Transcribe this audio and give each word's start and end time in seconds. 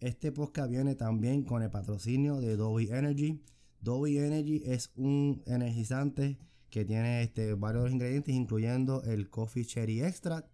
Este 0.00 0.30
podcast 0.30 0.70
viene 0.70 0.94
también 0.94 1.42
con 1.42 1.60
el 1.60 1.70
patrocinio 1.70 2.40
de 2.40 2.56
Dolby 2.56 2.88
Energy. 2.92 3.42
Dolby 3.80 4.18
Energy 4.18 4.62
es 4.64 4.92
un 4.94 5.42
energizante 5.44 6.38
que 6.70 6.84
tiene 6.84 7.22
este, 7.22 7.54
varios 7.54 7.90
ingredientes, 7.90 8.32
incluyendo 8.32 9.02
el 9.02 9.28
Coffee 9.28 9.64
Cherry 9.64 10.02
Extract. 10.02 10.48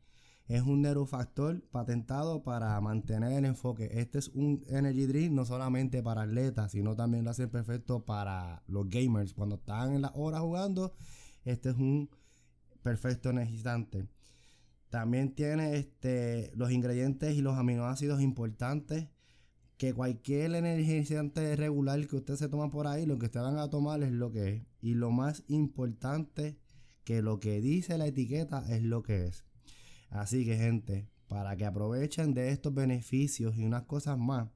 Es 0.46 0.62
un 0.62 0.80
neurofactor 0.80 1.62
patentado 1.68 2.42
para 2.42 2.80
mantener 2.80 3.32
el 3.32 3.44
enfoque. 3.44 3.90
Este 3.92 4.18
es 4.18 4.28
un 4.28 4.64
energy 4.66 5.04
drink 5.04 5.32
no 5.32 5.44
solamente 5.44 6.02
para 6.02 6.22
atletas, 6.22 6.72
sino 6.72 6.96
también 6.96 7.24
lo 7.24 7.30
hace 7.30 7.46
perfecto 7.46 8.02
para 8.06 8.62
los 8.66 8.88
gamers. 8.88 9.34
Cuando 9.34 9.56
están 9.56 9.92
en 9.92 10.00
la 10.00 10.12
hora 10.14 10.40
jugando, 10.40 10.94
este 11.44 11.68
es 11.68 11.76
un 11.76 12.08
perfecto 12.82 13.28
energizante. 13.28 14.08
También 14.88 15.34
tiene 15.34 15.76
este, 15.76 16.50
los 16.54 16.70
ingredientes 16.70 17.34
y 17.34 17.42
los 17.42 17.58
aminoácidos 17.58 18.22
importantes 18.22 19.08
que 19.76 19.92
cualquier 19.92 20.54
energizante 20.54 21.56
regular 21.56 22.06
que 22.06 22.16
usted 22.16 22.36
se 22.36 22.48
toma 22.48 22.70
por 22.70 22.86
ahí, 22.86 23.06
lo 23.06 23.18
que 23.18 23.26
usted 23.26 23.40
van 23.40 23.58
a 23.58 23.70
tomar 23.70 24.02
es 24.02 24.12
lo 24.12 24.30
que 24.30 24.48
es. 24.48 24.62
Y 24.80 24.94
lo 24.94 25.10
más 25.10 25.44
importante, 25.48 26.58
que 27.04 27.22
lo 27.22 27.38
que 27.40 27.60
dice 27.60 27.98
la 27.98 28.06
etiqueta 28.06 28.64
es 28.68 28.82
lo 28.82 29.02
que 29.02 29.26
es. 29.26 29.44
Así 30.10 30.44
que 30.44 30.56
gente, 30.56 31.08
para 31.28 31.56
que 31.56 31.64
aprovechen 31.64 32.34
de 32.34 32.50
estos 32.50 32.72
beneficios 32.72 33.56
y 33.56 33.64
unas 33.64 33.82
cosas 33.82 34.18
más, 34.18 34.48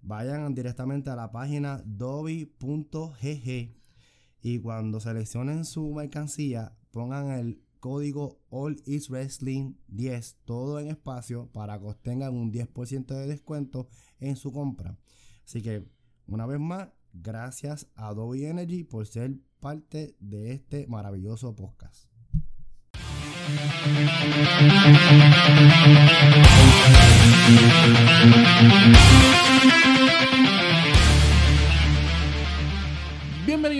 vayan 0.00 0.54
directamente 0.54 1.10
a 1.10 1.16
la 1.16 1.30
página 1.30 1.82
dobi.gg 1.84 3.78
y 4.40 4.58
cuando 4.60 5.00
seleccionen 5.00 5.64
su 5.64 5.92
mercancía, 5.92 6.76
pongan 6.90 7.30
el 7.30 7.60
código 7.78 8.40
All 8.50 8.80
Is 8.86 9.08
Wrestling 9.10 9.74
10, 9.88 10.38
todo 10.44 10.78
en 10.80 10.88
espacio, 10.88 11.50
para 11.52 11.78
que 11.78 11.86
obtengan 11.86 12.34
un 12.34 12.52
10% 12.52 13.06
de 13.06 13.26
descuento 13.26 13.88
en 14.20 14.36
su 14.36 14.52
compra. 14.52 14.98
Así 15.44 15.62
que, 15.62 15.86
una 16.26 16.46
vez 16.46 16.60
más, 16.60 16.88
gracias 17.12 17.88
a 17.94 18.08
Adobe 18.08 18.48
Energy 18.48 18.84
por 18.84 19.06
ser 19.06 19.38
parte 19.60 20.16
de 20.20 20.52
este 20.52 20.86
maravilloso 20.86 21.54
podcast. 21.54 22.08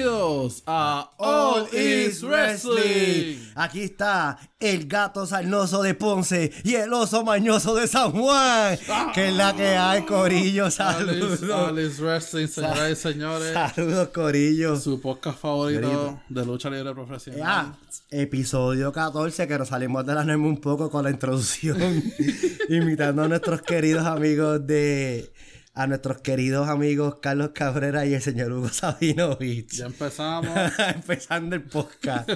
Bienvenidos 0.09 0.63
a 0.67 1.11
All 1.19 1.69
Is 1.75 2.23
Wrestling. 2.23 3.37
Aquí 3.55 3.83
está 3.83 4.39
el 4.59 4.87
gato 4.87 5.27
sarnoso 5.27 5.83
de 5.83 5.93
Ponce 5.93 6.51
y 6.65 6.77
el 6.77 6.95
oso 6.95 7.25
mañoso 7.25 7.75
de 7.75 7.87
San 7.87 8.13
Juan. 8.13 8.79
Que 9.15 9.29
es 9.29 9.35
la 9.35 9.55
que 9.55 9.69
hay, 9.69 10.07
Corillo. 10.07 10.65
All 10.65 10.69
Is, 10.71 10.75
Saludos. 10.75 11.43
All 11.43 11.79
Is 11.79 12.01
Wrestling, 12.01 12.47
señoras 12.47 12.91
y 12.91 12.97
señores. 12.97 13.53
Saludos, 13.53 14.09
Corillo. 14.09 14.77
Su 14.77 14.99
podcast 14.99 15.39
favorito 15.41 15.81
Grito. 15.81 16.21
de 16.31 16.47
lucha 16.47 16.71
libre 16.71 16.95
profesional. 16.95 17.43
Ah, 17.45 17.75
episodio 18.11 18.91
14, 18.91 19.47
que 19.47 19.59
nos 19.59 19.69
salimos 19.69 20.07
de 20.07 20.15
la 20.15 20.25
norma 20.25 20.47
un 20.47 20.59
poco 20.59 20.91
con 20.91 21.05
la 21.05 21.11
introducción, 21.11 21.79
imitando 22.71 23.25
a 23.25 23.29
nuestros 23.29 23.61
queridos 23.61 24.07
amigos 24.07 24.67
de. 24.67 25.31
A 25.79 25.87
nuestros 25.87 26.21
queridos 26.23 26.69
amigos 26.69 27.21
Carlos 27.23 27.51
Cabrera 27.55 28.05
y 28.05 28.13
el 28.13 28.21
señor 28.21 28.51
Hugo 28.51 28.69
Sabinovich. 28.69 29.77
Ya 29.77 29.87
empezamos. 29.87 30.51
Empezando 30.93 31.55
el 31.55 31.63
podcast. 31.63 32.29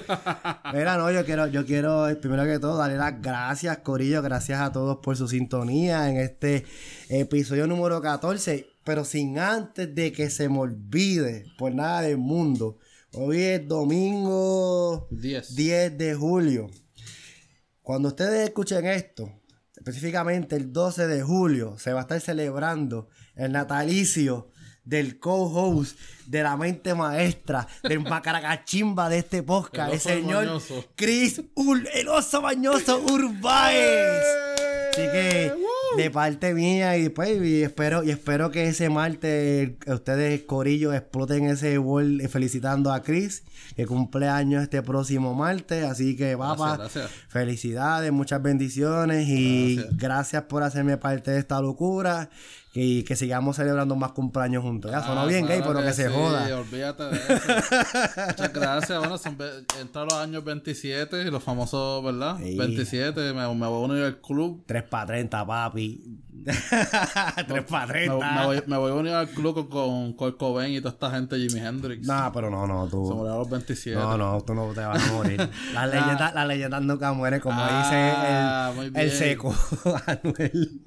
Mira, 0.73 0.97
no, 0.97 1.11
yo 1.11 1.25
quiero, 1.25 1.49
yo 1.49 1.67
quiero, 1.67 2.07
primero 2.21 2.45
que 2.45 2.61
todo, 2.61 2.77
darle 2.77 2.99
las 2.99 3.21
gracias, 3.21 3.79
Corillo, 3.79 4.23
gracias 4.23 4.61
a 4.61 4.71
todos 4.71 4.99
por 4.99 5.17
su 5.17 5.27
sintonía 5.27 6.09
en 6.09 6.19
este 6.19 6.65
episodio 7.09 7.67
número 7.67 8.01
14. 8.01 8.65
Pero 8.85 9.05
sin 9.05 9.37
antes 9.41 9.93
de 9.93 10.13
que 10.13 10.31
se 10.31 10.49
me 10.49 10.61
olvide, 10.61 11.47
por 11.59 11.75
nada 11.75 12.03
del 12.03 12.19
mundo, 12.19 12.79
hoy 13.13 13.41
es 13.43 13.67
domingo 13.67 15.09
10. 15.11 15.57
10 15.57 15.99
de 15.99 16.15
julio. 16.15 16.71
Cuando 17.83 18.11
ustedes 18.11 18.45
escuchen 18.45 18.87
esto, 18.87 19.33
específicamente 19.75 20.55
el 20.55 20.73
12 20.73 21.09
de 21.09 21.23
julio, 21.23 21.77
se 21.77 21.93
va 21.93 21.99
a 21.99 22.03
estar 22.03 22.21
celebrando 22.21 23.09
el 23.37 23.53
natalicio 23.53 24.49
del 24.85 25.21
co-host, 25.21 25.97
de 26.27 26.43
la 26.43 26.57
mente 26.57 26.93
maestra, 26.95 27.69
del 27.85 28.01
macaracachimba 28.01 29.09
de 29.09 29.19
este 29.19 29.43
podcast, 29.45 29.93
El 29.93 29.93
el, 29.93 29.99
oso 29.99 30.09
señor 30.09 30.45
mañoso. 30.47 30.85
Chris 30.97 31.41
Ur- 31.55 31.89
el 31.95 32.09
oso 32.09 32.43
mañoso 32.43 32.99
Urbáez. 33.01 34.25
Así 34.93 35.03
que 35.11 35.53
de 35.97 36.11
parte 36.11 36.53
mía 36.53 36.97
y 36.99 37.09
pues 37.09 37.41
y 37.43 37.63
espero 37.63 38.03
y 38.03 38.11
espero 38.11 38.51
que 38.51 38.69
ese 38.69 38.91
martes 38.91 39.73
ustedes 39.87 40.43
corillo 40.43 40.93
exploten 40.93 41.47
ese 41.47 41.75
eh, 41.77 42.29
felicitando 42.29 42.93
a 42.93 43.03
Chris 43.03 43.43
que 43.77 43.87
cumple 43.87 44.29
años 44.29 44.63
este 44.65 44.83
próximo 44.83 45.33
martes, 45.35 45.85
así 45.85 46.15
que 46.17 46.37
papá, 46.37 46.77
gracias. 46.77 47.11
felicidades, 47.29 48.13
muchas 48.13 48.43
bendiciones 48.43 49.27
y 49.29 49.77
Gracias. 49.77 49.97
gracias. 49.97 50.43
por 50.45 50.63
hacerme 50.63 50.97
parte 50.99 51.31
de 51.31 51.39
esta 51.39 51.61
locura 51.61 52.29
y 52.75 53.03
que 53.03 53.17
sigamos 53.17 53.57
celebrando 53.57 53.95
más 53.97 54.13
cumpleaños 54.13 54.63
juntos. 54.63 54.91
Ya 54.91 55.03
sonó 55.03 55.21
Ah, 55.23 55.27
bien 55.27 55.47
gay, 55.47 55.61
pero 55.67 55.83
que, 55.83 55.93
se 55.93 56.09
sí, 56.09 56.15
joda. 56.15 56.59
olvídate 56.59 57.03
de 57.05 57.17
eso. 57.17 57.29
Muchas 58.29 58.53
gracias. 58.53 58.99
Bueno, 58.99 59.19
son 59.19 59.37
entran 59.79 60.07
los 60.07 60.15
años 60.15 60.43
27 60.43 61.23
y 61.23 61.31
los 61.31 61.43
famosos, 61.43 62.03
¿verdad? 62.03 62.39
Sí. 62.39 62.57
27. 62.57 63.21
Me, 63.35 63.55
me 63.55 63.67
voy 63.67 63.83
a 63.83 63.85
unir 63.93 64.05
al 64.05 64.21
club. 64.23 64.65
3 64.67 64.85
para 64.85 65.07
30, 65.07 65.47
papi. 65.47 66.19
3 67.47 67.65
para 67.69 67.87
Me, 67.87 67.93
30. 67.93 68.33
me 68.33 68.47
voy, 68.47 68.63
me 68.67 68.77
voy 68.79 68.91
a 68.91 68.95
unir 68.95 69.13
al 69.13 69.29
club 69.29 69.55
con, 69.55 69.69
con 69.69 70.13
Kurt 70.15 70.39
Cobain 70.39 70.73
y 70.75 70.81
toda 70.81 70.95
esta 70.95 71.11
gente, 71.11 71.37
Jimi 71.37 71.61
Hendrix. 71.61 72.07
No, 72.07 72.31
pero 72.33 72.51
no, 72.51 72.67
no, 72.67 72.87
Se 72.87 72.91
tú. 72.93 73.03
murieron 73.03 73.33
a 73.35 73.39
los 73.39 73.51
27. 73.51 73.99
No, 74.01 74.17
no, 74.17 74.41
tú 74.41 74.55
no 74.55 74.73
te 74.73 74.81
vas 74.81 75.09
a 75.09 75.13
morir. 75.13 75.37
Las 75.75 75.91
leyendas, 75.91 76.35
las 76.35 76.47
leyendas 76.49 76.83
nunca 76.83 77.13
mueren, 77.13 77.39
como 77.41 77.57
Ah, 77.61 78.73
dice 78.75 78.87
el, 78.89 78.97
el 78.97 79.11
seco, 79.11 79.55
Anuel. 80.07 80.81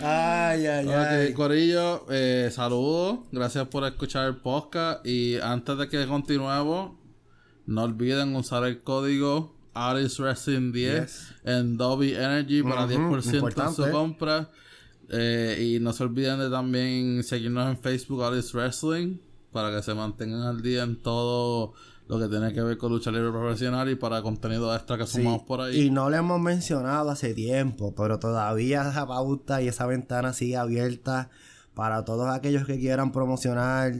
Ay, 0.00 0.66
ay, 0.66 0.88
ay. 0.88 1.28
Ok, 1.28 1.34
Corillo, 1.36 2.06
eh, 2.10 2.50
saludos. 2.52 3.20
Gracias 3.32 3.66
por 3.68 3.84
escuchar 3.84 4.26
el 4.28 4.36
podcast. 4.36 5.06
Y 5.06 5.36
antes 5.38 5.76
de 5.78 5.88
que 5.88 6.06
continuemos, 6.06 6.92
no 7.66 7.82
olviden 7.82 8.34
usar 8.36 8.64
el 8.64 8.82
código 8.82 9.54
Alice 9.74 10.20
Wrestling 10.22 10.72
10 10.72 11.00
Yes. 11.02 11.34
en 11.44 11.76
Dolby 11.76 12.14
Energy 12.14 12.62
para 12.62 12.84
Ujú, 12.84 12.92
10% 13.16 13.68
en 13.68 13.74
su 13.74 13.90
compra. 13.90 14.50
Eh, 15.08 15.74
y 15.76 15.80
no 15.80 15.92
se 15.92 16.02
olviden 16.02 16.38
de 16.40 16.50
también 16.50 17.22
seguirnos 17.22 17.68
en 17.68 17.78
Facebook 17.78 18.24
Alice 18.24 18.56
Wrestling 18.56 19.18
para 19.52 19.70
que 19.74 19.82
se 19.82 19.94
mantengan 19.94 20.42
al 20.42 20.60
día 20.62 20.82
en 20.82 21.00
todo 21.00 21.74
lo 22.08 22.18
que 22.18 22.28
tiene 22.28 22.52
que 22.52 22.62
ver 22.62 22.78
con 22.78 22.92
lucha 22.92 23.10
libre 23.10 23.30
profesional 23.30 23.88
y 23.90 23.96
para 23.96 24.22
contenido 24.22 24.74
extra 24.74 24.96
que 24.96 25.06
Sí, 25.06 25.18
sumamos 25.18 25.42
por 25.42 25.60
ahí. 25.60 25.86
Y 25.86 25.90
no 25.90 26.08
lo 26.08 26.16
hemos 26.16 26.40
mencionado 26.40 27.10
hace 27.10 27.34
tiempo, 27.34 27.94
pero 27.96 28.18
todavía 28.18 28.88
esa 28.88 29.06
pauta 29.06 29.60
y 29.62 29.68
esa 29.68 29.86
ventana 29.86 30.32
sigue 30.32 30.56
abierta 30.56 31.30
para 31.74 32.04
todos 32.04 32.28
aquellos 32.28 32.64
que 32.66 32.78
quieran 32.78 33.10
promocionar 33.12 33.92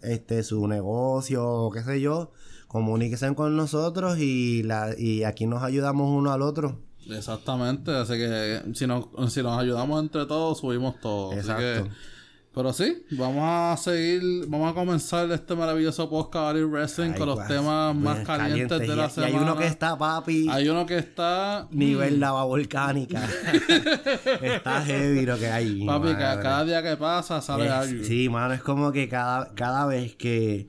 este 0.00 0.42
su 0.42 0.66
negocio 0.66 1.46
o 1.48 1.70
qué 1.70 1.82
sé 1.82 2.00
yo. 2.00 2.32
Comuníquense 2.66 3.34
con 3.34 3.56
nosotros 3.56 4.18
y, 4.18 4.62
la, 4.64 4.90
y 4.98 5.24
aquí 5.24 5.46
nos 5.46 5.62
ayudamos 5.62 6.10
uno 6.10 6.32
al 6.32 6.42
otro. 6.42 6.80
Exactamente, 7.10 7.90
así 7.92 8.14
que 8.14 8.62
si 8.74 8.86
nos, 8.86 9.06
si 9.32 9.42
nos 9.42 9.58
ayudamos 9.58 10.02
entre 10.02 10.24
todos, 10.26 10.58
subimos 10.58 10.98
todo. 11.00 11.30
Así 11.32 11.40
Exacto. 11.40 11.84
que- 11.84 12.11
pero 12.54 12.72
sí, 12.72 13.04
vamos 13.12 13.42
a 13.44 13.76
seguir, 13.82 14.46
vamos 14.46 14.70
a 14.70 14.74
comenzar 14.74 15.30
este 15.32 15.54
maravilloso 15.54 16.08
podcast 16.10 16.50
Ari 16.50 16.64
Wrestling 16.64 17.12
Ay, 17.12 17.18
con 17.18 17.28
los 17.28 17.46
temas 17.46 17.94
más 17.96 18.18
calientes 18.26 18.78
de 18.78 18.86
Y- 18.86 18.88
la 18.88 19.06
y 19.06 19.10
semana. 19.10 19.26
hay 19.36 19.42
uno 19.42 19.56
que 19.56 19.66
está, 19.66 19.96
papi, 19.96 20.48
Hay 20.50 20.68
uno 20.68 20.84
que 20.84 20.98
está... 20.98 21.66
nivel 21.70 22.20
lava 22.20 22.44
volcánica. 22.44 23.22
está 24.42 24.82
heavy 24.82 25.24
lo 25.26 25.38
que 25.38 25.50
hay. 25.50 25.84
Papi, 25.86 26.14
cada 26.14 26.64
día 26.64 26.82
que 26.82 26.96
pasa 26.96 27.40
sale 27.40 27.66
Es- 27.66 27.70
algo. 27.72 28.04
sí, 28.04 28.28
mano, 28.28 28.54
es 28.54 28.62
como 28.62 28.92
que 28.92 29.08
cada, 29.08 29.54
cada 29.54 29.86
vez 29.86 30.14
que 30.16 30.66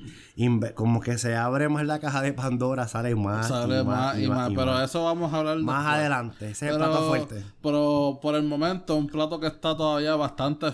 como 0.74 1.00
que 1.00 1.18
se 1.20 1.36
abre 1.36 1.70
más 1.70 1.86
la 1.86 2.00
caja 2.00 2.22
de 2.22 2.34
Pandora 2.34 2.88
sale 2.88 3.14
más. 3.16 3.48
Sale 3.50 3.82
y 3.82 3.84
más 3.84 4.18
y 4.20 4.28
más, 4.28 4.52
y 4.52 4.56
pero 4.56 4.82
eso 4.82 5.04
vamos 5.04 5.32
a 5.34 5.38
hablar 5.38 5.58
Más 5.60 5.84
después. 5.84 5.96
adelante, 6.00 6.50
ese 6.50 6.66
es 6.68 6.72
el 6.72 6.78
plato 6.78 7.08
fuerte. 7.08 7.44
Pero 7.62 8.20
por 8.22 8.34
el 8.36 8.44
momento, 8.44 8.96
un 8.96 9.08
plato 9.08 9.40
que 9.40 9.48
está 9.48 9.78
todavía 9.78 10.16
bastante, 10.16 10.68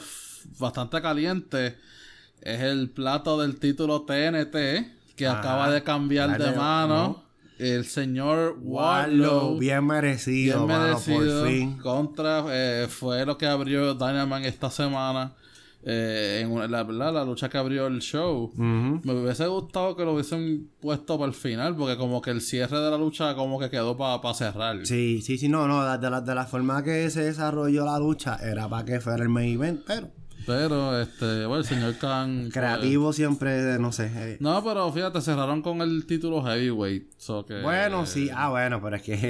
bastante 0.60 1.02
caliente 1.02 1.78
es 2.42 2.62
el 2.62 2.90
plato 2.90 3.40
del 3.42 3.60
título 3.60 4.02
TNT 4.04 4.56
que 5.16 5.28
Ajá. 5.28 5.40
acaba 5.40 5.70
de 5.72 5.84
cambiar 5.84 6.38
de 6.38 6.52
mano. 6.54 6.96
¿no? 6.96 7.24
El 7.60 7.84
señor 7.86 8.58
Warlow, 8.62 9.58
bien 9.60 9.86
merecido, 9.86 10.66
bien 10.66 10.80
mano, 10.80 10.94
por 10.98 11.46
fin. 11.48 11.78
Contra, 11.80 12.46
eh, 12.50 12.88
fue 12.90 13.26
lo 13.26 13.38
que 13.38 13.46
abrió 13.48 13.94
Dynamite 13.96 14.48
esta 14.48 14.70
semana. 14.72 15.34
eh, 15.82 16.42
en 16.44 16.52
una- 16.52 16.68
la, 16.68 16.84
la 16.84 17.24
lucha 17.24 17.48
que 17.48 17.58
abrió 17.58 17.88
el 17.88 18.00
show. 18.02 18.52
Me 18.58 19.14
hubiese 19.14 19.48
gustado 19.48 19.96
que 19.96 20.04
lo 20.04 20.14
hubiesen 20.14 20.70
puesto 20.82 21.18
para 21.18 21.30
el 21.30 21.34
final, 21.34 21.74
porque 21.78 21.96
como 21.96 22.22
que 22.22 22.32
el 22.32 22.42
cierre 22.42 22.78
de 22.82 22.92
la 22.92 22.98
lucha 22.98 23.34
como 23.34 23.58
que 23.58 23.70
quedó 23.70 23.96
para 23.96 24.34
cerrar. 24.34 24.86
Sí, 24.86 25.22
sí, 25.22 25.38
sí, 25.38 25.48
no, 25.48 25.70
no, 25.70 25.98
de 25.98 26.10
la, 26.10 26.20
de 26.20 26.36
la 26.36 26.46
forma 26.46 26.84
que 26.84 27.10
se 27.10 27.24
desarrolló 27.24 27.86
la 27.86 27.98
lucha 27.98 28.36
era 28.44 28.68
para 28.68 28.84
que 28.84 29.00
fuera 29.00 29.24
el 29.24 29.30
main 29.30 29.54
event, 29.54 29.80
pero 29.88 30.10
Pero, 30.50 31.00
este, 31.00 31.46
bueno, 31.46 31.58
el 31.58 31.66
señor 31.66 31.96
Khan... 32.00 32.50
creativo 32.52 33.14
siempre, 33.14 33.78
no 33.78 33.92
sé. 33.92 34.12
eh. 34.16 34.38
No, 34.40 34.64
pero 34.64 34.92
fíjate, 34.92 35.22
cerraron 35.22 35.62
con 35.62 35.82
el 35.82 36.08
título 36.08 36.44
heavyweight. 36.44 37.12
so 37.18 37.46
que- 37.46 37.62
Bueno, 37.62 38.08
sí, 38.08 38.32
ah, 38.34 38.50
bueno, 38.50 38.82
pero 38.82 38.96
es 38.96 39.04
que 39.04 39.14
es 39.14 39.22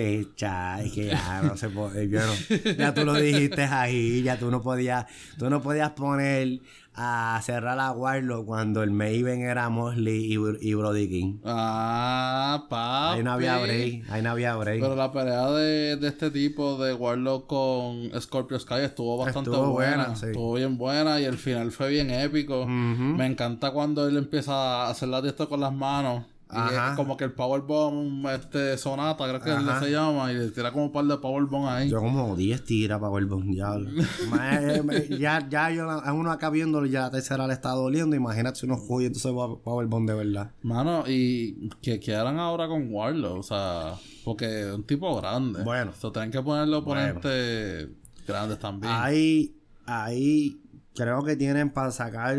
que 0.94 1.08
ya 1.08 1.42
no 1.44 1.58
se 1.58 1.68
puede, 1.70 2.08
yo 2.08 2.22
no- 2.26 2.74
ya 2.78 2.94
tú 2.94 3.04
lo 3.04 3.16
dijiste 3.16 3.64
ahí, 3.64 4.24
ya 4.24 4.40
tú 4.40 4.50
no 4.50 4.62
podías, 4.62 5.08
tú 5.38 5.50
no 5.50 5.62
podías 5.62 5.92
poner 5.92 6.60
a 7.02 7.40
cerrar 7.44 7.80
a 7.80 7.92
Warlock 7.94 8.46
cuando 8.46 8.84
el 8.84 8.92
Maven 8.92 9.42
era 9.42 9.70
Mosley 9.70 10.34
y, 10.34 10.38
y 10.70 10.74
Brody 10.74 11.08
King. 11.08 11.38
Ah, 11.46 12.66
papi. 12.70 13.18
Ahí 13.20 13.24
no 13.24 13.32
había 13.32 13.58
break, 13.60 14.10
ahí 14.10 14.22
no 14.22 14.32
había 14.32 14.56
break. 14.56 14.82
Pero 14.82 14.96
la 14.96 15.12
pelea 15.12 15.50
de, 15.52 15.96
de 15.96 16.08
este 16.10 16.30
tipo 16.30 16.78
de 16.84 16.94
Warlock 16.94 17.48
con 17.48 18.12
Scorpio 18.20 18.60
Sky 18.60 18.82
estuvo 18.84 19.18
bastante 19.18 19.50
Estuvo 19.50 19.72
buena. 19.72 19.96
buena, 19.98 20.16
sí. 20.16 20.26
Estuvo 20.28 20.54
bien 20.56 20.78
buena 20.78 21.20
y 21.22 21.26
el 21.26 21.38
final 21.38 21.72
fue 21.72 21.90
bien 21.90 22.10
épico. 22.12 22.66
Me 22.68 23.26
encanta 23.26 23.72
cuando 23.72 24.08
él 24.08 24.18
empieza 24.18 24.54
a 24.54 24.90
hacer 24.90 25.08
la 25.10 25.22
de 25.22 25.30
esto 25.30 25.48
con 25.48 25.62
las 25.62 25.74
manos. 25.74 26.26
Y 26.52 26.58
Ajá. 26.58 26.90
es 26.92 26.96
como 26.96 27.16
que 27.16 27.26
el 27.26 27.32
Powerbomb, 27.32 28.28
este 28.30 28.76
Sonata, 28.80 29.24
creo 29.28 29.40
que 29.40 29.52
Ajá. 29.52 29.80
se 29.82 29.92
llama, 29.92 30.32
y 30.32 30.36
le 30.36 30.50
tira 30.50 30.72
como 30.72 30.86
un 30.86 30.92
par 30.92 31.06
de 31.06 31.16
Powerbomb 31.18 31.68
ahí. 31.68 31.90
Yo 31.90 32.00
como 32.00 32.36
10 32.36 32.66
tiras 32.66 33.00
un 33.00 33.52
diablo. 33.52 33.92
Ya, 35.20 35.48
ya 35.48 35.70
yo, 35.70 35.88
a 35.90 36.12
uno 36.12 36.32
acá 36.32 36.50
viéndolo, 36.50 36.88
ya 36.88 37.02
la 37.02 37.12
tercera 37.12 37.46
le 37.46 37.54
está 37.54 37.70
doliendo. 37.70 38.16
Imagínate 38.16 38.60
si 38.60 38.66
uno 38.66 38.78
juega 38.78 39.08
entonces 39.08 39.32
va 39.32 39.62
Powerbomb 39.62 40.08
de 40.08 40.16
verdad. 40.16 40.52
Mano, 40.64 41.04
y 41.08 41.70
que 41.84 42.00
quedaran 42.00 42.40
ahora 42.40 42.68
con 42.68 42.92
Warlock, 42.92 43.38
o 43.38 43.44
sea, 43.44 43.94
porque 44.26 44.62
es 44.62 44.74
un 44.74 44.84
tipo 44.84 45.16
grande. 45.22 45.64
Bueno. 45.64 45.92
O 45.92 46.02
sea, 46.02 46.12
tienen 46.12 46.32
que 46.32 46.42
ponerle 46.42 46.76
oponentes 46.76 47.90
grandes 48.28 48.58
también. 48.58 48.92
Ahí, 48.92 49.56
ahí 49.86 50.60
creo 50.96 51.24
que 51.24 51.36
tienen 51.36 51.70
para 51.70 51.92
sacar, 51.92 52.38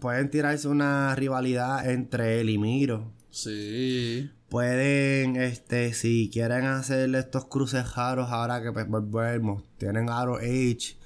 pueden 0.00 0.30
tirarse 0.30 0.68
una 0.68 1.12
rivalidad 1.16 1.88
entre 1.90 2.40
él 2.40 2.50
y 2.50 2.58
Miro. 2.58 3.17
Sí. 3.30 4.30
Pueden, 4.48 5.36
este, 5.36 5.92
si 5.92 6.30
quieren 6.32 6.64
hacer 6.64 7.14
estos 7.14 7.44
cruces 7.46 7.94
raros 7.94 8.30
ahora 8.30 8.62
que 8.62 8.72
pues 8.72 8.88
volvemos, 8.88 9.62
tienen 9.76 10.08
Aro 10.08 10.36
H 10.36 10.96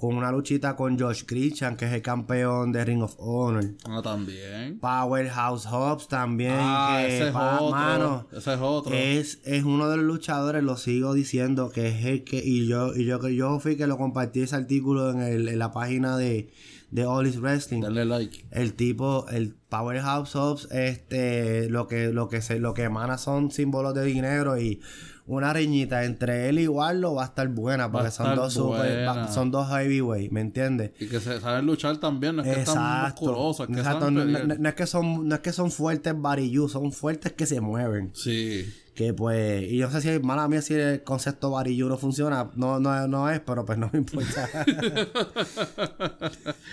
con 0.00 0.14
una 0.16 0.30
luchita 0.30 0.76
con 0.76 0.96
Josh 0.98 1.24
Christian, 1.26 1.76
que 1.76 1.84
es 1.86 1.92
el 1.92 2.02
campeón 2.02 2.70
de 2.70 2.84
Ring 2.84 3.02
of 3.02 3.16
Honor. 3.18 3.64
Ah, 3.84 4.00
también. 4.00 4.78
Powerhouse 4.78 5.66
Hobbs 5.66 6.06
también, 6.06 6.54
Ah, 6.56 6.98
que 7.00 7.16
ese 7.16 7.28
es 7.30 7.34
otro. 7.34 7.70
mano, 7.70 8.26
ese 8.30 8.54
es 8.54 8.60
otro. 8.60 8.94
es, 8.94 9.40
es 9.44 9.64
uno 9.64 9.90
de 9.90 9.96
los 9.96 10.06
luchadores, 10.06 10.62
lo 10.62 10.76
sigo 10.76 11.14
diciendo, 11.14 11.70
que 11.70 11.88
es 11.88 12.04
el 12.04 12.22
que, 12.22 12.40
y 12.42 12.68
yo, 12.68 12.94
y 12.94 13.06
yo 13.06 13.18
que 13.18 13.34
yo 13.34 13.58
fui 13.58 13.76
que 13.76 13.88
lo 13.88 13.98
compartí 13.98 14.40
ese 14.42 14.54
artículo 14.54 15.10
en, 15.10 15.20
el, 15.20 15.48
en 15.48 15.58
la 15.58 15.72
página 15.72 16.16
de, 16.16 16.48
de 16.90 17.04
All 17.04 17.26
Is 17.26 17.40
Wrestling. 17.40 17.80
Darle 17.82 18.04
like. 18.04 18.46
El 18.50 18.74
tipo, 18.74 19.26
el 19.28 19.54
Powerhouse 19.68 20.34
Hobbs, 20.34 20.68
este, 20.70 21.68
lo 21.70 21.86
que, 21.86 22.12
lo 22.12 22.28
que 22.28 22.40
se, 22.42 22.58
lo 22.58 22.74
que 22.74 22.84
emana 22.84 23.18
son 23.18 23.50
símbolos 23.50 23.94
de 23.94 24.04
dinero 24.04 24.58
y 24.58 24.80
una 25.26 25.52
riñita 25.52 26.04
entre 26.06 26.48
él 26.48 26.58
y 26.58 26.66
Warlock 26.68 27.18
va 27.18 27.22
a 27.24 27.26
estar 27.26 27.46
buena, 27.48 27.92
porque 27.92 28.10
son 28.10 28.34
dos 28.34 28.54
super, 28.54 29.06
va- 29.06 29.28
son 29.30 29.50
dos 29.50 29.68
heavyweight, 29.68 30.32
¿me 30.32 30.40
entiendes? 30.40 30.92
Y 30.98 31.06
que 31.06 31.20
se 31.20 31.38
saben 31.38 31.66
luchar 31.66 31.98
también, 31.98 32.36
no 32.36 32.42
es 32.42 32.54
que 32.54 32.60
están 32.62 33.02
musculosos, 33.10 33.68
es 33.68 33.74
que 33.74 33.80
Exacto, 33.82 34.10
no 34.10 34.68
es 34.68 34.74
que 34.74 34.86
son, 34.86 35.28
no 35.28 35.34
es 35.34 35.40
que 35.42 35.52
son 35.52 35.70
fuertes 35.70 36.14
barillú, 36.16 36.70
son 36.70 36.92
fuertes 36.92 37.32
que 37.32 37.44
se 37.44 37.60
mueven. 37.60 38.10
Sí. 38.14 38.64
Que 38.98 39.14
pues, 39.14 39.62
y 39.62 39.76
yo 39.76 39.86
no 39.88 39.92
sé 39.92 40.00
si, 40.00 40.18
mala 40.24 40.48
mía, 40.48 40.60
si 40.60 40.74
el 40.74 41.04
concepto 41.04 41.52
varillo 41.52 41.88
no 41.88 41.96
funciona, 41.98 42.50
no, 42.56 42.80
no, 42.80 43.06
no 43.06 43.30
es, 43.30 43.38
pero 43.38 43.64
pues 43.64 43.78
no 43.78 43.88
me 43.92 44.00
importa. 44.00 44.48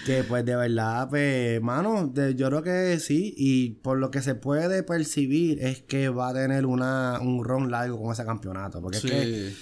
que 0.08 0.24
pues 0.24 0.44
de 0.44 0.56
verdad, 0.56 1.08
pues, 1.08 1.62
mano, 1.62 2.08
de- 2.08 2.34
yo 2.34 2.48
creo 2.48 2.64
que 2.64 3.00
sí, 3.00 3.34
y 3.38 3.70
por 3.84 4.00
lo 4.00 4.10
que 4.10 4.24
se 4.24 4.34
puede 4.34 4.82
percibir 4.82 5.60
es 5.64 5.82
que 5.84 6.10
va 6.10 6.30
a 6.30 6.34
tener 6.34 6.66
una, 6.66 7.20
un 7.22 7.44
ron 7.44 7.70
largo 7.70 8.02
con 8.02 8.12
ese 8.12 8.26
campeonato, 8.26 8.82
porque 8.82 8.98
Sí. 8.98 9.08
es 9.08 9.14
que 9.14 9.54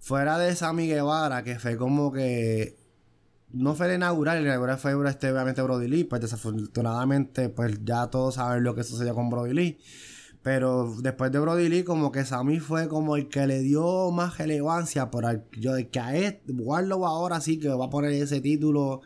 fuera 0.00 0.38
de 0.38 0.56
Sammy 0.56 0.88
Guevara, 0.88 1.44
que 1.44 1.60
fue 1.60 1.76
como 1.76 2.12
que 2.12 2.76
no 3.52 3.74
fue 3.76 3.86
el 3.86 3.94
inaugural, 3.94 4.38
el 4.38 4.44
inaugural 4.46 4.78
fue 4.78 4.92
este, 5.08 5.30
obviamente 5.30 5.62
Brody 5.62 5.86
Lee, 5.86 6.02
pues 6.04 6.20
desafortunadamente 6.20 7.48
pues 7.48 7.78
ya 7.84 8.08
todos 8.08 8.34
saben 8.34 8.64
lo 8.64 8.74
que 8.74 8.82
sucedió 8.82 9.14
con 9.14 9.30
Brody 9.30 9.52
Lee. 9.54 9.78
Pero 10.42 10.92
después 11.00 11.30
de 11.30 11.38
Brody 11.38 11.68
Lee, 11.68 11.84
como 11.84 12.10
que 12.10 12.24
Sammy 12.24 12.58
fue 12.58 12.88
como 12.88 13.16
el 13.16 13.28
que 13.28 13.46
le 13.46 13.60
dio 13.60 14.10
más 14.10 14.38
relevancia. 14.38 15.10
Por 15.10 15.24
al- 15.24 15.44
yo 15.58 15.74
de 15.74 15.88
que 15.88 16.00
a 16.00 16.16
este, 16.16 16.52
Warlock 16.52 17.04
ahora 17.04 17.40
sí 17.40 17.60
que 17.60 17.68
va 17.68 17.84
a 17.86 17.90
poner 17.90 18.12
ese 18.12 18.40
título 18.40 19.02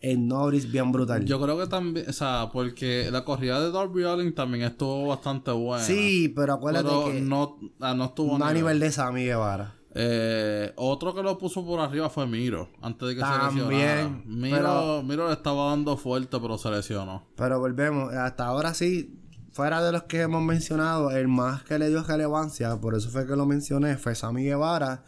en 0.00 0.26
Norris 0.28 0.70
bien 0.70 0.90
brutal. 0.92 1.24
Yo 1.24 1.40
creo 1.40 1.56
que 1.58 1.66
también, 1.68 2.08
o 2.08 2.12
sea, 2.12 2.50
porque 2.52 3.08
la 3.10 3.24
corrida 3.24 3.60
de 3.60 3.70
Darby 3.70 4.04
Allin 4.04 4.34
también 4.34 4.64
estuvo 4.64 5.06
bastante 5.06 5.50
buena. 5.52 5.82
sí, 5.84 6.28
pero 6.34 6.54
acuérdate 6.54 6.88
Pero 6.88 7.04
que 7.06 7.20
no, 7.20 7.56
ah, 7.80 7.94
no 7.94 8.04
estuvo 8.06 8.36
no 8.36 8.44
a 8.44 8.48
nivel. 8.48 8.54
nivel 8.64 8.80
de 8.80 8.90
Sammy 8.92 9.24
Guevara. 9.24 9.76
Eh, 9.96 10.72
otro 10.76 11.14
que 11.14 11.22
lo 11.22 11.38
puso 11.38 11.64
por 11.64 11.78
arriba 11.78 12.10
fue 12.10 12.26
Miro, 12.26 12.68
antes 12.82 13.08
de 13.08 13.14
que 13.14 13.20
También, 13.20 13.64
se 13.68 13.70
lesionara. 13.70 14.22
Miro, 14.26 14.56
pero- 14.56 15.02
Miro 15.04 15.26
le 15.28 15.34
estaba 15.34 15.70
dando 15.70 15.96
fuerte, 15.96 16.36
pero 16.40 16.58
se 16.58 16.68
lesionó. 16.70 17.22
Pero 17.36 17.60
volvemos, 17.60 18.12
hasta 18.12 18.44
ahora 18.46 18.74
sí, 18.74 19.20
fuera 19.54 19.82
de 19.82 19.92
los 19.92 20.02
que 20.02 20.20
hemos 20.20 20.42
mencionado, 20.42 21.10
el 21.10 21.28
más 21.28 21.62
que 21.62 21.78
le 21.78 21.88
dio 21.88 22.02
relevancia, 22.02 22.76
por 22.76 22.94
eso 22.94 23.08
fue 23.08 23.26
que 23.26 23.34
lo 23.36 23.46
mencioné, 23.46 23.96
fue 23.96 24.14
Sammy 24.14 24.44
Guevara, 24.44 25.02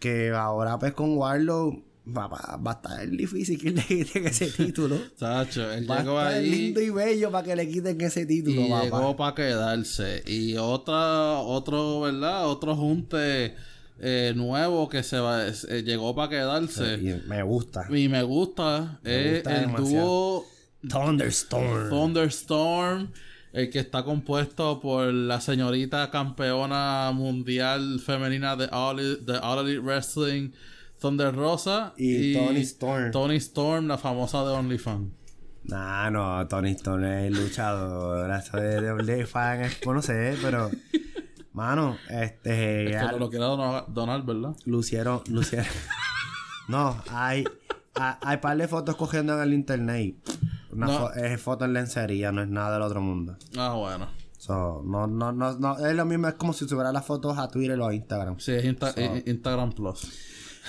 que 0.00 0.30
ahora 0.30 0.78
pues 0.78 0.92
con 0.94 1.16
Warlock 1.16 1.84
va, 2.06 2.26
va- 2.26 2.56
va 2.58 2.70
a 2.72 2.74
estar 2.74 3.08
difícil 3.08 3.58
que 3.60 3.70
le 3.70 3.82
quiten 3.82 4.26
ese 4.26 4.46
título. 4.64 4.98
Chacho, 5.16 5.70
él 5.72 5.88
Va 5.90 5.96
a 5.96 6.00
estar 6.00 6.26
ahí 6.26 6.50
lindo 6.50 6.80
y 6.80 6.90
bello 6.90 7.30
para 7.30 7.44
que 7.46 7.56
le 7.56 7.68
quiten 7.68 8.00
ese 8.00 8.26
título, 8.26 8.60
y 8.62 8.68
papá. 8.68 8.82
llegó 8.84 9.16
para 9.16 9.34
quedarse. 9.34 10.22
Y 10.26 10.56
otra, 10.56 11.38
otro, 11.38 12.00
¿verdad? 12.00 12.46
Otro 12.48 12.74
junte 12.76 13.54
eh, 14.00 14.32
nuevo 14.36 14.88
que 14.88 15.02
se 15.02 15.18
va, 15.18 15.46
eh, 15.46 15.82
llegó 15.84 16.14
para 16.14 16.28
quedarse. 16.28 16.94
Y 16.94 17.28
me 17.28 17.42
gusta. 17.42 17.86
Y 17.90 18.08
me 18.08 18.22
gusta, 18.22 18.98
Me 19.02 19.26
es 19.28 19.34
gusta 19.36 19.54
el 19.56 19.60
demasiado. 19.66 20.06
dúo 20.06 20.46
Thunderstorm. 20.88 21.88
Thunderstorm, 21.88 23.12
el 23.54 23.70
que 23.70 23.78
está 23.78 24.02
compuesto 24.04 24.80
por 24.80 25.06
la 25.12 25.40
señorita 25.40 26.10
campeona 26.10 27.10
mundial 27.14 28.00
femenina 28.04 28.56
de 28.56 28.68
All, 28.72 28.98
Elite- 28.98 29.24
de 29.24 29.38
All 29.38 29.66
Elite 29.66 29.80
Wrestling, 29.80 30.50
Thunder 31.00 31.34
Rosa, 31.34 31.94
Y 31.96 32.34
Toni 32.34 32.60
Storm. 32.60 33.10
Toni 33.12 33.36
Storm, 33.36 33.86
la 33.88 33.96
famosa 33.96 34.44
de 34.44 34.50
OnlyFans. 34.50 35.08
Nah, 35.64 36.10
no, 36.10 36.46
Tony 36.48 36.72
Storm 36.72 37.04
es 37.04 37.30
luchador. 37.30 38.30
Eso 38.38 38.56
de, 38.58 38.80
de, 38.82 39.02
de 39.02 39.26
fan 39.26 39.62
es, 39.62 39.80
bueno, 39.84 39.98
no 40.00 40.02
sé, 40.02 40.36
pero. 40.42 40.70
Mano, 41.52 41.96
este. 42.10 42.86
Es 42.86 42.90
que 42.90 42.96
al- 42.96 43.18
lo 43.20 43.30
donar, 43.30 44.24
¿verdad? 44.26 44.56
lucieron, 44.66 45.22
lucieron. 45.28 45.66
no, 46.68 47.00
hay, 47.10 47.44
hay, 47.94 48.14
hay 48.20 48.36
par 48.38 48.56
de 48.56 48.66
fotos 48.66 48.96
cogiendo 48.96 49.34
en 49.34 49.40
el 49.40 49.54
internet. 49.54 50.16
Una 50.74 50.86
No. 50.86 51.08
fo- 51.08 51.16
es 51.16 51.40
foto 51.40 51.64
en 51.64 51.72
lencería, 51.72 52.32
no 52.32 52.42
es 52.42 52.48
nada 52.48 52.72
del 52.74 52.82
otro 52.82 53.00
mundo. 53.00 53.36
Ah, 53.56 53.74
bueno. 53.74 54.08
So, 54.38 54.82
no, 54.84 55.06
no, 55.06 55.32
no, 55.32 55.54
no, 55.58 55.78
es 55.86 55.94
lo 55.94 56.04
mismo, 56.04 56.28
es 56.28 56.34
como 56.34 56.52
si 56.52 56.68
subieran 56.68 56.92
las 56.92 57.06
fotos 57.06 57.38
a 57.38 57.48
Twitter 57.48 57.80
o 57.80 57.86
a 57.86 57.94
Instagram. 57.94 58.38
Sí, 58.38 58.52
es 58.52 58.64
Insta- 58.64 58.94
i- 59.24 59.30
Instagram 59.30 59.72
Plus. 59.72 60.02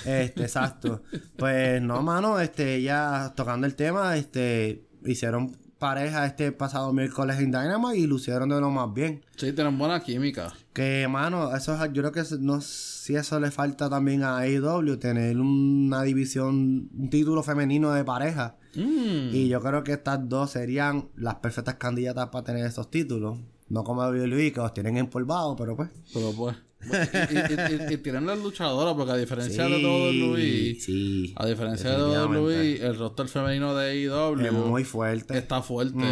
Este, 0.06 0.44
exacto. 0.44 1.02
Pues 1.38 1.82
no, 1.82 2.02
mano, 2.02 2.40
este, 2.40 2.82
ya 2.82 3.34
tocando 3.36 3.68
el 3.68 3.76
tema, 3.76 4.16
este, 4.16 4.88
hicieron 5.06 5.58
pareja 5.86 6.25
este 6.25 6.51
pasado 6.51 6.92
miércoles 6.94 7.38
en 7.38 7.51
Dynamite 7.51 8.00
y 8.00 8.08
lucieron 8.08 8.50
de 8.50 8.60
lo 8.60 8.72
más 8.72 8.92
bien. 8.92 9.24
Sí, 9.36 9.54
tienen 9.54 9.77
buena 9.77 10.00
química. 10.00 10.51
Que, 10.74 11.08
mano, 11.08 11.56
eso 11.56 11.75
es, 11.75 11.94
yo 11.94 12.01
creo 12.01 12.12
que 12.12 12.24
no 12.39 12.60
si 12.60 13.15
eso 13.15 13.39
le 13.39 13.51
falta 13.51 13.88
también 13.88 14.24
a 14.24 14.39
AEW, 14.39 14.98
tener 14.98 15.39
una 15.39 16.01
división, 16.01 16.89
un 16.92 17.10
título 17.12 17.44
femenino 17.44 17.92
de 17.94 18.04
pareja. 18.04 18.58
Mm. 18.74 19.30
Y 19.32 19.48
yo 19.48 19.62
creo 19.62 19.84
que 19.84 19.92
estas 19.92 20.27
dos 20.27 20.50
serían 20.50 21.10
las 21.15 21.36
perfectas 21.36 21.75
candidatas 21.75 22.30
para 22.30 22.44
tener 22.44 22.65
estos 22.65 22.89
títulos. 22.89 23.38
No 23.70 23.84
como 23.84 24.01
WWE, 24.01 24.54
que 24.54 24.62
los 24.62 24.74
tienen 24.74 24.98
empolvados, 24.98 25.56
pero 25.56 25.75
pues. 25.75 25.89
Pero 26.12 26.34
pues. 26.36 26.58
Y, 26.86 27.92
y, 27.92 27.94
y- 27.94 27.98
tienen 27.98 28.25
las 28.27 28.39
luchadoras, 28.39 28.94
porque 28.96 29.12
a 29.12 29.18
diferencia 29.18 29.63
de 29.68 29.77
Sí, 29.77 29.86
WWE, 29.86 30.75
sí. 30.80 31.34
a 31.36 31.46
diferencia 31.46 31.92
de. 31.92 31.98
WWE, 32.04 32.86
el 32.86 32.98
roster 32.98 33.27
femenino 33.27 33.75
de 33.75 33.92
AEW 33.92 34.39
Es 34.46 34.51
muy 34.54 34.84
fuerte. 34.84 35.38
está 35.38 35.62
fuerte. 35.62 36.04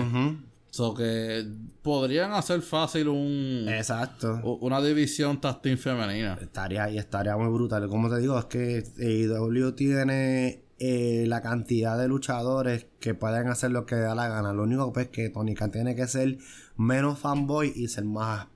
So 0.69 0.95
que 0.95 1.45
podrían 1.83 2.31
hacer 2.31 2.61
fácil 2.63 3.07
un, 3.07 3.67
Exacto. 3.69 4.39
una 4.61 4.81
división 4.81 5.39
team 5.61 5.77
femenina. 5.77 6.37
Estaría 6.41 6.89
y 6.89 6.97
estaría 6.97 7.37
muy 7.37 7.53
brutal. 7.53 7.87
Como 7.87 8.09
te 8.09 8.17
digo, 8.19 8.39
es 8.39 8.45
que 8.45 8.83
AEW 8.99 9.73
tiene 9.73 10.63
eh, 10.79 11.25
la 11.27 11.43
cantidad 11.43 11.95
de 11.99 12.07
luchadores 12.07 12.87
que 12.99 13.13
pueden 13.13 13.49
hacer 13.49 13.69
lo 13.69 13.85
que 13.85 13.97
da 13.97 14.15
la 14.15 14.27
gana. 14.27 14.51
Lo 14.51 14.63
único 14.63 14.91
pues, 14.91 15.09
que 15.09 15.29
Tony 15.29 15.53
Khan 15.53 15.69
tiene 15.71 15.95
que 15.95 16.07
ser 16.07 16.39
menos 16.75 17.19
fanboy 17.19 17.71
y 17.75 17.87
ser 17.89 18.05
más, 18.05 18.47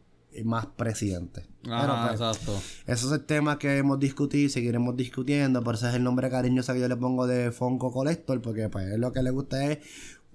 más 0.43 0.65
presidente. 0.65 1.45
Ajá, 1.69 1.81
Pero, 1.81 1.97
pues, 2.01 2.11
exacto. 2.13 2.61
Eso 2.85 3.07
es 3.07 3.11
el 3.13 3.25
tema 3.25 3.57
que 3.59 3.77
hemos 3.77 3.99
discutido 3.99 4.45
y 4.45 4.49
seguiremos 4.49 4.95
discutiendo. 4.95 5.63
Por 5.63 5.75
eso 5.75 5.87
es 5.89 5.95
el 5.95 6.03
nombre 6.03 6.29
cariñoso 6.29 6.73
que 6.73 6.79
yo 6.79 6.87
le 6.87 6.95
pongo 6.95 7.27
de 7.27 7.51
Fonco 7.51 7.91
Collector. 7.91 8.41
Porque 8.41 8.69
pues 8.69 8.87
él 8.93 9.01
lo 9.01 9.11
que 9.11 9.21
le 9.23 9.31
gusta 9.31 9.65
es 9.65 9.79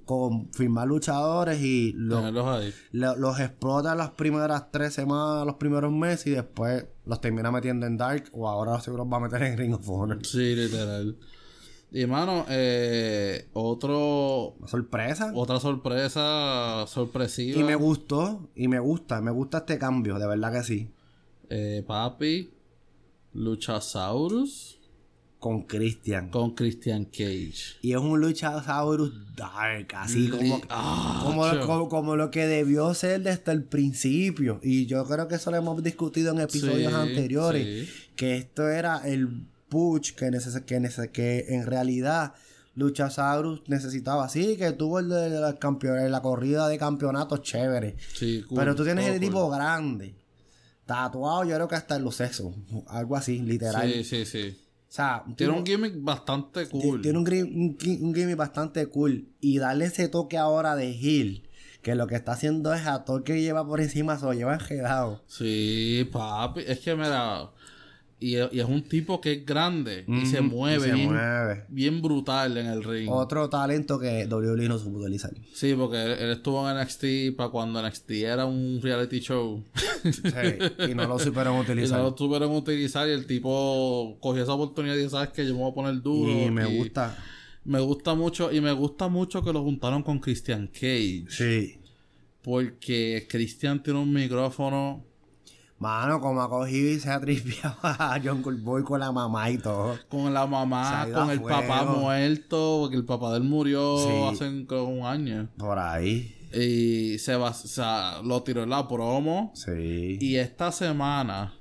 confirmar 0.05 0.89
luchadores 0.89 1.61
y 1.63 1.93
lo- 2.91 3.17
los 3.17 3.39
explota 3.41 3.95
las 3.95 4.11
primeras 4.11 4.71
tres 4.71 4.93
semanas, 4.95 5.47
los 5.47 5.55
primeros 5.57 5.93
meses 5.93 6.27
y 6.27 6.31
después 6.31 6.87
los 7.07 7.21
termina 7.21 7.51
metiendo 7.53 7.87
en 7.87 7.97
Dark 7.97 8.25
o 8.33 8.49
ahora 8.49 8.81
seguro 8.81 9.05
los 9.05 9.13
va 9.13 9.19
a 9.19 9.21
meter 9.21 9.43
en 9.45 9.57
Ring 9.57 9.75
of 9.75 9.89
Honor. 9.89 10.19
Sí, 10.27 10.55
literal. 10.57 11.17
Y 11.95 12.07
mano, 12.07 12.47
eh, 12.49 13.49
otro, 13.53 14.55
sorpresa. 14.67 15.31
otra 15.35 15.61
sorpresa 15.61 16.85
sorpresiva. 16.89 17.61
Y 17.61 17.65
me 17.65 17.75
gustó, 17.75 18.49
y 18.57 18.67
me 18.69 18.81
gusta, 18.81 19.21
me 19.21 19.31
gusta 19.31 19.59
este 19.59 19.79
cambio, 19.79 20.19
de 20.19 20.27
verdad 20.27 20.53
que 20.53 20.63
sí. 20.63 20.91
Eh, 21.55 21.83
papi, 21.87 22.51
Luchasaurus 23.35 24.79
Con 25.39 25.63
Christian. 25.65 26.31
con 26.31 26.55
Christian 26.55 27.05
Cage. 27.07 27.77
Y 27.83 27.93
es 27.93 27.99
un 27.99 28.21
luchasaurus 28.21 29.13
dark, 29.37 29.89
así 29.97 30.29
como, 30.29 30.61
Ah, 30.71 31.23
como, 31.25 31.47
lo, 31.47 31.67
como, 31.67 31.89
como 31.89 32.17
lo 32.17 32.31
que 32.31 32.47
debió 32.47 32.95
ser 32.95 33.23
desde 33.23 33.51
el 33.53 33.65
principio. 33.65 34.61
Y 34.63 34.87
yo 34.87 35.05
creo 35.05 35.27
que 35.29 35.35
eso 35.35 35.51
lo 35.51 35.57
hemos 35.57 35.83
discutido 35.83 36.33
en 36.33 36.41
episodios 36.41 36.93
Sí, 36.93 36.99
anteriores. 36.99 37.89
sí. 37.89 37.93
Que 38.17 38.37
esto 38.37 38.69
era 38.69 38.99
el 39.07 39.47
push 39.69 40.13
que, 40.13 40.31
neces 40.31 40.61
que, 40.63 40.79
neces 40.79 41.09
que 41.11 41.47
en 41.49 41.67
realidad 41.67 42.35
Luchasaurus 42.77 43.63
necesitaba. 43.67 44.29
Sí, 44.29 44.57
que 44.57 44.73
tuvo 44.73 45.01
el 45.01 45.09
de 45.09 45.29
la, 45.29 45.59
la 46.09 46.23
corrida 46.23 46.69
de 46.69 46.79
campeonatos 46.79 47.43
chévere. 47.43 47.97
Sí, 48.15 48.45
cool, 48.49 48.59
Pero 48.59 48.75
tú 48.77 48.85
tienes 48.85 49.07
el 49.07 49.13
cool. 49.19 49.21
tipo 49.21 49.51
grande. 49.51 50.15
Tatuado, 50.87 51.45
yo 51.45 51.55
creo 51.55 51.69
que 51.69 51.77
hasta 51.77 51.97
en 51.97 52.05
los 52.05 52.17
sesos. 52.17 52.55
Algo 52.89 53.17
así, 53.17 53.39
literal. 53.39 53.91
Sí, 53.91 54.05
sí, 54.05 54.25
sí. 54.27 54.59
O 54.89 54.95
sea, 54.95 55.25
Tiene 55.37 55.55
un 55.55 55.65
gimmick 55.65 55.95
bastante 56.03 56.69
cool. 56.69 57.01
Tiene 57.01 57.19
un, 57.19 57.27
un, 57.27 57.79
un 58.03 58.15
gimmick 58.15 58.37
bastante 58.37 58.87
cool. 58.87 59.29
Y 59.41 59.59
darle 59.59 59.87
ese 59.87 60.09
toque 60.09 60.37
ahora 60.37 60.77
de 60.77 60.91
Hill. 60.91 61.49
Que 61.81 61.95
lo 61.95 62.07
que 62.07 62.15
está 62.15 62.33
haciendo 62.33 62.75
es 62.75 62.87
a 62.87 63.05
todo 63.05 63.17
el 63.19 63.23
que 63.25 63.41
lleva 63.41 63.67
por 63.67 63.81
encima 63.81 64.19
se 64.19 64.27
lo 64.27 64.35
lleva 64.35 64.55
enredado. 64.55 65.23
Sí, 65.27 66.09
papi. 66.13 66.63
Es 66.67 66.81
que 66.81 66.95
mira. 66.95 67.51
Y, 68.23 68.37
y 68.37 68.61
es 68.61 68.67
un 68.67 68.83
tipo 68.83 69.21
que 69.21 69.33
es 69.33 69.45
grande 69.45 70.05
y 70.07 70.27
se 70.27 70.41
mueve, 70.41 70.87
y 70.87 70.91
se 70.91 70.95
bien, 70.95 71.09
mueve. 71.09 71.65
bien 71.69 72.01
brutal 72.01 72.57
en 72.57 72.67
el 72.67 72.85
ring. 72.85 73.09
Otro 73.11 73.49
talento 73.49 73.99
que 73.99 74.27
WWE 74.31 74.69
no 74.69 74.79
supo 74.79 74.99
utilizar. 74.99 75.33
Sí, 75.53 75.75
porque 75.75 76.01
él, 76.01 76.13
él 76.13 76.31
estuvo 76.31 76.71
en 76.71 76.81
NXT 76.81 77.37
para 77.37 77.51
cuando 77.51 77.83
NXT 77.87 78.11
era 78.13 78.47
un 78.47 78.79
reality 78.81 79.19
show. 79.19 79.65
Sí, 80.05 80.23
y 80.91 80.95
no 80.95 81.09
lo 81.09 81.19
supieron 81.19 81.57
y 81.57 81.61
utilizar. 81.63 81.99
no 81.99 82.05
lo 82.05 82.15
tuvieron 82.15 82.55
utilizar 82.55 83.09
y 83.09 83.11
el 83.13 83.27
tipo 83.27 84.17
cogió 84.21 84.45
esa 84.45 84.53
oportunidad 84.55 84.95
y 84.95 85.09
sabes 85.09 85.31
que 85.31 85.45
yo 85.45 85.55
me 85.55 85.61
voy 85.61 85.73
a 85.73 85.75
poner 85.75 86.01
duro. 86.01 86.31
Y 86.31 86.51
me 86.51 86.65
gusta. 86.65 87.19
Me 87.65 87.81
gusta 87.81 88.15
mucho 88.15 88.53
y 88.53 88.61
me 88.61 88.73
gusta 88.73 89.09
mucho 89.09 89.43
que 89.43 89.53
lo 89.53 89.63
juntaron 89.63 90.03
con 90.03 90.21
Christian 90.21 90.69
Cage. 90.69 91.25
Sí. 91.29 91.79
Porque 92.43 93.27
Christian 93.29 93.83
tiene 93.83 94.01
un 94.01 94.13
micrófono 94.13 95.05
Mano, 95.83 96.21
como 96.21 96.41
ha 96.41 96.49
cogido 96.49 96.93
y 96.93 97.01
se 97.01 97.11
ha 97.11 97.19
tripeado 97.19 97.75
a 97.83 98.17
John 98.23 98.41
Boy 98.63 98.85
con 98.85 99.01
la 99.01 99.11
mamá 99.11 99.51
y 99.51 99.59
todo. 99.59 99.99
con 100.09 100.33
la 100.33 100.47
mamá, 100.47 101.09
con 101.13 101.29
el 101.29 101.43
papá 101.43 101.85
muerto, 101.85 102.79
porque 102.83 102.95
el 102.97 103.05
papá 103.05 103.33
de 103.33 103.39
él 103.39 103.43
murió 103.43 103.99
Sí. 103.99 104.09
hace 104.31 104.65
creo, 104.69 104.85
un 104.85 105.05
año. 105.05 105.49
Por 105.59 105.81
ahí. 105.81 106.37
Y 106.55 107.19
se 107.19 107.35
va, 107.35 107.51
o 107.51 107.53
sea, 107.55 108.21
lo 108.23 108.45
tiró 108.45 108.63
en 108.63 108.71
la 108.71 108.87
promo. 108.87 109.51
Sí. 109.57 110.19
Y 110.21 110.37
esta 110.37 110.71
semana, 110.71 111.53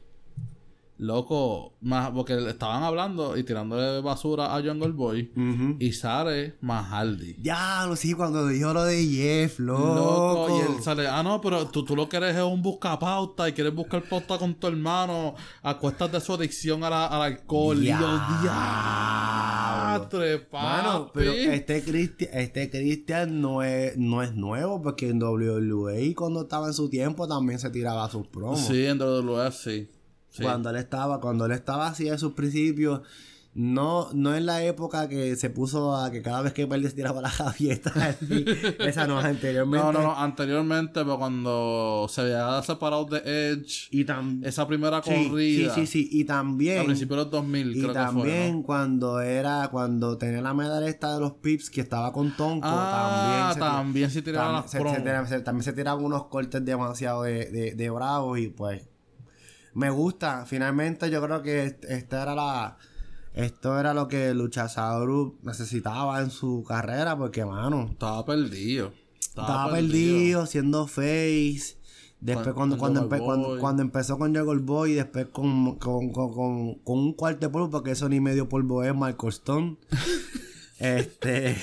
loco, 1.01 1.73
más, 1.81 2.11
porque 2.11 2.37
estaban 2.47 2.83
hablando 2.83 3.35
y 3.35 3.43
tirándole 3.43 4.01
basura 4.01 4.55
a 4.55 4.61
Jungle 4.61 4.91
Boy. 4.91 5.31
Y 5.79 5.91
sale 5.93 6.55
Mahaldi. 6.61 7.37
Ya, 7.41 7.85
lo 7.87 7.95
sí, 7.95 8.13
cuando 8.13 8.47
dijo 8.47 8.71
lo 8.71 8.83
de 8.83 9.03
Jeff, 9.05 9.59
loco. 9.59 9.95
Loco, 9.95 10.57
y 10.57 10.61
él 10.77 10.81
sale, 10.83 11.07
ah, 11.07 11.23
no, 11.23 11.41
pero 11.41 11.65
tú, 11.67 11.83
tú 11.83 11.95
lo 11.95 12.07
que 12.07 12.17
eres 12.17 12.35
es 12.35 12.43
un 12.43 12.61
buscapauta 12.61 13.49
y 13.49 13.53
quieres 13.53 13.73
buscar 13.73 14.03
pauta 14.03 14.37
con 14.37 14.53
tu 14.53 14.67
hermano 14.67 15.33
a 15.63 15.77
cuestas 15.79 16.11
de 16.11 16.21
su 16.21 16.33
adicción 16.33 16.83
a 16.83 16.89
la- 16.91 17.07
al 17.07 17.21
alcohol. 17.33 17.81
Y 17.83 17.87
yo, 17.87 17.97
diatre, 18.43 20.39
papi. 20.39 20.65
Mano, 20.65 21.11
pero 21.13 21.31
este 21.33 21.83
Cristian, 21.83 22.29
este 22.33 22.69
Christian 22.69 23.41
no 23.41 23.63
es, 23.63 23.97
no 23.97 24.21
es 24.23 24.33
nuevo, 24.35 24.81
porque 24.81 25.09
en 25.09 25.21
WWE 25.21 26.13
cuando 26.15 26.41
estaba 26.41 26.67
en 26.67 26.73
su 26.73 26.89
tiempo 26.89 27.27
también 27.27 27.59
se 27.59 27.69
tiraba 27.69 28.09
sus 28.09 28.27
promos. 28.27 28.59
Sí, 28.61 28.85
en 28.85 28.97
WWF, 28.99 29.55
sí. 29.55 29.89
Sí. 30.31 30.43
Cuando 30.43 30.69
él 30.71 30.77
estaba, 30.77 31.19
cuando 31.21 31.45
él 31.45 31.51
estaba 31.51 31.87
así 31.87 32.07
en 32.07 32.17
sus 32.17 32.31
principios, 32.33 33.01
no, 33.53 34.07
no 34.13 34.33
en 34.33 34.45
la 34.45 34.63
época 34.63 35.09
que 35.09 35.35
se 35.35 35.49
puso 35.49 35.93
a 35.93 36.09
que 36.09 36.21
cada 36.21 36.41
vez 36.41 36.53
que 36.53 36.65
se 36.65 36.91
tiraba 36.91 37.19
la 37.21 37.29
javieta. 37.29 37.91
así. 37.95 38.45
Esa 38.79 39.07
no 39.07 39.19
es 39.19 39.25
anteriormente. 39.25 39.85
No, 39.85 39.91
no, 39.91 40.01
no, 40.03 40.15
anteriormente, 40.17 41.01
pero 41.03 41.17
cuando 41.17 42.07
se 42.09 42.21
había 42.21 42.61
separado 42.63 43.03
de 43.07 43.51
Edge, 43.51 43.89
Y 43.91 44.05
también. 44.05 44.47
esa 44.47 44.65
primera 44.67 45.01
corrida, 45.01 45.75
Sí, 45.75 45.85
sí, 45.85 46.07
sí. 46.09 46.09
Y 46.13 46.23
a 46.23 46.27
también. 46.27 46.85
principios 46.85 47.17
de 47.17 47.23
los 47.25 47.31
2000, 47.31 47.75
Y 47.75 47.81
creo 47.81 47.91
también 47.91 48.25
que 48.25 48.31
fue, 48.31 48.51
¿no? 48.53 48.63
cuando 48.63 49.19
era, 49.19 49.67
cuando 49.69 50.17
tenía 50.17 50.41
la 50.41 50.53
medalla 50.53 50.87
esta 50.87 51.13
de 51.15 51.19
los 51.19 51.33
pips 51.33 51.69
que 51.69 51.81
estaba 51.81 52.13
con 52.13 52.33
Tonko, 52.37 52.65
Ah, 52.71 53.51
también 53.53 53.69
también 53.69 54.11
se 54.11 54.21
tiraba 54.21 54.47
tam- 54.47 54.61
las 54.61 54.71
se- 54.71 54.77
se 54.77 55.27
se- 55.37 55.41
también 55.41 55.63
se 55.65 55.73
tiraban 55.73 56.05
unos 56.05 56.27
cortes 56.27 56.63
demasiado 56.63 57.23
de, 57.23 57.51
de, 57.51 57.75
de 57.75 57.89
bravos 57.89 58.39
y 58.39 58.47
pues 58.47 58.87
me 59.73 59.89
gusta. 59.89 60.45
Finalmente 60.45 61.09
yo 61.09 61.21
creo 61.21 61.41
que 61.41 61.65
est- 61.65 61.85
esta 61.85 62.23
era 62.23 62.35
la 62.35 62.77
esto 63.33 63.79
era 63.79 63.93
lo 63.93 64.07
que 64.09 64.33
Luchasaurus 64.33 65.33
necesitaba 65.43 66.19
en 66.21 66.31
su 66.31 66.65
carrera 66.67 67.17
porque 67.17 67.45
mano 67.45 67.87
Estaba 67.91 68.25
perdido. 68.25 68.91
estaba 69.21 69.71
perdido 69.71 70.45
siendo 70.45 70.85
face 70.87 71.77
Después 72.19 72.53
cuando, 72.53 72.77
cuando, 72.77 73.09
empe- 73.09 73.59
cuando, 73.59 73.81
empezó 73.81 74.19
con 74.19 74.35
Jungle 74.35 74.61
Boy 74.61 74.91
y 74.91 74.95
después 74.95 75.25
con, 75.31 75.77
con, 75.79 76.11
con, 76.11 76.31
con, 76.33 76.75
con 76.75 76.99
un 76.99 77.13
cuarto 77.13 77.47
de 77.47 77.49
polvo, 77.49 77.71
porque 77.71 77.91
eso 77.91 78.07
ni 78.09 78.19
medio 78.19 78.47
polvo 78.47 78.83
es 78.83 78.93
Michael 78.93 79.29
Stone. 79.29 79.77
este. 80.77 81.57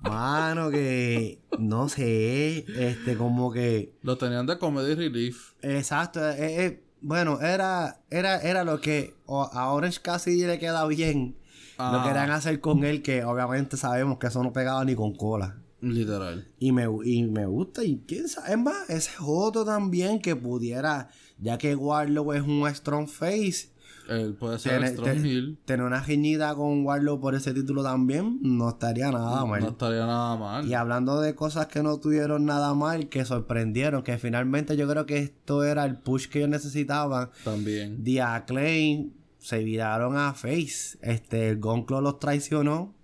Mano, 0.00 0.70
que 0.70 1.42
no 1.58 1.90
sé, 1.90 2.64
este, 2.74 3.16
como 3.18 3.52
que. 3.52 3.92
Lo 4.00 4.16
tenían 4.16 4.46
de 4.46 4.58
Comedy 4.58 4.94
Relief. 4.94 5.52
Exacto, 5.60 6.26
eh, 6.30 6.64
eh, 6.64 6.84
bueno, 7.02 7.40
era, 7.40 8.00
era, 8.10 8.38
era 8.40 8.64
lo 8.64 8.80
que 8.80 9.14
o- 9.26 9.48
a 9.52 9.72
Orange 9.72 10.00
Cassidy 10.02 10.44
le 10.46 10.58
queda 10.58 10.86
bien. 10.86 11.36
Lo 11.78 11.84
Ah. 11.84 12.04
querían 12.06 12.30
hacer 12.30 12.60
con 12.60 12.84
él, 12.84 13.00
que 13.02 13.24
obviamente 13.24 13.76
sabemos 13.78 14.18
que 14.18 14.26
eso 14.26 14.42
no 14.42 14.52
pegaba 14.52 14.84
ni 14.84 14.94
con 14.94 15.14
cola. 15.14 15.56
Literal. 15.80 16.46
Y 16.58 16.72
me, 16.72 16.84
y 17.06 17.22
me 17.22 17.46
gusta, 17.46 17.82
y 17.84 18.02
quién 18.06 18.28
sabe, 18.28 18.50
es 18.52 18.58
más, 18.58 18.90
ese 18.90 19.10
es 19.12 19.16
otro 19.18 19.64
también 19.64 20.20
que 20.20 20.36
pudiera, 20.36 21.08
ya 21.38 21.56
que 21.56 21.74
Warlow 21.74 22.34
es 22.34 22.42
un 22.42 22.68
strong 22.68 23.08
face, 23.08 23.69
Él 24.10 24.34
puede 24.34 24.58
ser 24.58 24.74
tener, 24.80 24.90
Strong 24.94 25.22
te- 25.22 25.28
Hill. 25.28 25.58
tener 25.64 25.86
una 25.86 26.00
giñita 26.02 26.54
con 26.54 26.84
Warlow 26.84 27.20
por 27.20 27.34
ese 27.34 27.54
título 27.54 27.82
también, 27.82 28.38
no 28.42 28.68
estaría 28.70 29.10
nada 29.10 29.44
mal. 29.46 29.60
No 29.60 29.68
estaría 29.68 30.04
nada 30.04 30.36
mal. 30.36 30.66
Y 30.66 30.74
hablando 30.74 31.20
de 31.20 31.34
cosas 31.34 31.66
que 31.68 31.82
no 31.82 31.98
tuvieron 32.00 32.44
nada 32.44 32.74
mal, 32.74 33.08
que 33.08 33.24
sorprendieron, 33.24 34.02
que 34.02 34.18
finalmente 34.18 34.76
yo 34.76 34.88
creo 34.88 35.06
que 35.06 35.18
esto 35.18 35.64
era 35.64 35.84
el 35.84 35.96
push 35.96 36.26
que 36.28 36.38
ellos 36.40 36.50
necesitaban. 36.50 37.30
También. 37.44 38.02
The 38.04 38.20
Acclaim 38.22 39.12
se 39.38 39.62
viraron 39.64 40.16
a 40.16 40.34
Face. 40.34 40.98
Este, 41.02 41.48
el 41.48 41.58
Gonclo 41.60 42.00
los 42.00 42.18
traicionó. 42.18 42.94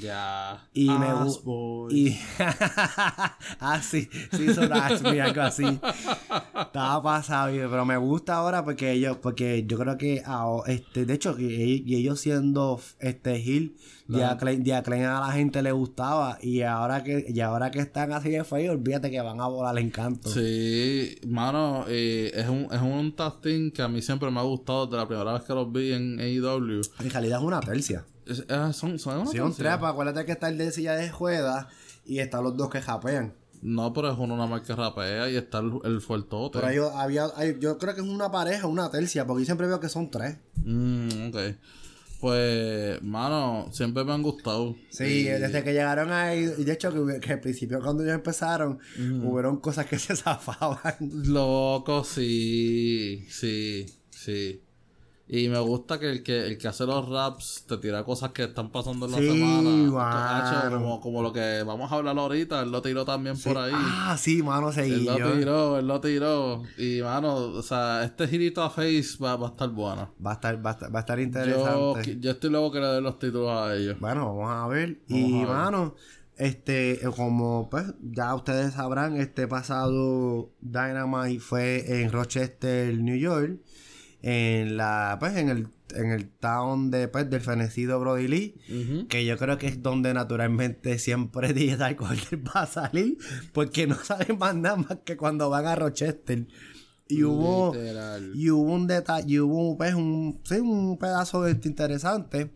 Ya. 0.00 0.68
Y 0.74 0.88
me 0.90 1.06
Ass 1.06 1.42
gusta. 1.42 1.94
Y. 1.94 2.18
ah, 3.60 3.80
sí, 3.82 4.08
sí, 4.32 4.54
son 4.54 4.72
algo 4.72 5.42
así. 5.42 5.64
Estaba 5.64 7.02
pasado, 7.02 7.52
pero 7.52 7.84
me 7.84 7.96
gusta 7.96 8.36
ahora 8.36 8.64
porque 8.64 8.92
ellos, 8.92 9.16
porque 9.22 9.64
yo 9.66 9.78
creo 9.78 9.96
que, 9.96 10.22
ah, 10.26 10.60
este, 10.66 11.06
de 11.06 11.14
hecho, 11.14 11.36
y, 11.38 11.82
y 11.86 11.96
ellos 11.96 12.20
siendo 12.20 12.80
este 13.00 13.38
Hill, 13.38 13.76
The 14.08 14.74
Acclaim 14.74 15.04
a 15.04 15.20
la 15.20 15.32
gente 15.32 15.62
le 15.62 15.72
gustaba. 15.72 16.38
Y 16.40 16.62
ahora 16.62 17.02
que, 17.02 17.26
y 17.28 17.40
ahora 17.40 17.70
que 17.70 17.80
están 17.80 18.12
así 18.12 18.30
de 18.30 18.44
feo, 18.44 18.72
olvídate 18.72 19.10
que 19.10 19.20
van 19.20 19.40
a 19.40 19.46
volar 19.46 19.78
encanto. 19.78 20.30
Sí, 20.30 21.16
mano, 21.26 21.84
eh, 21.88 22.30
es 22.34 22.48
un, 22.48 22.68
es 22.70 22.80
un 22.80 23.14
tag 23.14 23.40
team 23.40 23.70
que 23.70 23.82
a 23.82 23.88
mí 23.88 24.02
siempre 24.02 24.30
me 24.30 24.40
ha 24.40 24.44
gustado 24.44 24.86
desde 24.86 24.98
la 24.98 25.08
primera 25.08 25.32
vez 25.32 25.42
que 25.42 25.54
los 25.54 25.72
vi 25.72 25.92
en 25.92 26.20
AEW. 26.20 26.82
En 27.00 27.10
realidad 27.10 27.38
es 27.40 27.44
una 27.44 27.60
tercia. 27.60 28.04
Eh, 28.26 28.72
son, 28.72 28.98
son 28.98 29.18
una 29.20 29.30
Si 29.30 29.38
un 29.40 29.54
trepa, 29.54 29.88
acuérdate 29.90 30.24
que 30.26 30.32
está 30.32 30.48
el 30.48 30.58
de 30.58 30.72
silla 30.72 30.94
de 30.94 31.10
juega 31.10 31.68
y 32.04 32.18
están 32.18 32.42
los 32.44 32.56
dos 32.56 32.70
que 32.70 32.80
japean. 32.80 33.34
No, 33.62 33.92
pero 33.92 34.12
es 34.12 34.18
uno 34.18 34.36
nada 34.36 34.48
más 34.48 34.62
que 34.62 34.74
rapea 34.74 35.30
y 35.30 35.36
está 35.36 35.58
el, 35.58 35.72
el 35.84 36.00
fuertote. 36.00 36.58
Pero 36.60 36.72
yo, 36.72 36.96
había, 36.96 37.26
yo 37.58 37.78
creo 37.78 37.94
que 37.94 38.00
es 38.02 38.06
una 38.06 38.30
pareja, 38.30 38.66
una 38.66 38.90
tercia, 38.90 39.26
porque 39.26 39.42
yo 39.42 39.46
siempre 39.46 39.66
veo 39.66 39.80
que 39.80 39.88
son 39.88 40.10
tres. 40.10 40.36
Mm, 40.62 41.28
ok. 41.28 41.36
Pues, 42.20 43.02
mano, 43.02 43.68
siempre 43.72 44.02
me 44.04 44.12
han 44.12 44.22
gustado. 44.22 44.74
Sí, 44.90 45.04
Y- 45.04 45.24
desde 45.24 45.62
que 45.62 45.72
llegaron 45.72 46.12
ahí, 46.12 46.50
y 46.58 46.64
de 46.64 46.72
hecho 46.72 46.92
que, 46.92 47.20
que 47.20 47.32
al 47.34 47.40
principio 47.40 47.80
cuando 47.80 48.02
ellos 48.02 48.14
empezaron, 48.14 48.78
hubieron 49.22 49.58
cosas 49.58 49.86
que 49.86 49.98
se 49.98 50.16
zafaban. 50.16 50.94
Loco, 51.00 52.04
sí, 52.04 53.26
sí, 53.30 53.86
sí. 54.10 54.62
Y 55.28 55.48
me 55.48 55.58
gusta 55.58 55.98
que 55.98 56.08
el 56.08 56.22
que, 56.22 56.46
el 56.46 56.56
que 56.56 56.68
hace 56.68 56.86
los 56.86 57.08
raps 57.08 57.64
te 57.66 57.78
tira 57.78 58.04
cosas 58.04 58.30
que 58.30 58.44
están 58.44 58.70
pasando 58.70 59.06
en 59.06 59.12
la 59.12 59.18
Sí, 59.18 59.26
semana. 59.28 60.70
como, 60.70 61.00
como 61.00 61.20
lo 61.22 61.32
que 61.32 61.64
vamos 61.64 61.90
a 61.90 61.96
hablar 61.96 62.16
ahorita, 62.16 62.62
él 62.62 62.70
lo 62.70 62.80
tiró 62.80 63.04
también 63.04 63.36
por 63.40 63.58
ahí. 63.58 63.72
Ah, 63.74 64.16
sí, 64.16 64.40
mano, 64.42 64.68
Él 64.68 64.74
seguí 64.74 65.04
lo 65.04 65.18
yo. 65.18 65.32
tiró, 65.32 65.78
él 65.80 65.86
lo 65.88 66.00
tiró. 66.00 66.62
Y, 66.78 67.00
mano, 67.02 67.34
o 67.36 67.62
sea, 67.62 68.04
este 68.04 68.28
girito 68.28 68.62
a 68.62 68.70
Face 68.70 69.16
va, 69.20 69.34
va 69.36 69.48
a 69.48 69.50
estar 69.50 69.68
bueno. 69.70 70.14
Va 70.24 70.30
a 70.30 70.34
estar, 70.34 70.64
va 70.64 70.70
a 70.70 70.72
estar, 70.74 70.94
va 70.94 70.98
a 70.98 71.00
estar 71.00 71.18
Yo, 71.18 71.24
interesante. 71.24 72.18
yo 72.20 72.30
estoy 72.30 72.50
loco 72.50 72.70
que 72.72 72.80
le 72.80 72.86
den 72.86 73.02
los 73.02 73.18
títulos 73.18 73.50
a 73.50 73.74
ellos. 73.74 73.98
Bueno, 73.98 74.26
vamos 74.36 74.52
a 74.52 74.68
ver. 74.68 75.00
y, 75.08 75.32
Vamos 75.32 75.50
a 75.50 75.52
ver. 75.54 75.56
mano, 75.64 75.94
este, 76.36 77.04
eh, 77.04 77.10
como 77.16 77.68
pues 77.68 77.86
ya 78.00 78.32
ustedes 78.34 78.74
sabrán, 78.74 79.16
este 79.16 79.48
pasado 79.48 80.50
Dynamite 80.60 81.40
fue 81.40 82.00
en 82.02 82.12
Rochester, 82.12 82.96
New 82.96 83.16
York. 83.16 83.58
En 84.28 84.76
la, 84.76 85.18
pues, 85.20 85.36
en 85.36 85.50
el, 85.50 85.68
en 85.94 86.10
el 86.10 86.28
town 86.28 86.90
de, 86.90 87.06
pues, 87.06 87.30
del 87.30 87.40
fenecido 87.40 88.00
Brody 88.00 88.26
Lee. 88.26 89.06
Que 89.08 89.24
yo 89.24 89.38
creo 89.38 89.56
que 89.56 89.68
es 89.68 89.84
donde 89.84 90.12
naturalmente 90.14 90.98
siempre 90.98 91.52
Digital 91.54 91.94
Corner 91.94 92.40
va 92.56 92.62
a 92.62 92.66
salir. 92.66 93.18
Porque 93.52 93.86
no 93.86 93.94
salen 93.94 94.36
más 94.36 94.56
nada 94.56 94.76
más 94.76 94.98
que 95.04 95.16
cuando 95.16 95.48
van 95.48 95.66
a 95.66 95.76
Rochester. 95.76 96.44
Y 97.06 97.22
hubo. 97.22 97.72
Literal. 97.72 98.32
Y 98.34 98.50
hubo 98.50 98.72
un 98.72 98.88
detalle, 98.88 99.34
y 99.34 99.38
hubo 99.38 99.76
pues, 99.76 99.94
un, 99.94 100.40
sí, 100.42 100.56
un 100.56 100.98
pedazo 100.98 101.44
de 101.44 101.52
este 101.52 101.68
interesante 101.68 102.50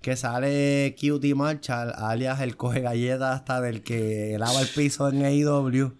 que 0.00 0.16
sale 0.16 0.96
Cutie 1.00 1.36
Marshall, 1.36 1.92
alias 1.96 2.40
el 2.40 2.56
coge 2.56 2.80
galletas 2.80 3.36
hasta 3.36 3.60
del 3.60 3.84
que 3.84 4.34
lava 4.40 4.60
el 4.60 4.66
piso 4.66 5.08
en 5.08 5.24
AEW. 5.24 5.92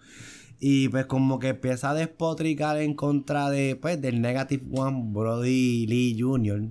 Y 0.65 0.87
pues 0.87 1.07
como 1.07 1.39
que 1.39 1.49
empieza 1.49 1.89
a 1.89 1.93
despotricar 1.93 2.77
en 2.77 2.93
contra 2.93 3.49
de, 3.49 3.75
pues, 3.75 3.99
del 3.99 4.21
Negative 4.21 4.63
One 4.71 5.11
Brody 5.11 5.85
Lee 5.87 6.15
Jr., 6.17 6.69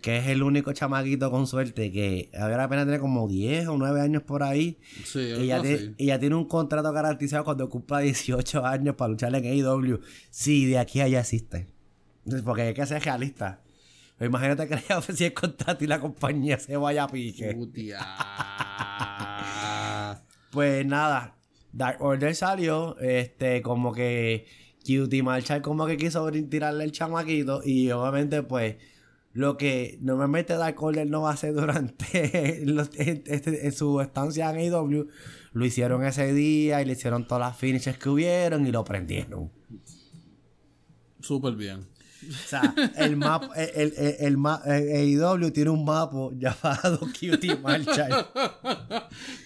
que 0.00 0.18
es 0.18 0.28
el 0.28 0.44
único 0.44 0.72
chamaquito 0.72 1.28
con 1.28 1.48
suerte 1.48 1.90
que 1.90 2.30
ahora 2.38 2.62
apenas 2.62 2.84
tiene 2.84 3.00
como 3.00 3.26
10 3.26 3.66
o 3.66 3.76
9 3.76 4.02
años 4.02 4.22
por 4.22 4.44
ahí. 4.44 4.78
Sí, 5.04 5.18
Y 5.18 5.46
ya, 5.46 5.60
tiene, 5.60 5.94
y 5.98 6.06
ya 6.06 6.20
tiene 6.20 6.36
un 6.36 6.44
contrato 6.44 6.92
garantizado 6.92 7.42
cuando 7.42 7.68
cumpla 7.68 7.98
18 7.98 8.64
años 8.64 8.94
para 8.94 9.08
luchar 9.08 9.34
en 9.34 9.44
AEW. 9.44 9.98
Sí, 10.30 10.66
de 10.66 10.78
aquí 10.78 11.00
a 11.00 11.06
allá 11.06 11.18
existe. 11.18 11.66
Porque 12.44 12.62
hay 12.62 12.74
que 12.74 12.86
ser 12.86 13.02
realista. 13.02 13.62
Pues 14.16 14.28
imagínate 14.28 14.68
que 14.68 14.76
le 14.76 14.82
ofrecí 14.96 15.24
el 15.24 15.34
contrato 15.34 15.82
y 15.82 15.88
la 15.88 15.98
compañía 15.98 16.56
se 16.60 16.76
vaya 16.76 17.02
a 17.02 17.08
pique. 17.08 17.58
Pues 20.52 20.86
nada, 20.86 21.37
Dark 21.72 22.02
Order 22.02 22.34
salió, 22.34 22.98
este, 22.98 23.62
como 23.62 23.92
que 23.92 24.46
Cutie 24.80 25.22
Marshall 25.22 25.62
como 25.62 25.86
que 25.86 25.96
quiso 25.96 26.30
tirarle 26.30 26.84
el 26.84 26.92
chamaquito 26.92 27.60
y 27.64 27.90
obviamente 27.90 28.42
pues 28.42 28.76
lo 29.34 29.56
que 29.56 29.98
normalmente 30.00 30.54
Dark 30.54 30.82
Order 30.82 31.08
no 31.08 31.22
va 31.22 31.30
a 31.30 31.34
hacer 31.34 31.52
durante 31.54 32.06
este- 33.26 33.66
en 33.66 33.72
su 33.72 34.00
estancia 34.00 34.50
en 34.50 34.56
AEW, 34.72 35.08
lo 35.52 35.64
hicieron 35.66 36.04
ese 36.04 36.32
día 36.32 36.80
y 36.82 36.86
le 36.86 36.92
hicieron 36.92 37.26
todas 37.26 37.40
las 37.50 37.56
finishes 37.58 37.98
que 37.98 38.08
hubieron 38.08 38.66
y 38.66 38.72
lo 38.72 38.84
prendieron. 38.84 39.50
Súper 41.20 41.54
bien. 41.54 41.86
O 42.28 42.48
sea, 42.48 42.74
el 42.96 43.16
mapa, 43.16 43.50
el, 43.56 43.92
el, 43.96 44.16
el, 44.18 44.36
el 44.66 45.22
AEW 45.22 45.50
tiene 45.52 45.70
un 45.70 45.84
mapa 45.84 46.30
llamado 46.34 47.00
Cutie 47.20 47.56
Marshall. 47.56 48.26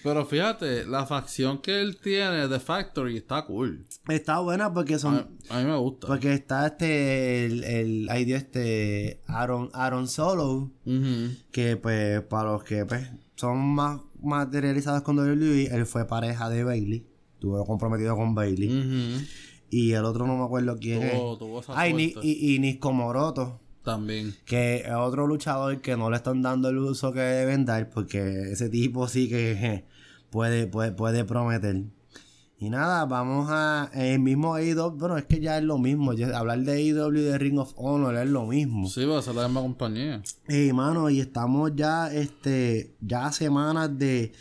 Pero 0.01 0.25
fíjate, 0.25 0.85
la 0.85 1.05
facción 1.05 1.59
que 1.61 1.81
él 1.81 1.97
tiene 1.97 2.47
de 2.47 2.59
Factory 2.59 3.17
está 3.17 3.45
cool. 3.45 3.85
Está 4.07 4.39
buena 4.39 4.73
porque 4.73 4.97
son... 4.97 5.27
A, 5.49 5.55
a 5.57 5.59
mí 5.59 5.69
me 5.69 5.77
gusta. 5.77 6.07
Porque 6.07 6.33
está 6.33 6.67
este, 6.67 7.45
el, 7.45 7.63
el 7.63 8.09
ahí 8.09 8.25
dio 8.25 8.37
este 8.37 9.21
Aaron, 9.27 9.69
Aaron 9.73 10.07
Solo, 10.07 10.71
que 11.51 11.77
pues 11.77 12.21
para 12.21 12.53
los 12.53 12.63
que 12.63 12.85
pues, 12.85 13.07
son 13.35 13.59
más 13.59 13.99
materializados 14.21 15.01
con 15.03 15.17
WWE, 15.17 15.67
él 15.75 15.85
fue 15.85 16.05
pareja 16.07 16.49
de 16.49 16.63
Bailey, 16.63 17.05
estuvo 17.33 17.65
comprometido 17.65 18.15
con 18.15 18.33
Bailey. 18.33 18.69
Ujú. 18.69 19.25
Y 19.73 19.93
el 19.93 20.05
otro 20.05 20.27
no 20.27 20.37
me 20.37 20.43
acuerdo 20.43 20.77
quién 20.79 20.99
Tuvo- 21.01 21.33
es. 21.33 21.39
tuvo 21.39 21.59
esa 21.61 21.73
suerte. 21.73 22.13
y, 22.21 22.55
y 22.55 22.59
Nico 22.59 22.93
Moroto, 22.93 23.59
También. 23.83 24.35
que 24.45 24.75
es 24.85 24.91
otro 24.93 25.25
luchador 25.25 25.81
que 25.81 25.97
no 25.97 26.09
le 26.09 26.17
están 26.17 26.41
dando 26.41 26.69
el 26.69 26.77
uso 26.77 27.11
que 27.11 27.21
deben 27.21 27.65
dar, 27.65 27.89
porque 27.89 28.51
ese 28.51 28.69
tipo 28.69 29.07
sí 29.07 29.27
que 29.29 29.55
je, 29.55 29.85
puede, 30.29 30.67
puede, 30.67 30.91
puede 30.91 31.25
prometer. 31.25 31.83
Y 32.59 32.69
nada, 32.69 33.03
vamos 33.05 33.47
a. 33.49 33.89
El 33.93 34.19
mismo 34.21 34.53
AEW, 34.55 34.91
bueno, 34.91 35.17
es 35.17 35.25
que 35.25 35.41
ya 35.41 35.57
es 35.57 35.63
lo 35.65 35.77
mismo. 35.79 36.13
ya 36.13 36.37
hablar 36.37 36.59
de 36.59 36.71
AEW 36.73 37.17
y 37.17 37.21
de 37.21 37.37
Ring 37.37 37.57
of 37.59 37.73
Honor 37.75 38.15
es 38.15 38.29
lo 38.29 38.45
mismo. 38.45 38.87
Sí, 38.87 39.03
va 39.03 39.19
a 39.19 39.21
ser 39.21 39.35
la 39.35 39.47
misma 39.49 39.61
compañía. 39.61 40.21
Ey, 40.47 40.71
mano, 40.71 41.09
y 41.09 41.19
estamos 41.19 41.71
ya, 41.75 42.13
este, 42.13 42.95
ya 43.01 43.31
semanas 43.33 43.97
de 43.97 44.31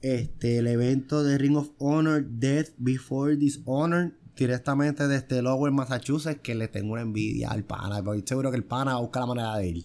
este 0.00 0.58
el 0.58 0.66
evento 0.68 1.24
de 1.24 1.38
Ring 1.38 1.56
of 1.56 1.70
Honor 1.78 2.24
Death 2.28 2.68
Before 2.78 3.36
Dishonor 3.36 4.12
directamente 4.36 5.08
desde 5.08 5.42
Lowell, 5.42 5.72
Massachusetts, 5.72 6.40
que 6.42 6.54
le 6.54 6.68
tengo 6.68 6.92
una 6.92 7.02
envidia 7.02 7.50
al 7.50 7.64
pana, 7.64 8.02
porque 8.02 8.18
estoy 8.18 8.34
seguro 8.34 8.50
que 8.50 8.56
el 8.58 8.64
pana 8.64 8.92
va 8.92 8.98
a 8.98 9.00
buscar 9.02 9.22
la 9.22 9.26
manera 9.26 9.56
de 9.56 9.66
ir. 9.68 9.84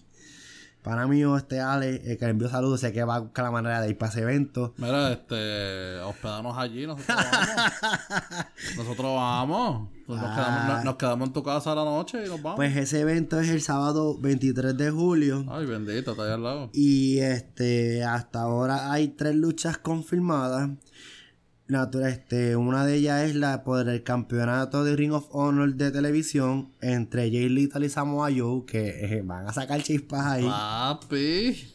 Pana 0.82 1.06
mío, 1.06 1.36
este 1.36 1.60
Ale, 1.60 2.02
el 2.10 2.18
que 2.18 2.24
le 2.24 2.32
envió 2.32 2.48
saludos, 2.48 2.80
sé 2.80 2.92
que 2.92 3.04
va 3.04 3.14
a 3.14 3.20
buscar 3.20 3.44
la 3.44 3.52
manera 3.52 3.80
de 3.80 3.90
ir 3.90 3.96
para 3.96 4.10
ese 4.10 4.22
evento. 4.22 4.74
Mira, 4.78 5.12
este, 5.12 6.00
hospedarnos 6.00 6.58
allí, 6.58 6.88
nosotros 6.88 7.16
vamos. 7.16 7.72
nosotros 8.76 9.14
vamos. 9.14 9.88
Pues 10.06 10.20
nos, 10.20 10.28
Ah. 10.30 10.34
quedamos, 10.66 10.84
nos- 10.84 10.96
quedamos 10.96 11.26
en 11.28 11.32
tu 11.32 11.42
casa 11.44 11.70
a 11.70 11.74
la 11.76 11.84
noche 11.84 12.24
y 12.26 12.28
nos 12.28 12.42
vamos. 12.42 12.56
Pues 12.56 12.76
ese 12.76 12.98
evento 13.00 13.38
es 13.38 13.48
el 13.50 13.60
sábado 13.62 14.18
23 14.18 14.76
de 14.76 14.90
julio. 14.90 15.44
Ay, 15.48 15.66
bendito, 15.66 16.10
está 16.12 16.24
ahí 16.24 16.32
al 16.32 16.42
lado. 16.42 16.70
Y 16.72 17.18
este, 17.20 18.02
hasta 18.02 18.40
ahora 18.42 18.90
hay 18.90 19.06
tres 19.08 19.36
luchas 19.36 19.78
confirmadas. 19.78 20.68
Natura- 21.72 22.10
este, 22.10 22.54
una 22.56 22.86
de 22.86 22.94
ellas 22.96 23.28
es 23.28 23.34
la 23.34 23.64
por 23.64 23.88
el 23.88 24.02
campeonato 24.02 24.84
de 24.84 24.94
Ring 24.94 25.12
of 25.12 25.26
Honor 25.30 25.74
de 25.74 25.90
televisión 25.90 26.72
entre 26.80 27.30
Jay 27.30 27.48
Lethal 27.48 27.84
y 27.84 27.88
Samoa 27.88 28.30
Joe, 28.34 28.64
que 28.64 29.04
eh, 29.04 29.22
van 29.22 29.48
a 29.48 29.52
sacar 29.52 29.82
chispas 29.82 30.24
ahí. 30.26 30.44
Papi. 30.44 31.68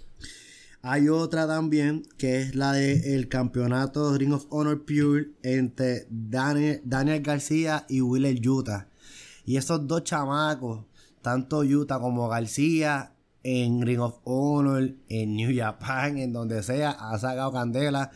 Hay 0.82 1.10
otra 1.10 1.48
también 1.48 2.04
que 2.18 2.42
es 2.42 2.56
la 2.56 2.72
del 2.72 3.28
campeonato 3.28 4.12
de 4.12 4.20
Ring 4.20 4.34
of 4.34 4.46
Honor 4.50 4.86
Pure 4.86 5.32
entre 5.44 6.08
Daniel, 6.10 6.82
Daniel 6.86 7.22
García 7.22 7.86
y 7.90 8.00
Willer 8.02 8.40
Utah. 8.48 8.88
Y 9.46 9.58
esos 9.58 9.88
dos 9.88 10.04
chamacos, 10.04 10.86
tanto 11.22 11.60
Utah 11.60 12.00
como 12.00 12.30
García, 12.30 13.14
en 13.44 13.82
Ring 13.82 14.00
of 14.02 14.20
Honor, 14.26 14.92
en 15.10 15.36
New 15.36 15.52
Japan, 15.56 16.18
en 16.18 16.34
donde 16.34 16.62
sea, 16.64 16.92
han 17.00 17.20
sacado 17.20 17.52
candela. 17.52 18.12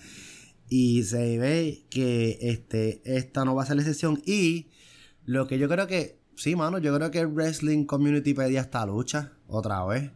Y 0.73 1.03
se 1.03 1.37
ve 1.37 1.85
que 1.89 2.37
este, 2.39 3.01
esta 3.03 3.43
no 3.43 3.53
va 3.53 3.63
a 3.63 3.65
ser 3.65 3.75
la 3.75 3.81
excepción. 3.81 4.21
Y 4.25 4.69
lo 5.25 5.45
que 5.45 5.59
yo 5.59 5.67
creo 5.67 5.85
que, 5.85 6.21
sí, 6.37 6.55
mano, 6.55 6.77
yo 6.77 6.95
creo 6.95 7.11
que 7.11 7.19
el 7.19 7.27
Wrestling 7.27 7.83
Community 7.83 8.33
pedía 8.33 8.61
esta 8.61 8.85
lucha 8.85 9.33
otra 9.47 9.83
vez 9.83 10.11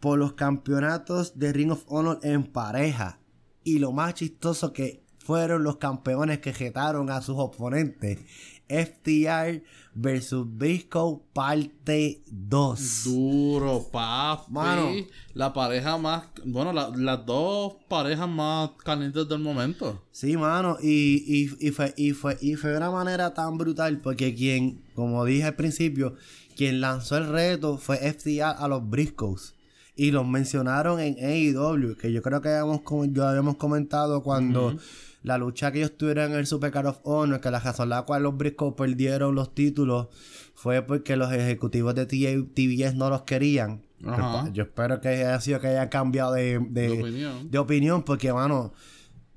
por 0.00 0.18
los 0.18 0.32
campeonatos 0.32 1.38
de 1.38 1.52
Ring 1.52 1.72
of 1.72 1.84
Honor 1.88 2.18
en 2.22 2.44
pareja. 2.44 3.20
Y 3.62 3.78
lo 3.78 3.92
más 3.92 4.14
chistoso 4.14 4.72
que 4.72 5.04
fueron 5.18 5.62
los 5.64 5.76
campeones 5.76 6.38
que 6.38 6.54
jetaron 6.54 7.10
a 7.10 7.20
sus 7.20 7.36
oponentes. 7.36 8.20
FTR 8.68 9.62
versus 9.94 10.46
Briscoe 10.48 11.20
parte 11.32 12.22
2. 12.30 13.04
Duro, 13.04 13.88
papi. 13.92 14.52
Mano. 14.52 14.90
La 15.34 15.52
pareja 15.52 15.96
más. 15.98 16.24
Bueno, 16.44 16.72
la- 16.72 16.90
las 16.96 17.24
dos 17.26 17.74
parejas 17.88 18.28
más 18.28 18.70
calientes 18.84 19.28
del 19.28 19.38
momento. 19.40 20.02
Sí, 20.10 20.36
mano, 20.36 20.76
y, 20.82 21.22
y, 21.26 21.68
y, 21.68 21.70
fue, 21.70 21.94
y, 21.96 22.12
fue, 22.12 22.36
y 22.40 22.54
fue 22.54 22.70
de 22.70 22.76
una 22.78 22.90
manera 22.90 23.34
tan 23.34 23.56
brutal 23.58 24.00
porque 24.00 24.34
quien, 24.34 24.82
como 24.94 25.24
dije 25.24 25.44
al 25.44 25.56
principio, 25.56 26.14
quien 26.56 26.80
lanzó 26.80 27.16
el 27.16 27.28
reto 27.28 27.78
fue 27.78 27.98
FTR 27.98 28.42
a 28.58 28.68
los 28.68 28.88
Briscoes. 28.88 29.54
Y 29.96 30.10
los 30.10 30.26
mencionaron 30.26 30.98
en 30.98 31.14
AEW, 31.24 31.96
que 31.96 32.10
yo 32.12 32.20
creo 32.20 32.40
que 32.40 32.48
habíamos, 32.48 32.80
com- 32.80 33.12
yo 33.12 33.28
habíamos 33.28 33.54
comentado 33.56 34.24
cuando 34.24 34.76
la 35.24 35.38
lucha 35.38 35.72
que 35.72 35.78
ellos 35.78 35.96
tuvieron 35.96 36.32
en 36.32 36.38
el 36.38 36.46
Super 36.46 36.70
Card 36.70 36.86
of 36.86 37.00
Honor, 37.02 37.40
que 37.40 37.50
la 37.50 37.58
razón 37.58 37.88
la 37.88 38.02
cual 38.02 38.22
los 38.24 38.36
Briscoes 38.36 38.74
perdieron 38.76 39.34
los 39.34 39.54
títulos 39.54 40.08
fue 40.54 40.82
porque 40.82 41.16
los 41.16 41.32
ejecutivos 41.32 41.94
de 41.94 42.04
TBS 42.04 42.94
no 42.94 43.08
los 43.08 43.22
querían. 43.22 43.86
Ajá. 44.04 44.50
Yo 44.52 44.64
espero 44.64 45.00
que 45.00 45.08
haya 45.08 45.40
sido 45.40 45.60
que 45.60 45.68
hayan 45.68 45.88
cambiado 45.88 46.34
de, 46.34 46.58
de, 46.68 46.88
De 46.88 47.00
opinión. 47.00 47.50
de 47.50 47.58
opinión, 47.58 48.02
porque, 48.02 48.34
mano, 48.34 48.74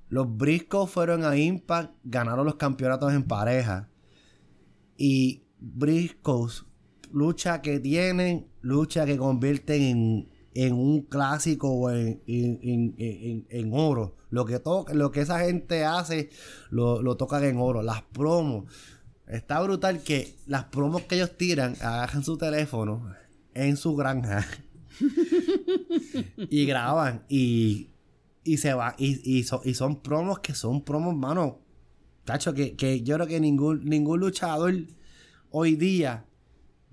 los 0.09 0.37
Briscoes 0.37 0.89
fueron 0.91 1.23
a 1.23 1.37
Impact, 1.37 1.93
ganaron 2.03 2.45
los 2.45 2.55
campeonatos 2.55 3.13
en 3.13 3.23
pareja. 3.23 3.89
Y 4.97 5.43
Briscoes, 5.59 6.65
lucha 7.13 7.61
que 7.61 7.79
tienen, 7.79 8.47
lucha 8.59 9.05
que 9.05 9.17
convierten 9.17 9.81
en, 9.81 10.29
en 10.53 10.73
un 10.73 11.03
clásico 11.03 11.69
o 11.71 11.91
en, 11.91 12.21
en, 12.27 12.93
en, 12.97 13.47
en 13.49 13.69
oro. 13.71 14.16
Lo 14.29 14.45
que, 14.45 14.59
toca, 14.59 14.93
lo 14.93 15.11
que 15.11 15.21
esa 15.21 15.39
gente 15.39 15.85
hace, 15.85 16.29
lo, 16.69 17.01
lo 17.01 17.15
tocan 17.17 17.43
en 17.43 17.57
oro. 17.57 17.81
Las 17.81 18.01
promos. 18.01 18.65
Está 19.27 19.61
brutal 19.61 20.03
que 20.03 20.35
las 20.45 20.65
promos 20.65 21.03
que 21.03 21.15
ellos 21.15 21.37
tiran, 21.37 21.75
agarran 21.81 22.23
su 22.23 22.37
teléfono 22.37 23.13
en 23.53 23.75
su 23.75 23.95
granja 23.95 24.47
y 26.49 26.65
graban 26.65 27.23
y, 27.27 27.89
y 28.43 28.57
se 28.57 28.73
va. 28.73 28.95
Y, 28.97 29.39
y, 29.39 29.45
y 29.63 29.73
son 29.73 30.01
promos 30.01 30.39
que 30.39 30.53
son 30.53 30.83
promos, 30.83 31.15
mano. 31.15 31.59
Tacho, 32.23 32.53
que, 32.53 32.75
que 32.75 33.01
yo 33.01 33.15
creo 33.15 33.27
que 33.27 33.39
ningún, 33.39 33.85
ningún 33.85 34.19
luchador 34.19 34.73
hoy 35.49 35.75
día 35.75 36.25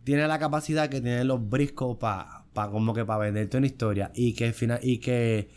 tiene 0.05 0.29
la 0.29 0.39
capacidad 0.39 0.89
que 0.89 1.01
tienen 1.01 1.27
los 1.29 1.49
briscos 1.49 1.97
para 1.97 2.45
pa 2.53 2.71
como 2.71 2.95
que 2.95 3.05
para 3.05 3.19
venderte 3.19 3.57
una 3.57 3.67
historia 3.67 4.13
y 4.15 4.33
que 4.33 4.53
final 4.53 4.79
y 4.83 4.99
que 4.99 5.51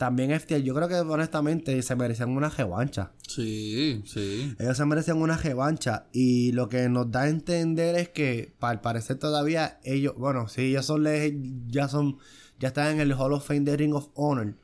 también 0.00 0.30
FTL, 0.30 0.62
yo 0.62 0.74
creo 0.74 0.88
que 0.88 0.94
honestamente 0.94 1.82
se 1.82 1.94
merecían 1.94 2.30
una 2.30 2.48
revancha. 2.48 3.12
Sí, 3.28 4.02
sí. 4.06 4.56
Ellos 4.58 4.74
se 4.78 4.86
merecían 4.86 5.20
una 5.20 5.36
revancha 5.36 6.06
y 6.10 6.52
lo 6.52 6.70
que 6.70 6.88
nos 6.88 7.10
da 7.10 7.24
a 7.24 7.28
entender 7.28 7.96
es 7.96 8.08
que 8.08 8.54
al 8.60 8.80
parecer 8.80 9.18
todavía 9.18 9.78
ellos, 9.84 10.14
bueno, 10.16 10.48
sí, 10.48 10.62
ellos 10.62 10.86
son 10.86 11.06
ya 11.66 11.86
son 11.88 12.16
ya 12.58 12.68
están 12.68 12.94
en 12.94 13.00
el 13.00 13.12
Hall 13.12 13.34
of 13.34 13.46
Fame 13.46 13.60
de 13.60 13.76
Ring 13.76 13.94
of 13.94 14.08
Honor, 14.14 14.54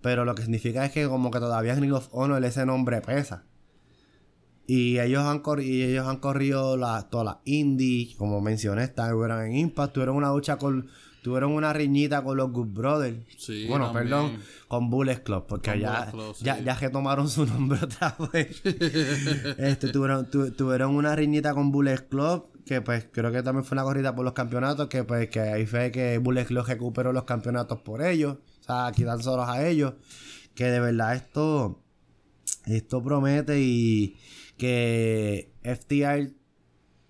pero 0.00 0.24
lo 0.24 0.34
que 0.34 0.40
significa 0.40 0.86
es 0.86 0.92
que 0.92 1.06
como 1.06 1.30
que 1.30 1.40
todavía 1.40 1.74
en 1.74 1.82
Ring 1.82 1.92
of 1.92 2.08
Honor 2.12 2.42
ese 2.42 2.64
nombre 2.64 3.02
pesa. 3.02 3.44
Y 4.66 4.98
ellos 4.98 5.24
han, 5.24 5.40
corrido, 5.40 5.90
ellos 5.90 6.06
han 6.06 6.20
corrido 6.20 6.78
la, 6.78 7.10
todas 7.10 7.26
las 7.26 7.36
indies, 7.44 8.16
como 8.16 8.40
mencioné, 8.40 8.84
estuvieron 8.84 9.44
en 9.44 9.56
Impact, 9.56 9.92
tuvieron 9.92 10.16
una 10.16 10.30
lucha 10.30 10.56
con, 10.56 10.88
tuvieron 11.22 11.52
una 11.52 11.72
riñita 11.72 12.22
con 12.22 12.36
los 12.36 12.50
Good 12.50 12.68
Brothers. 12.68 13.18
Sí, 13.38 13.66
bueno, 13.68 13.92
perdón, 13.92 14.38
con 14.68 14.90
Bullet 14.90 15.22
Club, 15.22 15.46
porque 15.46 15.78
ya, 15.78 16.12
ya, 16.40 16.60
ya 16.60 16.74
retomaron 16.74 17.28
su 17.28 17.46
nombre 17.46 17.78
otra 17.82 18.16
vez. 18.32 18.60
este, 18.64 19.88
tuvieron, 19.88 20.30
tuvieron 20.30 20.94
una 20.94 21.14
riñita 21.14 21.54
con 21.54 21.70
Bullet 21.70 22.08
Club, 22.08 22.48
que 22.64 22.80
pues 22.80 23.06
creo 23.10 23.32
que 23.32 23.42
también 23.42 23.64
fue 23.64 23.76
una 23.76 23.84
corrida 23.84 24.14
por 24.14 24.24
los 24.24 24.34
campeonatos, 24.34 24.88
que 24.88 25.04
pues 25.04 25.28
que 25.28 25.40
ahí 25.40 25.66
fue 25.66 25.90
que 25.90 26.18
Bullet 26.18 26.44
Club 26.44 26.64
recuperó 26.66 27.12
los 27.12 27.24
campeonatos 27.24 27.80
por 27.80 28.02
ellos, 28.02 28.38
o 28.60 28.62
sea, 28.62 28.92
quitan 28.94 29.22
solos 29.22 29.48
a 29.48 29.66
ellos, 29.66 29.94
que 30.54 30.64
de 30.64 30.80
verdad 30.80 31.14
esto, 31.14 31.82
esto 32.66 33.02
promete 33.02 33.60
y 33.60 34.16
que 34.56 35.52
FTR 35.62 36.32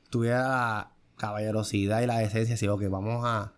tuviera 0.08 0.48
la 0.48 0.92
caballerosidad 1.16 2.02
y 2.02 2.06
la 2.06 2.18
decencia, 2.18 2.54
así 2.54 2.66
que 2.78 2.88
vamos 2.88 3.24
a, 3.24 3.54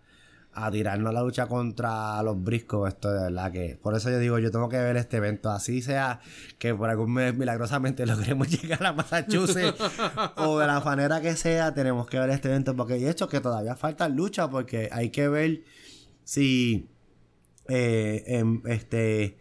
a 0.54 0.70
tirarnos 0.70 1.10
a 1.10 1.12
la 1.12 1.22
lucha 1.22 1.46
contra 1.46 2.22
los 2.22 2.42
briscos, 2.42 2.88
esto 2.88 3.10
de 3.10 3.22
verdad 3.22 3.52
que 3.52 3.78
por 3.82 3.94
eso 3.94 4.10
yo 4.10 4.18
digo, 4.18 4.38
yo 4.38 4.50
tengo 4.50 4.68
que 4.68 4.76
ver 4.76 4.96
este 4.96 5.16
evento, 5.16 5.50
así 5.50 5.80
sea 5.80 6.20
que 6.58 6.74
por 6.74 6.90
algún 6.90 7.12
mes 7.12 7.34
milagrosamente 7.34 8.04
logremos 8.06 8.48
llegar 8.48 8.84
a 8.84 8.92
Massachusetts 8.92 9.82
o 10.36 10.58
de 10.58 10.66
la 10.66 10.80
manera 10.80 11.20
que 11.20 11.36
sea, 11.36 11.72
tenemos 11.72 12.06
que 12.06 12.18
ver 12.18 12.30
este 12.30 12.48
evento 12.48 12.76
porque 12.76 12.94
de 12.94 13.10
hecho 13.10 13.28
que 13.28 13.40
todavía 13.40 13.76
falta 13.76 14.08
lucha 14.08 14.50
porque 14.50 14.90
hay 14.92 15.10
que 15.10 15.28
ver 15.28 15.62
si 16.24 16.88
eh, 17.68 18.44
este 18.66 19.38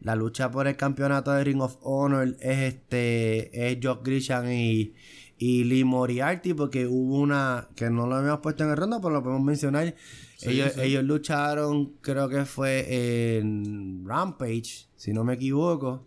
la 0.00 0.14
lucha 0.14 0.50
por 0.50 0.66
el 0.68 0.76
campeonato 0.76 1.32
de 1.32 1.44
Ring 1.44 1.60
of 1.60 1.76
Honor 1.82 2.36
es 2.40 2.74
este 2.74 3.70
es 3.70 3.78
Josh 3.82 3.98
Grisham 4.02 4.50
y, 4.50 4.94
y 5.36 5.64
Lee 5.64 5.84
Moriarty 5.84 6.54
porque 6.54 6.86
hubo 6.86 7.18
una 7.18 7.68
que 7.74 7.90
no 7.90 8.06
lo 8.06 8.14
habíamos 8.14 8.40
puesto 8.40 8.64
en 8.64 8.70
el 8.70 8.76
ronda 8.76 8.98
pero 9.00 9.10
lo 9.10 9.22
podemos 9.22 9.44
mencionar 9.44 9.94
ellos, 10.42 10.76
ellos 10.78 11.04
lucharon 11.04 11.94
creo 12.00 12.28
que 12.28 12.44
fue 12.44 13.36
en 13.38 14.04
Rampage 14.06 14.88
si 14.96 15.12
no 15.12 15.24
me 15.24 15.34
equivoco 15.34 16.06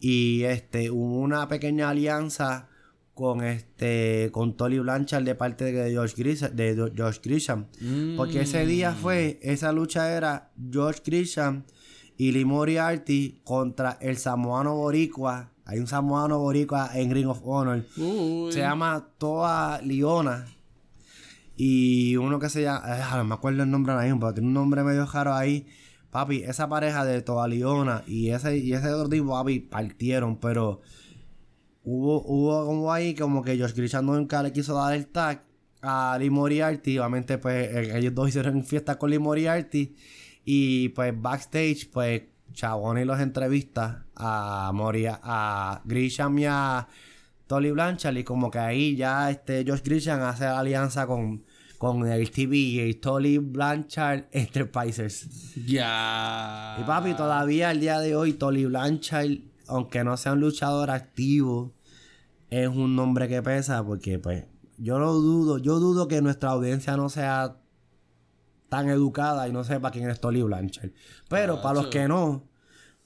y 0.00 0.42
este 0.44 0.90
hubo 0.90 1.20
una 1.20 1.48
pequeña 1.48 1.90
alianza 1.90 2.68
con 3.14 3.42
este 3.42 4.28
con 4.30 4.56
Tolly 4.56 4.78
Blanchard 4.78 5.24
de 5.24 5.34
parte 5.34 5.72
de 5.72 5.96
Josh 5.96 6.14
Grisham, 6.14 6.54
de 6.54 6.92
Josh 6.96 7.18
Grisham. 7.22 7.66
porque 8.16 8.42
ese 8.42 8.66
día 8.66 8.90
mm. 8.90 8.96
fue 8.96 9.38
esa 9.42 9.72
lucha 9.72 10.14
era 10.14 10.52
Josh 10.72 10.98
Grisham 11.04 11.64
y 12.18 12.32
Lee 12.32 12.44
Moriarty 12.44 13.40
contra 13.44 13.98
el 14.00 14.16
samoano 14.16 14.74
boricua. 14.74 15.50
Hay 15.64 15.78
un 15.78 15.86
samoano 15.86 16.38
boricua 16.38 16.90
en 16.94 17.10
Ring 17.10 17.28
of 17.28 17.40
Honor. 17.44 17.84
Se 18.52 18.60
llama 18.60 19.08
Toa 19.18 19.80
Liona. 19.82 20.46
Y 21.56 22.16
uno 22.16 22.38
que 22.38 22.48
se 22.48 22.62
llama... 22.62 22.82
Eh, 22.98 23.02
no 23.16 23.24
me 23.24 23.34
acuerdo 23.34 23.62
el 23.62 23.70
nombre 23.70 23.92
ahora 23.92 24.04
mismo, 24.04 24.20
pero 24.20 24.34
tiene 24.34 24.48
un 24.48 24.54
nombre 24.54 24.82
medio 24.84 25.06
raro 25.06 25.34
ahí. 25.34 25.66
Papi, 26.10 26.42
esa 26.42 26.68
pareja 26.68 27.04
de 27.04 27.22
Toa 27.22 27.48
Liona 27.48 28.02
y 28.06 28.30
ese, 28.30 28.58
y 28.58 28.72
ese 28.72 28.88
otro 28.92 29.26
papi, 29.26 29.60
partieron, 29.60 30.38
pero... 30.38 30.82
Hubo, 31.88 32.20
hubo 32.26 32.66
como 32.66 32.92
ahí 32.92 33.14
como 33.14 33.42
que 33.42 33.56
Josh 33.56 33.72
Grisham 33.72 34.06
nunca 34.06 34.42
le 34.42 34.52
quiso 34.52 34.74
dar 34.74 34.92
el 34.92 35.06
tag 35.06 35.44
a 35.82 36.16
Lee 36.18 36.30
Moriarty. 36.30 36.98
Obviamente, 36.98 37.38
pues 37.38 37.94
ellos 37.94 38.14
dos 38.14 38.28
hicieron 38.28 38.64
fiesta 38.64 38.98
con 38.98 39.10
Lee 39.10 39.20
Moriarty. 39.20 39.94
Y 40.44 40.90
pues 40.90 41.12
backstage, 41.20 41.90
pues 41.92 42.22
Chabón 42.52 42.98
y 42.98 43.04
los 43.04 43.20
entrevistas 43.20 43.98
a 44.14 44.70
Moria, 44.74 45.20
a 45.22 45.82
Grisham 45.84 46.38
y 46.38 46.46
a 46.46 46.88
Tolly 47.46 47.70
Blanchard. 47.70 48.16
Y 48.16 48.24
como 48.24 48.50
que 48.50 48.58
ahí 48.58 48.96
ya 48.96 49.30
este 49.30 49.64
Josh 49.66 49.82
Grisham 49.82 50.22
hace 50.22 50.44
alianza 50.46 51.06
con, 51.06 51.44
con 51.78 52.06
el 52.06 52.30
TV 52.30 52.56
y 52.56 52.94
Tolly 52.94 53.38
Blanchard 53.38 54.24
Enterprises. 54.32 55.54
Ya. 55.66 56.78
Y 56.80 56.84
papi, 56.84 57.14
todavía 57.14 57.70
al 57.70 57.80
día 57.80 58.00
de 58.00 58.16
hoy, 58.16 58.32
Tolly 58.32 58.64
Blanchard, 58.64 59.38
aunque 59.68 60.04
no 60.04 60.16
sea 60.16 60.32
un 60.32 60.40
luchador 60.40 60.90
activo, 60.90 61.74
es 62.50 62.68
un 62.68 62.96
nombre 62.96 63.28
que 63.28 63.42
pesa 63.42 63.84
porque 63.84 64.18
pues 64.18 64.44
yo 64.78 64.98
lo 64.98 65.12
dudo, 65.14 65.58
yo 65.58 65.78
dudo 65.78 66.08
que 66.08 66.22
nuestra 66.22 66.50
audiencia 66.50 66.96
no 66.96 67.08
sea 67.08 67.56
tan 68.68 68.88
educada 68.88 69.48
y 69.48 69.52
no 69.52 69.64
sepa 69.64 69.90
quién 69.90 70.08
es 70.08 70.20
Tolly 70.20 70.42
Blanchard. 70.42 70.90
Pero 71.28 71.56
ah, 71.58 71.62
para 71.62 71.82
los 71.82 71.86
que 71.88 72.08
no, 72.08 72.48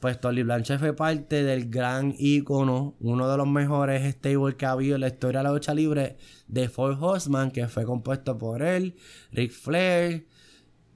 pues 0.01 0.19
Tolly 0.19 0.43
Blanchard 0.43 0.81
fue 0.81 0.95
parte 0.95 1.45
del 1.45 1.69
gran 1.71 2.15
ícono, 2.19 2.97
uno 3.01 3.31
de 3.31 3.37
los 3.37 3.47
mejores 3.47 4.15
stables 4.15 4.55
que 4.55 4.67
ha 4.67 4.73
habido 4.73 4.95
en 4.95 5.03
la 5.03 5.09
historia 5.09 5.41
de 5.41 5.45
la 5.45 5.53
lucha 5.53 5.75
libre 5.75 6.17
de 6.49 6.69
Four 6.69 6.97
Horseman, 6.99 7.51
que 7.51 7.69
fue 7.69 7.85
compuesto 7.85 8.39
por 8.39 8.63
él, 8.63 8.97
Rick 9.31 9.53
Flair 9.53 10.27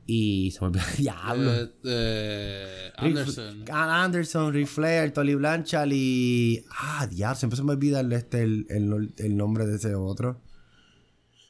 y 0.07 0.51
se 0.51 0.61
me 0.61 0.67
olvidó 0.69 0.85
diablo. 0.99 1.55
Eh, 1.55 1.71
eh, 1.85 2.93
Anderson. 2.97 3.65
Anderson, 3.71 4.53
Rick 4.53 4.69
Flair, 4.69 5.13
Tolly 5.13 5.35
Blanchard 5.35 5.91
y. 5.93 6.65
Ah, 6.71 7.07
diablo, 7.07 7.37
siempre 7.37 7.57
se 7.57 7.63
me 7.63 7.73
olvida 7.73 8.01
este, 8.01 8.43
el, 8.43 8.67
el, 8.69 9.13
el 9.17 9.37
nombre 9.37 9.67
de 9.67 9.77
ese 9.77 9.95
otro. 9.95 10.41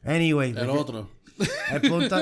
Anyway. 0.05 0.55
El 0.57 0.71
otro. 0.71 1.11
El 1.73 1.91
punto 1.91 2.17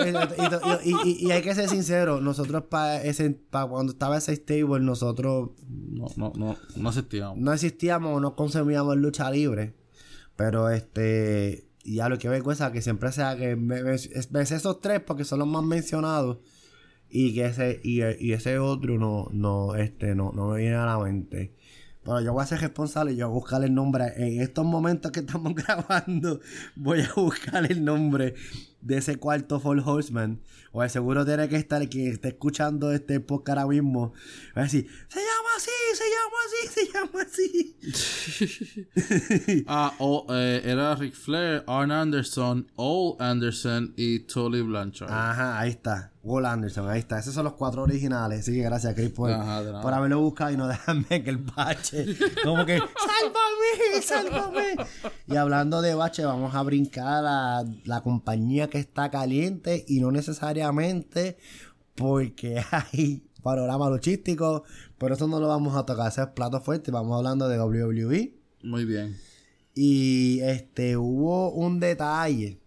y, 0.84 1.26
y, 1.26 1.30
hay 1.30 1.42
que 1.42 1.54
ser 1.54 1.68
sincero, 1.68 2.20
nosotros 2.20 2.64
para 2.70 3.02
ese 3.02 3.30
para 3.30 3.66
cuando 3.66 3.92
estaba 3.92 4.16
ese 4.16 4.34
stable, 4.36 4.80
nosotros 4.80 5.50
no, 5.68 6.06
no, 6.16 6.32
no, 6.34 6.56
no 6.76 6.88
asistíamos. 6.88 7.38
No 7.38 7.50
asistíamos, 7.50 8.22
no 8.22 8.34
consumíamos 8.34 8.96
lucha 8.96 9.30
libre. 9.30 9.74
Pero 10.36 10.70
este, 10.70 11.68
ya 11.84 12.08
lo 12.08 12.18
que 12.18 12.28
vergüenza 12.28 12.72
que 12.72 12.80
siempre 12.80 13.12
sea 13.12 13.36
que 13.36 13.54
ves 13.54 14.50
esos 14.50 14.80
tres 14.80 15.00
porque 15.00 15.24
son 15.24 15.40
los 15.40 15.48
más 15.48 15.62
mencionados 15.62 16.38
y 17.10 17.34
que 17.34 17.46
ese 17.46 17.80
y, 17.84 18.32
ese 18.32 18.58
otro 18.58 18.98
no 18.98 19.28
no 19.32 19.74
este 19.74 20.14
no, 20.14 20.32
no 20.32 20.48
me 20.48 20.58
viene 20.58 20.76
a 20.76 20.86
la 20.86 20.98
mente. 20.98 21.54
Pero 22.04 22.20
yo 22.20 22.32
voy 22.32 22.42
a 22.42 22.46
ser 22.46 22.60
responsable 22.60 23.12
y 23.12 23.16
yo 23.16 23.28
voy 23.28 23.36
a 23.36 23.40
buscar 23.40 23.62
el 23.64 23.74
nombre. 23.74 24.12
En 24.16 24.40
estos 24.40 24.64
momentos 24.64 25.10
que 25.12 25.20
estamos 25.20 25.54
grabando, 25.66 26.40
voy 26.74 27.00
a 27.00 27.12
buscar 27.14 27.70
el 27.70 27.84
nombre 27.84 28.34
de 28.80 28.96
ese 28.98 29.16
cuarto 29.16 29.60
Full 29.60 29.78
Horseman. 29.84 30.40
O 30.72 30.82
de 30.82 30.88
seguro 30.88 31.24
tiene 31.24 31.48
que 31.48 31.54
estar 31.56 31.88
quien 31.88 32.12
esté 32.12 32.28
escuchando 32.28 32.92
este 32.92 33.20
podcast 33.20 33.60
ahora 33.60 33.68
mismo. 33.68 34.12
Va 34.56 34.62
a 34.62 34.64
decir, 34.64 34.88
se 35.08 35.20
llama 35.20 35.50
así, 35.56 35.70
se 35.94 36.04
llama 36.10 36.36
así, 36.46 36.68
se 36.74 36.86
llama 36.92 37.22
así. 37.22 37.76
ah, 39.68 39.94
oh, 39.98 40.26
eh, 40.30 40.62
era 40.64 40.96
Ric 40.96 41.14
Flair, 41.14 41.62
Arn 41.66 41.92
Anderson, 41.92 42.66
Ole 42.76 43.16
Anderson 43.20 43.92
y 43.96 44.20
Tully 44.20 44.62
Blanchard. 44.62 45.10
Ajá, 45.10 45.60
ahí 45.60 45.70
está. 45.70 46.11
Wall 46.22 46.46
Anderson, 46.46 46.88
ahí 46.88 47.00
está. 47.00 47.18
Esos 47.18 47.34
son 47.34 47.44
los 47.44 47.54
cuatro 47.54 47.82
originales. 47.82 48.40
Así 48.40 48.52
que 48.52 48.62
gracias, 48.62 48.94
Chris, 48.94 49.10
por, 49.10 49.30
por 49.82 49.92
haberlo 49.92 50.20
buscado 50.20 50.52
y 50.52 50.56
no 50.56 50.68
dejarme 50.68 51.22
que 51.22 51.30
el 51.30 51.38
bache. 51.38 52.06
Como 52.44 52.64
que, 52.64 52.78
¡sálvame! 54.00 54.02
¡sálvame! 54.02 54.76
Y 55.26 55.36
hablando 55.36 55.82
de 55.82 55.94
bache, 55.94 56.24
vamos 56.24 56.54
a 56.54 56.62
brincar 56.62 57.24
a 57.26 57.64
la 57.84 58.00
compañía 58.02 58.68
que 58.68 58.78
está 58.78 59.10
caliente 59.10 59.84
y 59.88 60.00
no 60.00 60.12
necesariamente 60.12 61.38
porque 61.96 62.62
hay 62.70 63.24
panorama 63.42 63.90
luchístico. 63.90 64.62
Pero 64.98 65.14
eso 65.14 65.26
no 65.26 65.40
lo 65.40 65.48
vamos 65.48 65.76
a 65.76 65.84
tocar. 65.84 66.08
Ese 66.08 66.22
es 66.22 66.28
plato 66.28 66.60
fuerte. 66.60 66.92
Vamos 66.92 67.16
hablando 67.16 67.48
de 67.48 67.58
WWE. 67.58 68.32
Muy 68.62 68.84
bien. 68.84 69.18
Y 69.74 70.38
este 70.42 70.96
hubo 70.96 71.50
un 71.50 71.80
detalle 71.80 72.61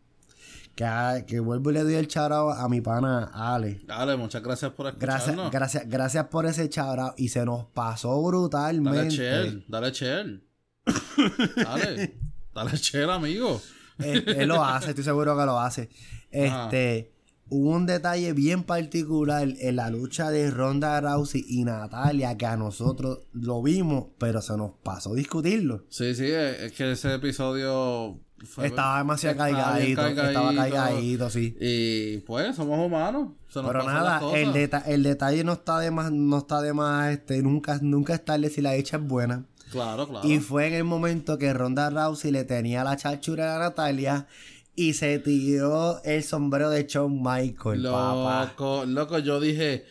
Que, 0.75 1.23
que 1.25 1.39
vuelvo 1.39 1.71
y 1.71 1.73
le 1.75 1.83
doy 1.83 1.93
el 1.93 2.07
charao 2.07 2.51
a 2.51 2.67
mi 2.67 2.81
pana 2.81 3.31
Ale. 3.33 3.81
Dale, 3.85 4.17
muchas 4.17 4.43
gracias 4.43 4.71
por 4.73 4.85
Gracias, 4.97 5.21
escucharnos. 5.29 5.51
gracias, 5.51 5.87
gracias 5.87 6.27
por 6.27 6.45
ese 6.45 6.69
charao. 6.69 7.13
Y 7.17 7.29
se 7.29 7.45
nos 7.45 7.65
pasó 7.67 8.21
brutalmente. 8.21 8.97
Dale 8.97 9.09
chel, 9.09 9.65
dale 9.69 9.91
chel. 9.93 10.43
dale, 11.55 12.19
dale 12.53 12.77
chel, 12.77 13.09
amigo. 13.09 13.61
Él, 13.99 14.25
él 14.27 14.47
lo 14.49 14.63
hace, 14.63 14.89
estoy 14.89 15.03
seguro 15.05 15.37
que 15.37 15.45
lo 15.45 15.59
hace. 15.59 15.89
Este, 16.29 17.13
hubo 17.47 17.69
un 17.69 17.85
detalle 17.85 18.33
bien 18.33 18.63
particular 18.63 19.47
en 19.47 19.75
la 19.77 19.89
lucha 19.89 20.29
de 20.31 20.51
Ronda 20.51 20.99
Rousey 20.99 21.45
y 21.47 21.63
Natalia 21.63 22.35
que 22.35 22.45
a 22.45 22.57
nosotros 22.57 23.19
lo 23.31 23.61
vimos, 23.63 24.07
pero 24.17 24.41
se 24.41 24.57
nos 24.57 24.71
pasó 24.83 25.13
discutirlo. 25.13 25.85
Sí, 25.89 26.13
sí, 26.13 26.25
es 26.27 26.73
que 26.73 26.91
ese 26.91 27.13
episodio 27.13 28.19
fue- 28.43 28.67
estaba 28.67 28.97
demasiado 28.99 29.37
cargadito, 29.37 30.05
estaba 30.07 30.53
cargadito, 30.55 31.29
sí. 31.29 31.55
Y 31.59 32.17
pues 32.19 32.55
somos 32.55 32.79
humanos. 32.85 33.29
se 33.47 33.61
nos 33.61 33.69
Pero 33.71 33.79
pasan 33.85 33.95
las 33.95 34.03
nada, 34.03 34.19
cosas. 34.19 34.39
el, 34.39 34.53
deta- 34.53 34.83
el 34.85 35.03
detalle 35.03 35.43
no 35.45 35.53
está 35.53 35.79
de 35.79 35.89
más, 35.91 36.11
no 36.11 36.37
está 36.39 36.61
de 36.61 36.73
más, 36.73 37.11
este, 37.11 37.41
nunca, 37.41 37.79
nunca 37.81 38.13
es 38.15 38.25
tarde 38.25 38.49
si 38.49 38.61
la 38.61 38.75
hecha 38.75 38.97
es 38.97 39.03
buena. 39.03 39.45
Claro, 39.71 40.07
claro. 40.07 40.27
Y 40.27 40.39
fue 40.39 40.67
en 40.67 40.73
el 40.73 40.83
momento 40.83 41.37
que 41.37 41.53
Ronda 41.53 41.89
Rousey 41.89 42.31
le 42.31 42.43
tenía 42.43 42.83
la 42.83 42.97
chachura 42.97 43.55
a 43.55 43.59
Natalia 43.59 44.27
y 44.75 44.93
se 44.93 45.19
tiró 45.19 46.01
el 46.03 46.21
sombrero 46.23 46.69
de 46.69 46.85
Shawn 46.87 47.21
Michael, 47.23 47.83
papá. 47.83 48.45
Loco, 48.49 48.85
loco, 48.85 49.19
yo 49.19 49.39
dije, 49.39 49.85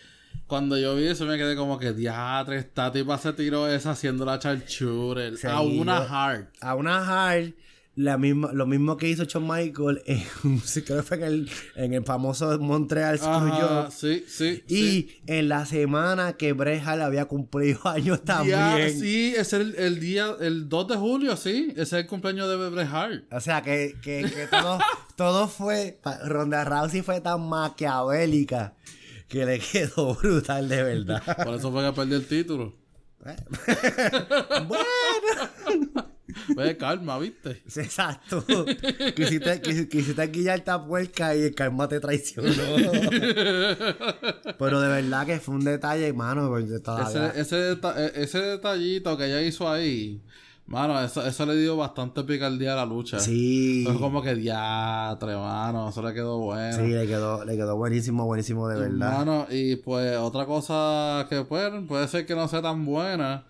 cuando 0.46 0.76
yo 0.78 0.94
vi 0.94 1.06
eso 1.06 1.24
me 1.24 1.38
quedé 1.38 1.56
como 1.56 1.78
que 1.78 1.92
diatre, 1.94 2.58
esta 2.58 2.92
tipa 2.92 3.16
se 3.18 3.32
tiró 3.32 3.66
esa 3.66 3.92
haciendo 3.92 4.24
la 4.26 4.38
charchure 4.38 5.32
a 5.48 5.60
una 5.62 5.98
hard. 6.04 6.46
A 6.60 6.74
una 6.74 6.98
hard, 7.30 7.52
la 7.96 8.18
misma, 8.18 8.52
lo 8.52 8.66
mismo 8.66 8.96
que 8.96 9.08
hizo 9.08 9.24
Shawn 9.24 9.46
Michael 9.46 10.02
en, 10.06 10.22
creo 10.84 10.96
que 10.98 11.02
fue 11.02 11.16
en 11.18 11.22
el, 11.22 11.50
en 11.76 11.92
el 11.94 12.04
famoso 12.04 12.58
Montreal 12.58 13.18
Screwjob. 13.18 13.92
sí, 13.92 14.24
sí. 14.26 14.64
Y 14.68 14.74
sí. 14.76 15.22
en 15.26 15.48
la 15.48 15.64
semana 15.64 16.32
que 16.32 16.52
Bret 16.52 16.82
Hart 16.84 17.02
había 17.02 17.26
cumplido 17.26 17.78
años 17.88 18.18
Ya, 18.24 18.24
también. 18.24 18.98
sí, 18.98 19.34
es 19.36 19.52
el, 19.52 19.74
el 19.76 20.00
día, 20.00 20.34
el 20.40 20.68
2 20.68 20.88
de 20.88 20.96
julio, 20.96 21.36
sí, 21.36 21.68
ese 21.72 21.82
es 21.82 21.92
el 21.92 22.06
cumpleaños 22.06 22.48
de 22.48 22.68
Bret 22.70 22.88
Hart. 22.90 23.24
O 23.32 23.40
sea, 23.40 23.62
que, 23.62 23.94
que, 24.02 24.22
que 24.22 24.46
todo, 24.50 24.78
todo 25.16 25.46
fue. 25.48 26.00
Ronda 26.24 26.64
Rousey 26.64 27.02
fue 27.02 27.20
tan 27.20 27.48
maquiavélica 27.48 28.74
que 29.28 29.46
le 29.46 29.58
quedó 29.60 30.14
brutal 30.16 30.68
de 30.68 30.82
verdad. 30.82 31.22
Por 31.44 31.54
eso 31.54 31.70
fue 31.70 31.84
que 31.84 31.92
perdió 31.92 32.16
el 32.16 32.26
título. 32.26 32.74
bueno. 34.68 36.13
Ve, 36.56 36.76
calma, 36.76 37.18
¿viste? 37.18 37.62
Exacto. 37.76 38.44
Quisiste, 39.14 39.62
quis- 39.62 39.88
quisiste 39.88 40.26
guillar 40.28 40.58
esta 40.58 40.84
puerca 40.84 41.34
y 41.36 41.42
el 41.42 41.54
karma 41.54 41.88
te 41.88 42.00
traicionó. 42.00 42.48
Pero 44.58 44.80
de 44.80 44.88
verdad 44.88 45.26
que 45.26 45.38
fue 45.40 45.54
un 45.54 45.64
detalle, 45.64 46.08
hermano. 46.08 46.56
Ese, 46.58 47.72
e- 47.72 48.12
ese 48.22 48.38
detallito 48.38 49.16
que 49.16 49.26
ella 49.26 49.42
hizo 49.42 49.68
ahí, 49.70 50.20
mano, 50.66 51.00
eso, 51.02 51.24
eso 51.26 51.46
le 51.46 51.56
dio 51.56 51.76
bastante 51.76 52.22
picardía 52.24 52.72
a 52.72 52.76
la 52.76 52.86
lucha. 52.86 53.18
Sí. 53.18 53.84
Fue 53.86 53.98
como 53.98 54.22
que 54.22 54.34
diatre, 54.34 55.34
mano, 55.36 55.88
eso 55.90 56.02
le 56.02 56.14
quedó 56.14 56.38
bueno. 56.38 56.76
Sí, 56.76 56.88
le 56.92 57.06
quedó, 57.06 57.44
le 57.44 57.56
quedó 57.56 57.76
buenísimo, 57.76 58.24
buenísimo 58.26 58.68
de 58.68 58.80
verdad. 58.80 59.18
Mano, 59.18 59.46
y 59.50 59.76
pues 59.76 60.16
otra 60.16 60.46
cosa 60.46 61.26
que 61.28 61.42
pues, 61.44 61.70
puede 61.86 62.08
ser 62.08 62.26
que 62.26 62.34
no 62.34 62.48
sea 62.48 62.62
tan 62.62 62.84
buena. 62.84 63.44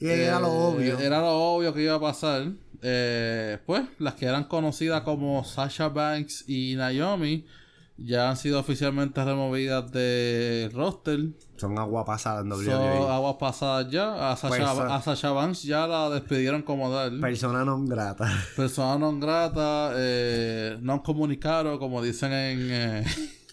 Y 0.00 0.08
era 0.08 0.40
lo 0.40 0.48
eh, 0.48 0.50
obvio. 0.50 0.98
Era 0.98 1.20
lo 1.20 1.32
obvio 1.54 1.74
que 1.74 1.82
iba 1.82 1.94
a 1.94 2.00
pasar. 2.00 2.48
Eh, 2.82 3.58
pues 3.66 3.82
las 3.98 4.14
que 4.14 4.24
eran 4.26 4.44
conocidas 4.44 5.02
como 5.02 5.44
Sasha 5.44 5.88
Banks 5.88 6.48
y 6.48 6.74
Naomi 6.76 7.44
ya 7.98 8.30
han 8.30 8.38
sido 8.38 8.58
oficialmente 8.58 9.22
removidas 9.22 9.92
del 9.92 10.72
roster. 10.72 11.20
Son 11.58 11.78
agua 11.78 12.06
pasada 12.06 12.40
en 12.40 12.48
Son 12.48 12.58
WWE. 12.64 13.12
aguas 13.12 13.36
pasadas 13.38 13.90
ya. 13.90 14.32
A 14.32 14.36
Sasha, 14.36 14.56
Persona- 14.56 14.94
a 14.94 15.02
Sasha 15.02 15.30
Banks 15.32 15.62
ya 15.64 15.86
la 15.86 16.08
despidieron 16.08 16.62
como 16.62 16.90
tal. 16.90 17.20
Persona 17.20 17.62
non 17.66 17.84
grata. 17.84 18.24
Persona 18.56 18.96
non 18.96 19.20
grata, 19.20 19.92
eh, 19.96 20.78
non 20.80 21.00
comunicado, 21.04 21.78
como 21.78 22.00
dicen 22.00 22.32
en, 22.32 22.58
eh, 22.72 23.04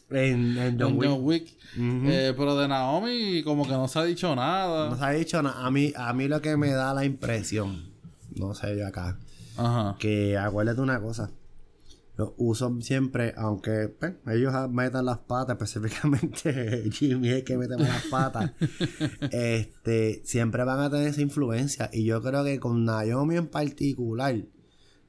En, 0.10 0.58
en 0.58 0.80
John 0.80 0.92
en 0.92 0.98
Wick. 0.98 1.10
John 1.10 1.24
Wick. 1.24 1.58
Ujú. 1.76 2.10
Eh, 2.10 2.34
pero 2.38 2.58
de 2.58 2.68
Naomi 2.68 3.44
como 3.44 3.66
que 3.66 3.74
no 3.74 3.88
se 3.88 4.00
ha 4.00 4.04
dicho 4.04 4.36
nada. 4.36 4.90
No 4.90 4.98
se 4.98 5.04
ha 5.04 5.10
dicho 5.12 5.42
nada. 5.42 5.66
A 5.66 5.72
mí, 5.72 5.94
a 5.96 6.14
mí 6.14 6.28
lo 6.28 6.42
que 6.42 6.56
me 6.58 6.72
da 6.72 6.94
la 6.94 7.04
impresión, 7.06 7.92
no 8.36 8.54
sé 8.54 8.78
yo 8.78 8.88
acá, 8.88 9.18
Ajá. 9.58 9.96
que 10.00 10.38
acuérdate 10.38 10.82
una 10.82 11.02
cosa. 11.02 11.32
Los 12.16 12.32
usos 12.38 12.84
siempre, 12.84 13.36
aunque 13.38 13.90
pues, 13.90 14.14
ellos 14.28 14.52
metan 14.72 15.06
las 15.06 15.20
patas, 15.20 15.56
específicamente 15.62 16.90
Jimmy 16.92 17.30
es 17.30 17.36
el 17.36 17.44
que 17.44 17.58
mete 17.58 17.78
las 17.78 18.06
patas, 18.06 18.54
este, 19.32 20.22
siempre 20.26 20.64
van 20.64 20.80
a 20.80 20.90
tener 20.90 21.08
esa 21.10 21.22
influencia. 21.22 21.92
Y 21.94 22.06
yo 22.06 22.22
creo 22.24 22.44
que 22.44 22.60
con 22.60 22.86
Naomi 22.86 23.36
en 23.36 23.48
particular, 23.48 24.36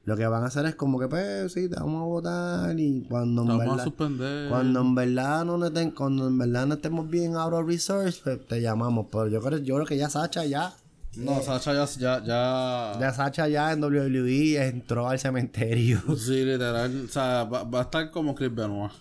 lo 0.09 0.17
que 0.17 0.25
van 0.27 0.43
a 0.43 0.47
hacer 0.47 0.65
es 0.65 0.75
como 0.75 0.99
que, 0.99 1.07
pues, 1.07 1.53
sí, 1.53 1.69
te 1.69 1.75
vamos 1.75 2.01
a 2.01 2.05
votar 2.05 2.79
y 2.79 3.05
cuando 3.07 3.43
en 3.43 3.51
a 3.51 3.57
verdad... 3.57 3.83
suspender. 3.83 4.49
Cuando 4.49 4.81
en 4.81 4.95
verdad 4.95 5.45
no 5.45 5.65
estén, 5.65 5.91
cuando 5.91 6.27
en 6.27 6.37
verdad 6.37 6.65
no 6.65 6.73
estemos 6.73 7.09
bien 7.09 7.35
out 7.35 7.53
of 7.53 7.65
resource, 7.67 8.19
pues, 8.23 8.45
te 8.47 8.59
llamamos. 8.61 9.05
Pero 9.11 9.27
yo 9.27 9.39
creo, 9.41 9.59
yo 9.59 9.75
creo 9.75 9.85
que 9.85 9.97
ya 9.97 10.09
Sacha 10.09 10.45
ya, 10.45 10.73
No, 11.15 11.41
Sacha 11.41 11.73
ya... 11.73 11.85
Ya, 11.97 12.23
ya... 12.25 12.99
ya 12.99 13.13
Sacha 13.13 13.47
ya 13.47 13.71
en 13.71 13.83
WWE 13.83 14.67
entró 14.67 15.07
al 15.07 15.19
cementerio. 15.19 16.01
Sí, 16.17 16.43
literal. 16.43 17.05
O 17.05 17.07
sea, 17.07 17.43
va, 17.43 17.63
va 17.63 17.79
a 17.79 17.83
estar 17.83 18.09
como 18.11 18.33
Chris 18.35 18.53
Benoit. 18.53 18.91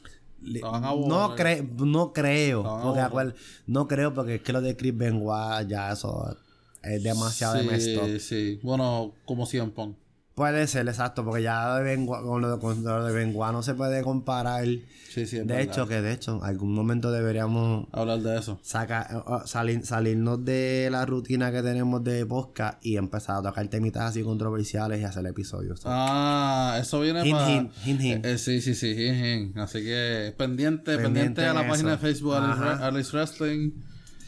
Le- 0.43 0.61
no, 0.61 1.35
cre 1.35 1.69
no 1.79 2.13
creo. 2.13 2.63
Porque 2.63 3.01
borrar. 3.01 3.11
acuer- 3.11 3.35
no 3.67 3.89
creo 3.89 4.15
porque 4.15 4.37
es 4.37 4.43
que 4.43 4.53
lo 4.53 4.61
de 4.61 4.77
Chris 4.77 4.97
Benoit 4.97 5.67
ya 5.69 5.91
eso 5.93 6.37
es 6.83 7.03
demasiado 7.03 7.55
de 7.55 7.65
messed 7.65 7.99
up. 7.99 8.07
Sí, 8.07 8.21
sí. 8.21 8.61
Bueno, 8.63 9.15
como 9.25 9.47
Pong. 9.75 9.95
Puede 10.39 10.67
ser, 10.69 10.87
exacto, 10.89 11.25
porque 11.25 11.43
ya 11.43 11.77
de 11.79 11.97
Benoit- 11.97 12.23
con 12.23 12.41
lo 12.41 12.53
de, 12.55 12.61
con 12.61 12.83
lo 12.85 13.05
de 13.05 13.13
Benoit 13.13 13.53
no 13.53 13.63
se 13.63 13.75
puede 13.75 14.03
comparar. 14.03 14.65
Sí, 14.65 15.27
sí, 15.27 15.39
es 15.39 15.47
de 15.49 15.55
verdad. 15.55 15.61
hecho, 15.63 15.89
que 15.89 16.01
de 16.01 16.13
hecho, 16.13 16.37
en 16.37 16.45
algún 16.45 16.73
momento 16.75 17.11
deberíamos 17.11 17.87
Hablar 17.93 18.21
de 18.21 18.39
eso. 18.39 18.61
saca, 18.63 19.09
eh, 19.11 19.17
eh, 19.17 19.39
salir- 19.47 19.85
salirnos 19.85 20.45
de 20.45 20.89
la 20.93 21.05
rutina 21.07 21.51
que 21.51 21.61
tenemos 21.63 22.05
de 22.05 22.25
podcast 22.25 22.79
y 22.87 22.97
empezar 22.99 23.37
a 23.39 23.43
tocar 23.43 23.67
temitas 23.69 24.05
así 24.05 24.23
controversiales 24.23 25.01
y 25.01 25.05
hacer 25.05 25.27
episodios. 25.27 25.81
Ah, 25.87 26.79
eso 26.81 27.01
viene 27.01 27.29
para... 27.29 27.51
hint, 27.51 27.73
hint, 27.85 28.01
hint. 28.01 28.25
Eh, 28.27 28.39
sí, 28.39 28.61
sí, 28.61 28.75
sí, 28.77 28.93
hint, 28.93 29.25
hint. 29.25 29.59
Así 29.59 29.83
que 29.83 30.33
pendiente, 30.39 30.93
pendiente, 30.99 31.03
Pendiente 31.03 31.47
a 31.47 31.55
la 31.55 31.67
página 31.67 31.91
de. 31.93 31.99
Facebook. 31.99 32.35
Alice 32.37 33.11
Wrestling. 33.17 33.73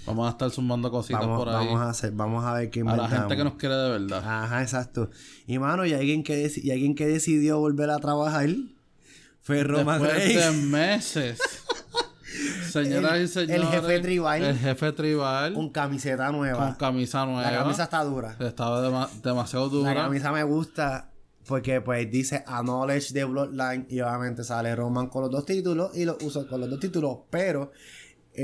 Vamos 0.07 0.27
a 0.27 0.31
estar 0.31 0.51
sumando 0.51 0.91
cositas 0.91 1.21
vamos, 1.21 1.39
por 1.39 1.49
ahí. 1.51 1.67
vamos 1.67 1.81
a 1.81 1.91
hacer, 1.91 2.13
vamos 2.13 2.45
a 2.45 2.55
ver 2.55 2.71
qué 2.71 2.81
a 2.81 2.85
la 2.85 2.91
inventamos. 2.93 3.21
gente 3.21 3.37
que 3.37 3.45
nos 3.45 3.55
quiere 3.55 3.75
de 3.77 3.91
verdad. 3.91 4.23
Ajá, 4.27 4.63
exacto. 4.63 5.11
Y 5.47 5.59
mano, 5.59 5.85
y 5.87 5.93
alguien 5.93 6.23
que 6.23 6.51
y 6.57 6.71
alguien 6.71 6.95
que 6.95 7.07
decidió 7.07 7.59
volver 7.59 7.91
a 7.91 7.99
trabajar 7.99 8.49
fue 9.43 9.63
Roman 9.63 10.03
Después 10.03 10.35
de 10.35 10.53
meses. 10.67 11.39
Señoras 12.71 13.13
El- 13.15 13.19
y 13.19 13.23
el 13.23 13.29
señores. 13.29 13.71
jefe 13.71 14.01
tribal. 14.01 14.43
El 14.45 14.59
jefe 14.59 14.93
tribal. 14.93 15.55
Con 15.55 15.71
camiseta 15.71 16.27
con 16.29 16.37
nueva. 16.39 16.77
camisa 16.79 17.27
nueva. 17.27 17.51
La 17.51 17.59
camisa 17.59 17.85
está 17.85 18.05
dura. 18.05 18.37
Estaba 18.39 18.81
dema- 18.89 19.11
demasiado 19.23 19.69
dura. 19.69 19.93
La 19.93 20.03
camisa 20.03 20.31
me 20.33 20.43
gusta 20.45 21.11
porque 21.47 21.81
pues 21.81 22.09
dice 22.11 22.45
Acknowledge 22.47 23.13
the 23.13 23.25
Bloodline 23.25 23.87
y 23.91 24.01
obviamente 24.01 24.45
sale 24.45 24.75
Roman 24.77 25.09
con 25.09 25.23
los 25.23 25.31
dos 25.33 25.45
títulos 25.45 25.97
y 25.97 26.05
lo 26.05 26.17
uso 26.23 26.47
con 26.47 26.61
los 26.61 26.71
dos 26.71 26.79
títulos, 26.79 27.19
pero 27.31 27.73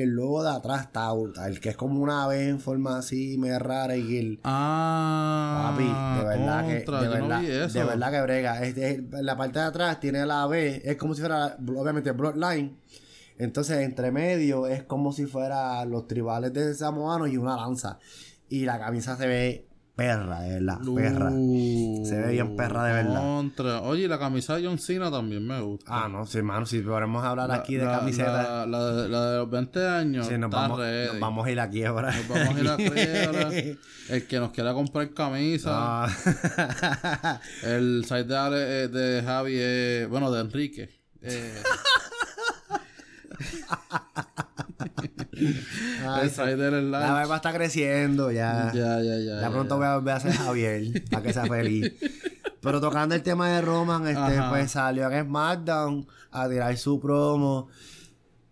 el 0.03 0.11
logo 0.11 0.43
de 0.43 0.51
atrás 0.51 0.83
está 0.83 1.13
brutal, 1.13 1.59
que 1.61 1.71
es 1.71 1.77
como 1.77 2.01
una 2.01 2.27
V 2.27 2.49
en 2.49 2.61
forma 2.61 2.99
así 2.99 3.37
media 3.39 3.59
rara 3.59 3.97
y 3.97 4.17
el 4.19 4.41
Ah. 4.45 5.71
papi, 5.73 5.85
de 6.21 6.25
verdad 6.27 6.67
que 6.67 6.75
de 6.75 7.09
verdad, 7.09 7.43
no 7.43 7.69
de 7.69 7.85
verdad 7.85 8.11
que 8.11 8.23
brega, 8.23 8.63
Este, 8.63 9.05
la 9.23 9.37
parte 9.37 9.59
de 9.59 9.65
atrás 9.65 10.01
tiene 10.01 10.25
la 10.27 10.47
V, 10.47 10.83
es 10.85 10.97
como 10.97 11.15
si 11.15 11.21
fuera 11.21 11.57
obviamente 11.61 12.13
Bloodline. 12.13 12.77
Entonces, 13.39 13.79
entre 13.81 14.11
medio 14.13 14.67
es 14.67 14.83
como 14.85 15.13
si 15.13 15.27
fuera 15.27 15.85
los 15.85 16.07
tribales 16.09 16.53
de 16.55 16.75
Samoano 16.75 17.27
y 17.27 17.37
una 17.37 17.57
lanza. 17.57 17.99
Y 18.49 18.65
la 18.65 18.79
camisa 18.79 19.17
se 19.17 19.27
ve 19.27 19.69
perra, 19.97 20.41
de 20.43 20.51
verdad, 20.61 20.79
perra. 20.95 21.31
Se 21.31 22.21
ve 22.21 22.33
bien 22.33 22.55
perra 22.55 22.85
de 22.85 22.93
verdad. 22.93 23.21
contra. 23.21 23.81
Oye, 23.81 24.07
la 24.09 24.19
camisa 24.19 24.57
de 24.57 24.67
John 24.67 24.79
Cena 24.79 25.11
también 25.11 25.47
me 25.47 25.59
gusta. 25.61 26.05
Ah, 26.05 26.09
no, 26.09 26.27
sí, 26.27 26.37
hermano, 26.39 26.67
si 26.67 26.81
podemos 26.81 27.25
hablar 27.25 27.51
aquí 27.51 27.77
de 27.77 27.87
La- 27.87 27.99
camiseta. 28.01 28.67
La, 28.67 28.67
la 28.67 28.93
de- 28.93 29.09
la 29.09 29.37
los 29.39 29.51
20 29.51 29.89
años. 29.89 30.27
sí, 30.27 30.37
nos 30.37 30.51
vamos, 30.51 30.79
nos 30.79 31.21
vamos 31.21 31.47
a 31.47 31.51
ir 31.51 31.59
a 31.61 31.71
quiebra. 31.71 32.11
Nos 32.15 32.29
vamos 32.29 32.55
a 32.57 32.61
ir 32.61 32.69
a 32.69 32.77
quiebra. 32.77 33.51
El 34.11 34.27
que 34.29 34.39
nos 34.39 34.53
quiera 34.53 34.73
comprar 34.75 35.11
camisa. 35.15 36.05
Ah. 36.07 37.41
El 37.65 38.05
site 38.05 38.25
de, 38.25 38.37
Ale- 38.37 38.83
eh, 38.85 38.89
de 38.89 39.23
Javi 39.23 39.55
es- 39.59 40.09
bueno, 40.09 40.31
de 40.31 40.41
Enrique. 40.43 40.91
Eh, 41.23 41.55
Ay, 46.09 46.33
el 46.39 46.59
la 46.59 46.79
enlace. 46.79 47.12
barba 47.12 47.37
está 47.37 47.53
creciendo 47.53 48.31
ya. 48.31 48.71
Ya, 48.75 49.01
ya, 49.01 49.19
ya. 49.19 49.35
Ya 49.37 49.41
ya, 49.43 49.51
pronto 49.51 49.75
ya. 49.75 49.77
voy 49.77 49.87
a 49.87 49.95
volver 49.97 50.15
a 50.15 50.21
ser 50.21 50.33
Javier 50.33 51.05
para 51.11 51.23
que 51.23 51.33
sea 51.33 51.47
feliz. 51.47 51.93
Pero 52.61 52.81
tocando 52.81 53.15
el 53.15 53.23
tema 53.23 53.49
de 53.51 53.61
Roman, 53.62 54.07
este, 54.09 54.19
Ajá. 54.39 54.51
pues 54.51 54.73
salió 54.73 55.11
en 55.11 55.25
SmackDown 55.27 56.07
a 56.31 56.49
tirar 56.49 56.77
su 56.77 57.01
promo. 57.01 57.69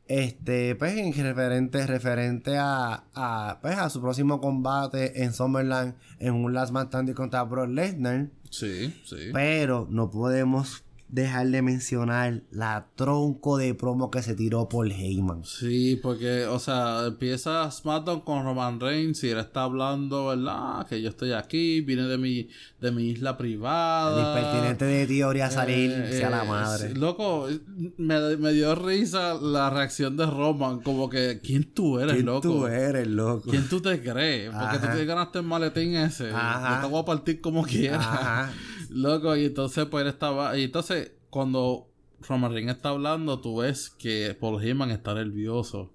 Este, 0.06 0.74
pues 0.76 0.96
en 0.96 1.12
referente, 1.14 1.87
referente 1.87 2.56
a, 2.58 3.04
a, 3.14 3.58
pues, 3.62 3.78
a 3.78 3.88
su 3.88 4.00
próximo 4.02 4.38
combate 4.40 5.22
en 5.22 5.32
Summerland 5.32 5.94
en 6.18 6.34
un 6.34 6.52
Last 6.52 6.72
Man 6.72 6.88
Standing 6.88 7.14
contra 7.14 7.42
Brock 7.42 7.70
Lesnar. 7.70 8.28
Sí, 8.50 8.94
sí. 9.04 9.30
Pero 9.32 9.88
no 9.90 10.10
podemos 10.10 10.84
dejar 11.08 11.46
de 11.48 11.62
mencionar 11.62 12.42
la 12.50 12.86
tronco 12.96 13.56
de 13.56 13.74
promo 13.74 14.10
que 14.10 14.20
se 14.22 14.34
tiró 14.34 14.68
por 14.68 14.90
Heyman. 14.90 15.44
Sí, 15.44 15.98
porque, 16.02 16.46
o 16.46 16.58
sea, 16.58 17.04
empieza 17.06 17.70
SmackDown 17.70 18.22
con 18.22 18.42
Roman 18.44 18.80
Reigns 18.80 19.22
y 19.22 19.28
él 19.30 19.38
está 19.38 19.62
hablando, 19.62 20.26
¿verdad? 20.26 20.86
Que 20.88 21.00
yo 21.00 21.10
estoy 21.10 21.32
aquí, 21.32 21.82
vine 21.82 22.02
de 22.04 22.18
mi, 22.18 22.48
de 22.80 22.90
mi 22.90 23.10
isla 23.10 23.30
El 23.30 23.36
privada. 23.36 24.28
impertinente 24.38 24.84
de 24.86 25.06
ti 25.06 25.22
a 25.22 25.50
salir 25.50 25.90
Eh, 25.92 26.12
sea 26.18 26.30
la 26.30 26.44
eh, 26.44 26.48
madre. 26.48 26.88
sí, 26.88 26.94
Loco, 26.94 27.48
me, 27.96 28.36
me 28.36 28.52
dio 28.52 28.74
risa 28.74 29.34
la 29.34 29.70
reacción 29.70 30.16
de 30.16 30.26
Roman, 30.26 30.80
como 30.80 31.08
que, 31.08 31.40
¿quién 31.42 31.64
tú 31.72 31.98
eres, 32.00 32.14
¿Quién 32.14 32.26
loco? 32.26 32.40
tú 32.40 32.66
eres, 32.66 33.06
loco? 33.06 33.50
¿Quién 33.50 33.68
tú 33.68 33.80
te 33.80 34.00
crees? 34.02 34.50
Porque 34.50 34.78
tú 34.78 34.86
Ajá. 34.86 34.96
te 34.96 35.04
ganaste 35.04 35.38
el 35.38 35.44
maletín 35.44 35.94
ese. 35.94 36.30
Ajá. 36.32 36.76
Yo 36.80 36.86
te 36.88 36.92
voy 36.92 37.02
a 37.02 37.04
partir 37.04 37.40
como 37.40 37.62
quieras. 37.62 38.00
Ajá. 38.04 38.52
Loco, 38.94 39.37
y 39.37 39.44
entonces 39.46 39.87
pues 39.87 40.02
él 40.02 40.09
estaba... 40.09 40.57
Y 40.59 40.64
entonces, 40.64 41.12
cuando 41.30 41.88
Roman 42.28 42.52
Reigns 42.52 42.72
está 42.76 42.90
hablando, 42.90 43.40
tú 43.40 43.59
ves 43.59 43.90
que 43.90 44.37
Paul 44.40 44.62
Heyman 44.62 44.90
está 44.90 45.14
nervioso. 45.14 45.92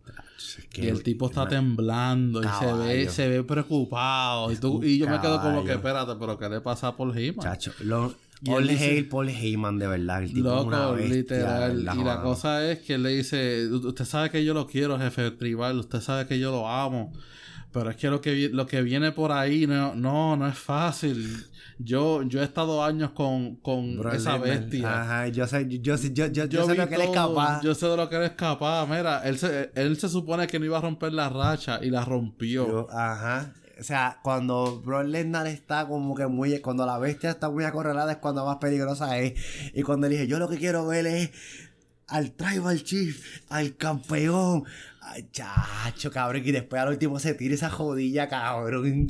Que 0.71 0.85
Y 0.85 0.87
el 0.87 1.03
tipo 1.03 1.27
está 1.27 1.47
temblando 1.47 2.41
y 2.41 2.47
se 2.59 2.73
ve, 2.73 3.09
se 3.09 3.27
ve 3.29 3.43
preocupado. 3.43 4.51
Y, 4.51 4.55
tú, 4.57 4.83
y 4.83 4.97
yo 4.97 5.09
me 5.09 5.19
quedo 5.19 5.41
como 5.41 5.63
que, 5.63 5.73
espérate, 5.73 6.13
pero 6.19 6.37
¿qué 6.37 6.49
le 6.49 6.61
pasa 6.61 6.87
a 6.89 6.95
Paul 6.97 7.17
Heyman? 7.17 7.43
Chacho, 7.43 7.73
lo, 7.81 8.13
Paul, 8.45 8.67
dice- 8.67 9.07
Paul 9.09 9.29
Heyman, 9.29 9.77
de 9.79 9.87
verdad. 9.87 10.23
El 10.23 10.33
tipo 10.33 10.47
es 10.59 10.65
una 10.65 10.79
Loco, 10.83 10.93
bestia, 10.95 11.15
literal. 11.17 11.75
¿verdad, 11.77 11.95
y 11.95 12.03
la 12.03 12.21
cosa 12.21 12.71
es 12.71 12.79
que 12.79 12.93
él 12.93 13.03
le 13.03 13.09
dice, 13.09 13.67
"U- 13.69 13.87
usted 13.87 14.05
sabe 14.05 14.29
que 14.29 14.45
yo 14.45 14.53
lo 14.53 14.65
quiero, 14.67 14.97
jefe 14.97 15.31
tribal, 15.31 15.79
usted 15.79 15.99
sabe 15.99 16.25
que 16.27 16.39
yo 16.39 16.51
lo 16.51 16.69
amo. 16.69 17.11
Pero 17.73 17.89
es 17.91 17.97
que 17.97 18.09
lo 18.09 18.19
que, 18.21 18.49
lo 18.51 18.65
que 18.65 18.81
viene 18.81 19.11
por 19.11 19.31
ahí 19.31 19.67
no, 19.67 19.93
no, 19.93 20.35
no 20.37 20.47
es 20.47 20.57
fácil. 20.57 21.45
Yo, 21.81 22.23
yo 22.23 22.41
he 22.41 22.43
estado 22.43 22.83
años 22.83 23.11
con, 23.11 23.55
con 23.55 23.97
Bro, 23.97 24.11
esa 24.11 24.37
bestia. 24.37 25.01
Ajá, 25.01 25.27
yo 25.29 25.47
sé, 25.47 25.65
yo, 25.69 25.95
yo, 25.95 25.95
yo, 25.95 26.27
yo, 26.27 26.45
yo 26.45 26.65
sé 26.65 26.71
vi 26.73 26.77
lo 26.77 26.87
que 26.89 26.95
él 26.95 27.01
es 27.01 27.09
capaz. 27.09 27.61
Yo 27.61 27.73
sé 27.73 27.87
de 27.87 27.95
lo 27.95 28.09
que 28.09 28.17
él 28.17 28.23
es 28.23 28.31
capaz. 28.31 28.85
Mira, 28.85 29.21
él 29.23 29.37
se, 29.37 29.71
él 29.75 29.97
se 29.97 30.09
supone 30.09 30.45
que 30.47 30.59
no 30.59 30.65
iba 30.65 30.77
a 30.77 30.81
romper 30.81 31.13
la 31.13 31.29
racha 31.29 31.79
y 31.81 31.89
la 31.89 32.03
rompió. 32.03 32.89
Ajá. 32.91 33.53
O 33.79 33.83
sea, 33.83 34.19
cuando 34.21 34.81
Brock 34.81 35.05
Lesnar 35.05 35.47
está 35.47 35.87
como 35.87 36.13
que 36.15 36.27
muy... 36.27 36.59
Cuando 36.59 36.85
la 36.85 36.99
bestia 36.99 37.29
está 37.29 37.49
muy 37.49 37.63
acorralada 37.63 38.11
es 38.11 38.17
cuando 38.17 38.45
más 38.45 38.57
peligrosa 38.57 39.17
es. 39.17 39.39
Y 39.73 39.83
cuando 39.83 40.09
dije, 40.09 40.27
yo 40.27 40.37
lo 40.37 40.49
que 40.49 40.57
quiero 40.57 40.85
ver 40.85 41.07
es 41.07 41.31
al 42.07 42.31
Tribal 42.31 42.83
Chief, 42.83 43.41
al 43.47 43.77
campeón. 43.77 44.65
Ay, 45.01 45.29
chacho, 45.31 46.11
cabrón. 46.11 46.41
Y 46.43 46.51
después 46.51 46.81
al 46.81 46.89
último 46.89 47.19
se 47.19 47.35
tira 47.35 47.55
esa 47.55 47.69
jodilla, 47.69 48.27
cabrón. 48.27 49.07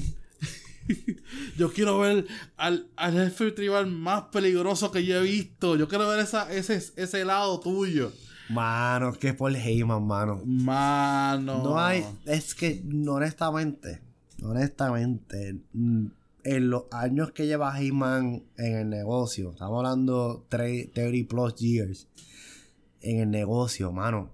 Yo 1.57 1.71
quiero 1.71 1.99
ver 1.99 2.25
al, 2.57 2.87
al 2.95 3.13
jefe 3.13 3.51
tribal 3.51 3.87
más 3.87 4.23
peligroso 4.31 4.91
que 4.91 5.05
yo 5.05 5.17
he 5.17 5.23
visto. 5.23 5.75
Yo 5.75 5.87
quiero 5.87 6.07
ver 6.07 6.19
esa, 6.19 6.51
ese, 6.51 6.81
ese 6.95 7.25
lado 7.25 7.59
tuyo. 7.59 8.11
Mano, 8.49 9.13
que 9.13 9.33
Paul 9.33 9.55
Heyman, 9.55 10.05
mano. 10.05 10.41
Mano. 10.45 11.63
No 11.63 11.79
hay, 11.79 12.03
es 12.25 12.55
que 12.55 12.83
honestamente, 13.07 14.01
honestamente, 14.41 15.59
mm, 15.73 16.07
en 16.43 16.69
los 16.69 16.85
años 16.91 17.31
que 17.31 17.45
lleva 17.45 17.79
Heyman 17.79 18.43
en 18.57 18.75
el 18.75 18.89
negocio, 18.89 19.51
estamos 19.51 19.77
hablando 19.77 20.45
3, 20.49 20.91
30 20.93 21.29
plus 21.29 21.55
years 21.55 22.07
en 23.01 23.19
el 23.19 23.29
negocio, 23.29 23.91
mano, 23.91 24.31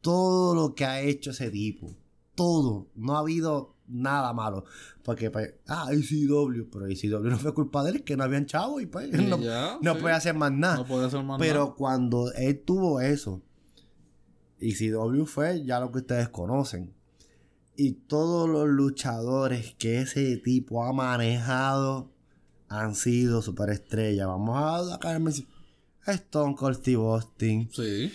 todo 0.00 0.54
lo 0.54 0.74
que 0.74 0.84
ha 0.84 1.00
hecho 1.00 1.30
ese 1.30 1.50
tipo, 1.50 1.94
todo, 2.34 2.88
no 2.96 3.16
ha 3.16 3.20
habido 3.20 3.73
nada 3.94 4.32
malo, 4.32 4.64
porque 5.02 5.30
pues, 5.30 5.54
ah, 5.68 5.88
ICW, 5.92 6.68
pero 6.70 6.88
ICW 6.88 7.30
no 7.30 7.38
fue 7.38 7.54
culpa 7.54 7.82
de 7.84 7.90
él, 7.92 8.04
que 8.04 8.16
no 8.16 8.24
habían 8.24 8.46
chavo 8.46 8.80
y 8.80 8.86
pues, 8.86 9.08
Y 9.08 9.24
no, 9.24 9.38
ya, 9.40 9.78
no 9.80 9.94
sí. 9.94 10.00
puede 10.00 10.14
hacer 10.14 10.34
más 10.34 10.52
nada. 10.52 10.76
No 10.76 10.86
puede 10.86 11.10
ser 11.10 11.22
más 11.22 11.38
Pero 11.38 11.60
nada. 11.64 11.74
cuando 11.76 12.32
él 12.32 12.60
tuvo 12.64 13.00
eso, 13.00 13.42
y 14.58 14.74
CW 14.74 15.24
fue 15.24 15.64
ya 15.64 15.80
lo 15.80 15.92
que 15.92 15.98
ustedes 15.98 16.28
conocen. 16.28 16.94
Y 17.76 17.92
todos 17.92 18.48
los 18.48 18.68
luchadores 18.68 19.74
que 19.78 20.00
ese 20.00 20.36
tipo 20.36 20.84
ha 20.84 20.92
manejado 20.92 22.12
han 22.68 22.94
sido 22.94 23.42
superestrellas. 23.42 24.26
Vamos 24.26 24.56
a 24.56 24.92
sacar 24.92 25.20
Stone 26.06 26.54
Cold 26.54 26.76
Steve 26.76 27.02
Austin. 27.02 27.68
Sí. 27.72 28.12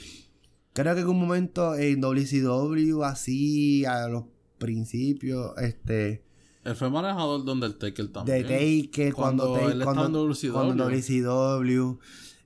Creo 0.73 0.95
que 0.95 1.01
en 1.01 1.07
un 1.07 1.19
momento 1.19 1.75
en 1.75 1.99
WCW, 1.99 3.03
así 3.03 3.85
a 3.85 4.07
los 4.07 4.23
principios, 4.59 5.57
este, 5.57 6.23
Él 6.63 6.75
fue 6.75 6.89
manejador 6.89 7.43
de 7.43 7.51
Undertaker 7.51 8.05
de 8.05 8.11
también. 8.11 8.43
Taker, 8.43 9.13
cuando, 9.13 9.53
Cuando 9.53 9.69
él 9.71 9.83
cuando, 9.83 10.27
WCW. 10.27 10.51
cuando 10.51 10.85
WCW, 10.85 11.97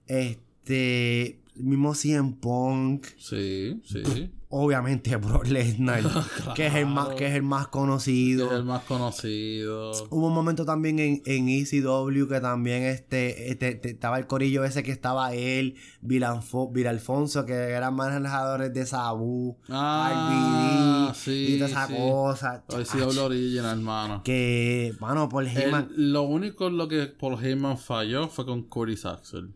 este, 0.08 1.43
mismo 1.56 1.94
CM 1.96 2.34
Punk, 2.40 3.06
Sí, 3.18 3.80
sí. 3.86 4.32
obviamente 4.50 5.16
Brock 5.18 5.48
Lesnar, 5.48 6.04
que 6.56 6.68
es 6.68 6.76
el 6.76 6.86
más, 6.88 7.10
que 7.10 7.28
es 7.28 7.34
el 7.36 7.44
más 7.44 7.64
Es 7.64 7.68
conocido. 7.70 8.56
el 8.56 8.64
más 8.64 8.84
conocido. 8.84 9.92
Hubo 10.10 10.28
un 10.28 10.34
momento 10.34 10.66
también 10.66 11.00
en, 11.00 11.22
en 11.26 11.50
ECW 11.50 12.28
que 12.28 12.40
también 12.40 12.84
este, 12.84 13.52
este, 13.52 13.76
te- 13.76 13.92
estaba 13.92 14.18
el 14.20 14.28
corillo 14.28 14.64
ese 14.64 14.84
que 14.84 14.92
estaba 14.92 15.34
él, 15.34 15.76
Vilanfo, 16.02 16.72
Alfonso, 16.88 17.46
que 17.46 17.54
eran 17.54 17.96
manejadores 17.96 18.74
de 18.74 18.86
Sabu, 18.86 19.58
Ah, 19.70 21.12
sí, 21.16 21.56
y 21.56 21.58
toda 21.58 21.70
esa 21.70 21.88
sí. 21.88 21.94
cosa. 21.96 22.64
Hoy 22.70 22.86
sí 22.86 23.00
hablo 23.00 23.26
original, 23.26 23.78
hermano. 23.78 24.22
Que, 24.24 24.94
mano, 25.00 25.30
por 25.30 25.44
Él- 25.46 25.56
Heyman. 25.58 25.90
lo 25.96 26.24
único 26.24 26.68
en 26.68 26.78
lo 26.78 26.88
que 26.88 27.06
Paul 27.08 27.44
Heyman 27.44 27.78
falló 27.78 28.28
fue 28.28 28.46
con 28.46 28.64
Curtis 28.64 29.06
Axel. 29.06 29.54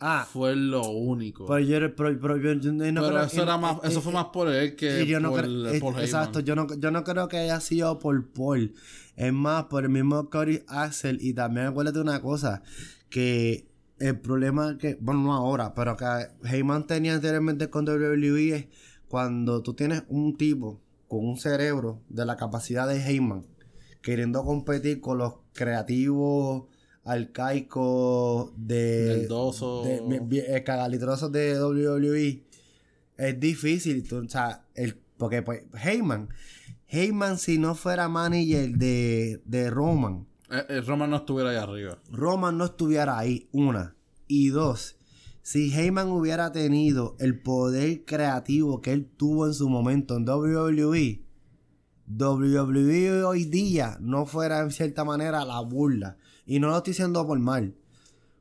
Ah, 0.00 0.26
Fue 0.32 0.54
lo 0.54 0.88
único. 0.90 1.46
pero 1.46 1.58
yo, 1.58 1.94
pero, 1.96 2.20
pero 2.20 2.36
yo- 2.36 2.52
yo 2.54 2.72
no 2.72 2.78
Pero 3.02 3.08
creo- 3.08 3.22
eso 3.24 3.42
era 3.42 3.58
más, 3.58 3.78
eso 3.82 3.98
eh, 3.98 4.02
fue 4.02 4.12
más 4.12 4.26
por 4.26 4.48
él 4.48 4.76
que 4.76 5.04
yo 5.06 5.18
no 5.18 5.30
por 5.32 5.40
creo, 5.42 5.98
exacto, 5.98 6.38
yo 6.40 6.54
no, 6.54 6.66
yo 6.78 6.90
no 6.92 7.02
creo 7.02 7.26
que 7.28 7.38
haya 7.38 7.60
sido 7.60 7.98
por 7.98 8.28
Paul. 8.30 8.74
Es 9.16 9.32
más, 9.32 9.64
por 9.64 9.82
el 9.82 9.90
mismo 9.90 10.30
Cody 10.30 10.62
Axel. 10.68 11.18
Y 11.20 11.34
también 11.34 11.66
acuérdate 11.66 11.98
una 11.98 12.20
cosa, 12.22 12.62
que 13.10 13.66
el 13.98 14.16
problema 14.20 14.78
que, 14.78 14.96
bueno, 15.00 15.22
no 15.22 15.34
ahora, 15.34 15.74
pero 15.74 15.96
que 15.96 16.04
Heyman 16.44 16.86
tenía 16.86 17.14
anteriormente 17.14 17.68
con 17.68 17.84
WWE 17.88 18.54
es 18.54 18.66
cuando 19.08 19.62
tú 19.62 19.74
tienes 19.74 20.04
un 20.08 20.36
tipo 20.36 20.80
con 21.08 21.24
un 21.26 21.36
cerebro 21.38 22.02
de 22.08 22.24
la 22.24 22.36
capacidad 22.36 22.86
de 22.86 23.04
Heyman, 23.04 23.44
queriendo 24.02 24.44
competir 24.44 25.00
con 25.00 25.18
los 25.18 25.34
creativos 25.54 26.64
arcaicos 27.08 28.52
de... 28.56 29.26
De- 30.28 30.62
cagalitrosos 30.64 31.32
de 31.32 31.60
WWE 31.62 32.42
es 33.16 33.40
difícil, 33.40 34.06
tú, 34.06 34.18
o 34.24 34.28
sea, 34.28 34.64
el, 34.74 34.96
porque 35.16 35.42
pues 35.42 35.62
Heyman, 35.82 36.28
Heyman 36.86 37.38
si 37.38 37.58
no 37.58 37.74
fuera 37.74 38.08
manager 38.08 38.70
de, 38.70 39.42
de 39.44 39.70
Roman, 39.70 40.26
Eh, 40.50 40.64
eh, 40.68 40.80
Roman 40.82 41.10
no 41.10 41.16
estuviera 41.16 41.50
ahí 41.50 41.56
arriba. 41.56 41.98
Roman 42.10 42.56
no 42.56 42.64
estuviera 42.66 43.18
ahí, 43.18 43.48
una. 43.52 43.96
Y 44.28 44.48
dos, 44.50 44.96
si 45.42 45.72
Heyman 45.72 46.08
hubiera 46.08 46.52
tenido 46.52 47.16
el 47.18 47.40
poder 47.40 48.04
creativo 48.04 48.80
que 48.80 48.92
él 48.92 49.06
tuvo 49.16 49.46
en 49.46 49.54
su 49.54 49.68
momento 49.68 50.16
en 50.16 50.28
WWE, 50.28 51.22
WWE 52.06 53.24
hoy 53.24 53.44
día 53.44 53.98
no 54.00 54.24
fuera 54.26 54.60
en 54.60 54.70
cierta 54.70 55.04
manera 55.04 55.44
la 55.44 55.60
burla. 55.60 56.16
Y 56.48 56.58
no 56.58 56.68
lo 56.68 56.78
estoy 56.78 56.92
diciendo 56.92 57.24
por 57.26 57.38
mal. 57.38 57.74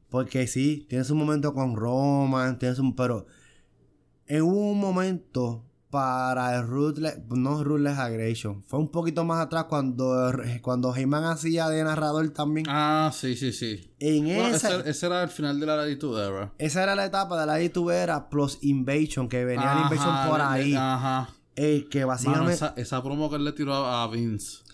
Porque 0.10 0.48
sí, 0.48 0.86
tienes 0.90 1.10
un 1.12 1.18
momento 1.20 1.54
con 1.54 1.76
Roman, 1.76 2.58
tienes 2.58 2.80
un... 2.80 2.96
Pero 2.96 3.28
en 4.26 4.42
un 4.44 4.80
momento 4.80 5.66
para 5.90 6.56
el 6.56 6.68
Ruthless, 6.68 7.20
no 7.30 7.64
Ruthless 7.64 7.98
Aggression. 7.98 8.64
Fue 8.64 8.80
un 8.80 8.90
poquito 8.90 9.24
más 9.24 9.40
atrás 9.46 9.66
cuando, 9.66 10.32
cuando 10.62 10.96
Heyman 10.96 11.26
hacía 11.26 11.70
de 11.70 11.84
narrador 11.84 12.30
también. 12.30 12.66
Ah, 12.70 13.12
sí, 13.14 13.36
sí, 13.36 13.52
sí. 13.52 13.94
En 14.00 14.26
Bueno, 14.26 14.56
esa, 14.56 14.80
ese, 14.80 14.90
ese 14.90 15.06
era 15.06 15.24
el 15.24 15.30
final 15.30 15.60
de 15.60 15.66
la 15.66 15.82
Attitude 15.82 16.28
Era. 16.28 16.54
esa 16.58 16.84
era 16.84 16.96
la 16.96 17.06
etapa 17.06 17.40
de 17.40 17.46
la 17.46 17.60
era 17.60 18.30
plus 18.30 18.58
Invasion, 18.62 19.28
que 19.30 19.46
venía 19.46 19.76
la 19.76 19.82
Invasion 19.84 20.30
por 20.30 20.42
ahí. 20.42 20.76
Ajá. 20.76 21.30
eh, 21.56 21.88
que 21.90 22.00
Mano, 22.00 22.08
básicamente 22.10 22.54
esa, 22.54 22.74
esa 22.78 23.04
promo 23.04 23.30
que 23.30 23.38
él 23.38 23.46
le 23.46 23.54
tiró 23.54 23.74
a 23.74 24.08
Vince. 24.08 24.67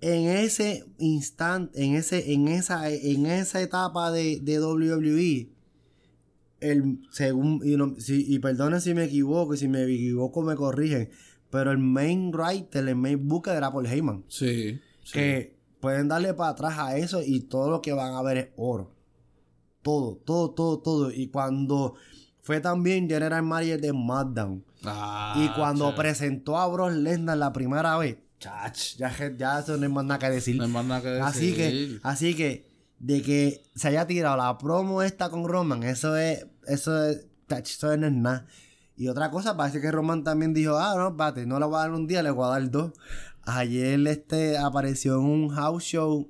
En 0.00 0.28
ese 0.28 0.84
instante, 0.98 1.82
en 1.84 1.94
ese, 1.94 2.32
en 2.32 2.48
esa, 2.48 2.90
en 2.90 3.26
esa 3.26 3.60
etapa 3.60 4.10
de, 4.10 4.40
de 4.40 4.60
WWE, 4.60 5.50
el 6.60 7.00
según, 7.10 7.60
y, 7.64 7.76
no- 7.76 7.94
si- 7.98 8.24
y 8.32 8.38
perdonen 8.38 8.80
si 8.80 8.94
me 8.94 9.04
equivoco, 9.04 9.54
y 9.54 9.58
si 9.58 9.68
me 9.68 9.82
equivoco 9.84 10.42
me 10.42 10.54
corrigen, 10.56 11.10
pero 11.50 11.70
el 11.70 11.78
main 11.78 12.30
writer, 12.34 12.86
el 12.88 12.96
main 12.96 13.26
booker 13.26 13.54
era 13.56 13.72
Paul 13.72 13.86
Heyman. 13.86 14.24
Sí. 14.28 14.78
sí. 15.02 15.12
Que 15.12 15.56
pueden 15.80 16.08
darle 16.08 16.34
para 16.34 16.50
atrás 16.50 16.78
a 16.78 16.96
eso 16.96 17.22
y 17.24 17.40
todo 17.40 17.70
lo 17.70 17.80
que 17.82 17.92
van 17.92 18.14
a 18.14 18.22
ver 18.22 18.36
es 18.36 18.48
oro. 18.56 18.92
todo, 19.82 20.16
todo, 20.16 20.50
todo, 20.50 20.78
todo. 20.80 21.10
Y 21.10 21.28
cuando 21.28 21.94
fue 22.42 22.60
también 22.60 23.08
General 23.08 23.42
Manager 23.42 23.80
de 23.80 23.88
SmackDown. 23.88 24.64
Ah, 24.84 25.34
y 25.38 25.48
cuando 25.58 25.90
che. 25.90 25.96
presentó 25.96 26.58
a 26.58 26.66
Brock 26.68 26.92
Lesnar 26.92 27.38
la 27.38 27.52
primera 27.52 27.96
vez, 27.98 28.18
chach, 28.40 28.96
ya, 28.96 29.12
ya 29.36 29.60
eso 29.60 29.76
no 29.76 29.84
hay 29.84 29.92
más 29.92 30.04
nada 30.04 30.18
que 30.18 30.30
decir. 30.30 30.56
No 30.56 30.64
hay 30.64 30.70
más 30.70 30.84
nada 30.84 31.00
que 31.00 31.08
decir. 31.08 31.24
Así 31.24 31.54
que, 31.54 32.00
así 32.02 32.34
que, 32.34 32.68
de 32.98 33.22
que 33.22 33.62
se 33.76 33.88
haya 33.88 34.06
tirado 34.06 34.36
la 34.36 34.58
promo 34.58 35.02
esta 35.02 35.30
con 35.30 35.46
Roman, 35.46 35.84
eso 35.84 36.16
es, 36.16 36.46
eso 36.66 37.04
es, 37.06 37.26
tach, 37.46 37.68
eso 37.68 37.96
no 37.96 38.06
es 38.06 38.12
nada. 38.12 38.46
Y 38.96 39.08
otra 39.08 39.30
cosa, 39.30 39.56
parece 39.56 39.80
que 39.80 39.90
Roman 39.90 40.24
también 40.24 40.52
dijo, 40.52 40.76
ah, 40.76 40.94
no, 40.96 41.16
pate, 41.16 41.46
no 41.46 41.58
le 41.58 41.66
voy 41.66 41.76
a 41.76 41.78
dar 41.78 41.92
un 41.92 42.06
día, 42.06 42.22
le 42.22 42.30
voy 42.30 42.46
a 42.46 42.50
dar 42.50 42.70
dos. 42.70 42.92
Ayer 43.42 44.06
este 44.06 44.58
apareció 44.58 45.14
en 45.14 45.24
un 45.24 45.48
house 45.48 45.84
show, 45.84 46.28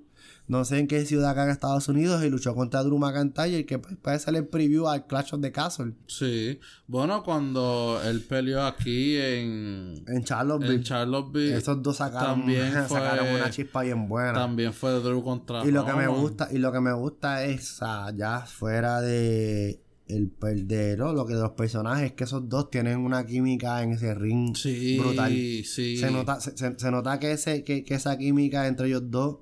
no 0.51 0.65
sé 0.65 0.79
en 0.81 0.87
qué 0.89 1.07
ciudad 1.07 1.31
acá 1.31 1.45
en 1.45 1.51
Estados 1.51 1.89
Unidos, 1.89 2.23
y 2.25 2.29
luchó 2.29 2.55
contra 2.55 2.83
Drew 2.83 2.99
McIntyre, 2.99 3.65
que 3.65 3.79
pues, 3.79 3.97
puede 3.97 4.19
salir 4.19 4.51
preview 4.51 4.89
al 4.89 5.07
Clash 5.07 5.33
of 5.35 5.41
the 5.41 5.53
Castle 5.53 5.95
Sí. 6.07 6.59
Bueno, 6.87 7.23
cuando 7.23 8.01
él 8.05 8.21
peleó 8.23 8.65
aquí 8.65 9.17
en, 9.17 10.05
en 10.09 10.25
Charlottesville. 10.25 10.77
en 10.79 10.83
Charlottesville, 10.83 11.57
Esos 11.57 11.83
dos 11.83 11.97
sacaron, 11.97 12.41
también 12.41 12.73
fue- 12.89 12.99
sacaron 12.99 13.29
una 13.35 13.51
chispa 13.51 13.83
bien 13.83 14.09
buena. 14.09 14.33
también 14.35 14.73
fue 14.73 14.91
Drew 15.01 15.23
contra 15.23 15.65
Y 15.65 15.71
lo 15.71 15.87
que 15.87 15.93
me 15.95 16.09
gusta, 16.09 16.49
y 16.53 16.59
lo 16.59 16.73
que 16.73 16.81
me 16.81 16.93
gusta 16.93 17.45
es, 17.45 17.79
ya 18.17 18.41
fuera 18.47 19.01
de 19.01 19.81
el 20.09 20.29
perder, 20.29 20.99
¿no? 20.99 21.13
lo 21.13 21.25
que 21.25 21.35
de 21.35 21.41
los 21.43 21.53
personajes, 21.53 22.15
que 22.15 22.25
esos 22.25 22.49
dos 22.49 22.69
tienen 22.69 22.99
una 22.99 23.25
química 23.25 23.81
en 23.85 23.93
ese 23.93 24.13
ring 24.13 24.57
Sí, 24.57 24.99
brutal. 24.99 25.31
sí. 25.31 25.97
Se 25.99 26.11
nota, 26.11 26.41
se, 26.41 26.57
se- 26.59 26.77
se 26.77 26.91
nota 26.91 27.21
que 27.21 27.31
ese, 27.31 27.63
que, 27.63 27.85
que 27.85 27.95
esa 27.95 28.19
química 28.19 28.67
entre 28.67 28.89
ellos 28.89 29.03
dos, 29.09 29.37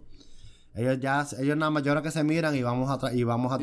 ellos 0.79 1.01
ya, 1.01 1.27
ellos 1.41 1.57
nada 1.57 1.71
más 1.71 1.83
yo 1.83 1.91
creo 1.93 2.03
que 2.03 2.11
se 2.13 2.23
miran 2.23 2.55
y 2.55 2.63
vamos 2.63 2.89
a 2.89 3.13
y 3.13 3.25
vamos 3.25 3.53
a 3.53 3.59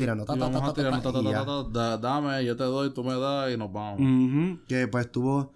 da- 1.72 1.96
dame, 1.98 2.44
yo 2.44 2.56
te 2.56 2.64
doy, 2.64 2.92
tú 2.92 3.02
me 3.02 3.14
das 3.18 3.50
y 3.52 3.56
nos 3.56 3.72
vamos. 3.72 4.00
Que 4.68 4.86
pues 4.86 5.06
estuvo, 5.06 5.52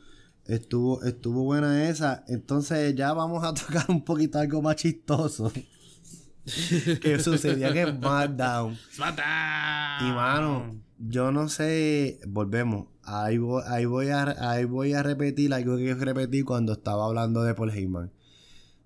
estuvo, 0.46 1.02
estuvo 1.02 1.44
buena 1.44 1.88
esa. 1.88 2.24
Entonces 2.28 2.94
ya 2.94 3.12
vamos 3.12 3.44
a 3.44 3.52
tocar 3.66 3.84
un 3.88 4.02
poquito 4.04 4.38
algo 4.38 4.62
más 4.62 4.76
chistoso. 4.76 5.52
que 7.02 7.18
sucedió 7.18 7.68
en 7.68 7.98
SmackDown. 7.98 8.78
¡Smackdown! 8.94 10.08
Y 10.08 10.12
mano, 10.14 10.74
yo 10.98 11.30
no 11.30 11.48
sé, 11.48 12.20
volvemos. 12.26 12.86
Ahí 13.02 13.38
voy, 13.38 13.62
ahí 13.66 13.84
voy 13.84 14.08
a 14.08 14.50
ahí 14.50 14.64
voy 14.64 14.94
a 14.94 15.02
repetir 15.02 15.52
algo 15.52 15.76
que 15.76 15.86
yo 15.88 15.94
repetí 15.96 16.42
cuando 16.42 16.72
estaba 16.72 17.04
hablando 17.06 17.42
de 17.42 17.54
Paul 17.54 17.70
Heyman. 17.70 18.12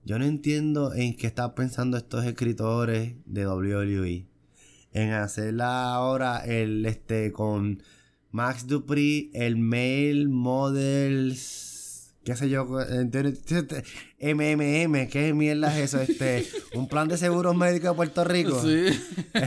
Yo 0.04 0.18
no 0.18 0.26
entiendo 0.26 0.92
en 0.92 1.16
qué 1.16 1.26
están 1.26 1.54
pensando 1.54 1.96
estos 1.96 2.26
escritores 2.26 3.14
de 3.24 3.46
WWE. 3.46 4.26
En 4.92 5.12
hacerla 5.12 5.94
ahora 5.94 6.44
el 6.44 6.84
este 6.84 7.32
con 7.32 7.82
Max 8.30 8.66
Dupree, 8.66 9.30
el 9.32 9.56
male 9.56 10.28
models, 10.28 12.14
qué 12.22 12.36
sé 12.36 12.50
yo, 12.50 12.66
MMM, 12.66 13.08
qué 15.08 15.32
mierda 15.34 15.78
es 15.78 15.94
eso, 15.94 16.02
este, 16.02 16.46
un 16.74 16.86
plan 16.86 17.08
de 17.08 17.16
seguros 17.16 17.56
médicos 17.56 17.90
de 17.90 17.96
Puerto 17.96 18.24
Rico. 18.24 18.60
Sí. 18.60 18.88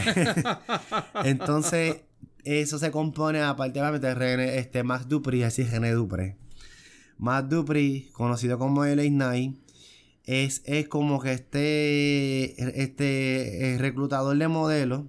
Entonces, 1.23 1.97
eso 2.43 2.79
se 2.79 2.89
compone, 2.89 3.41
aparte 3.41 3.79
de 3.79 4.15
René, 4.15 4.57
este, 4.57 4.83
Max 4.83 5.07
Dupri, 5.07 5.43
así 5.43 5.61
es 5.61 5.71
René 5.71 5.91
Dupre. 5.91 6.35
Max 7.19 7.47
Dupri, 7.47 8.09
conocido 8.13 8.57
como 8.57 8.85
LA 8.85 9.03
Knight, 9.03 9.66
es, 10.27 10.61
es 10.65 10.87
como 10.87 11.19
que 11.19 11.31
este, 11.33 12.81
este 12.83 13.73
eh, 13.73 13.77
reclutador 13.79 14.37
de 14.37 14.47
modelos. 14.47 15.05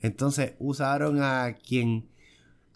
Entonces, 0.00 0.54
usaron 0.58 1.22
a 1.22 1.54
quien 1.66 2.08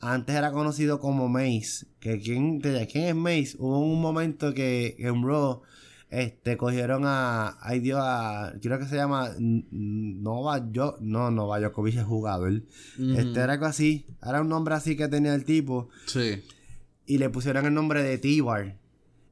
antes 0.01 0.37
era 0.37 0.53
conocido 0.53 1.01
como 1.01 1.29
Mace. 1.29 1.87
Que 1.99 2.21
quién, 2.21 2.61
de- 2.61 2.87
¿Quién 2.87 3.05
es 3.07 3.15
Mace? 3.17 3.57
Hubo 3.59 3.81
un 3.81 4.01
momento 4.01 4.55
que 4.55 4.95
en 4.99 5.25
Raw 5.27 5.63
este, 6.11 6.57
cogieron 6.57 7.03
a. 7.07 7.57
Ay 7.61 7.81
Dios, 7.81 7.99
a. 8.01 8.53
Creo 8.63 8.79
que 8.79 8.85
se 8.85 8.95
llama. 8.95 9.31
Nova 9.39 10.69
yo 10.71 10.97
No, 11.01 11.31
Nova 11.31 11.59
Djokovic 11.59 11.97
es 11.97 12.05
jugador. 12.05 12.63
Este 12.99 13.41
era 13.41 13.55
algo 13.55 13.67
así. 13.67 14.07
Era 14.23 14.41
un 14.43 14.49
nombre 14.49 14.75
así 14.75 14.97
que 14.97 15.09
tenía 15.09 15.35
el 15.35 15.45
tipo. 15.45 15.89
Sí. 16.07 16.43
Y 17.07 17.19
le 17.19 17.29
pusieron 17.31 17.67
el 17.67 17.75
nombre 17.75 18.03
de 18.03 18.19
T-Bar. 18.19 18.77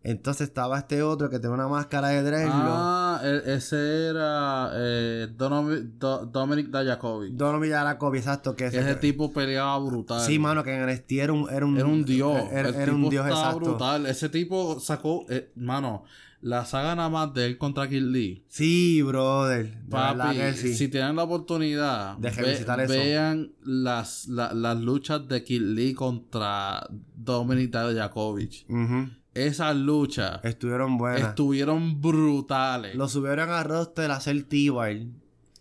Entonces 0.07 0.48
estaba 0.48 0.78
este 0.78 1.02
otro 1.02 1.30
que 1.30 1.38
tenía 1.38 1.55
una 1.55 1.66
máscara 1.66 2.09
de 2.09 2.22
dreadlock. 2.22 2.55
Ah, 2.55 3.20
e- 3.24 3.55
ese 3.55 4.09
era 4.11 4.70
eh, 4.74 5.28
Donovi- 5.34 5.92
Do- 5.98 6.26
Dominic 6.26 6.68
Dajakovic. 6.68 7.32
Dono 7.32 7.59
Villaracobi, 7.59 8.18
exacto. 8.18 8.55
Que 8.55 8.66
ese 8.66 8.94
tipo 8.96 9.32
peleaba 9.32 9.78
brutal. 9.78 10.20
Sí, 10.20 10.38
mano, 10.38 10.62
que 10.62 10.74
en 10.74 10.82
NXT 10.86 11.12
era 11.12 11.32
un, 11.32 11.48
era 11.50 11.64
un, 11.64 11.76
Era 11.78 11.86
un 11.86 12.05
dios. 12.05 12.36
Era, 12.52 12.68
el 12.68 12.74
era 12.74 12.84
tipo 12.84 12.96
un 12.98 13.09
dios, 13.09 13.26
exacto. 13.26 13.61
brutal. 13.61 14.05
Ese 14.07 14.28
tipo 14.28 14.78
sacó, 14.78 15.24
eh, 15.30 15.50
mano, 15.57 16.05
la 16.42 16.66
saga 16.66 16.94
nada 16.94 17.09
más 17.09 17.32
de 17.32 17.46
él 17.46 17.57
contra 17.57 17.88
Kid 17.88 18.02
Lee. 18.02 18.44
Sí, 18.48 19.00
brother. 19.00 19.72
Papi, 19.88 20.36
que 20.36 20.52
sí. 20.52 20.74
si 20.74 20.88
tienen 20.88 21.16
la 21.16 21.22
oportunidad, 21.22 22.18
De 22.18 22.28
ve- 22.30 22.86
vean 22.86 23.52
las, 23.64 24.28
la- 24.28 24.52
las 24.52 24.78
luchas 24.78 25.26
de 25.26 25.42
Kid 25.42 25.62
Lee 25.62 25.94
contra 25.94 26.86
Dominic 27.16 27.70
Dajakovic. 27.70 28.66
Ujú. 28.68 29.09
Esas 29.35 29.74
luchas 29.76 30.41
Estuvieron 30.45 30.97
buenas. 30.97 31.30
estuvieron 31.30 32.01
brutales. 32.01 32.95
Lo 32.95 33.09
subieron 33.09 33.51
a 33.51 33.62
roster 33.64 34.11
a 34.11 34.16
hacer 34.16 34.45
T-Bar. 34.45 34.97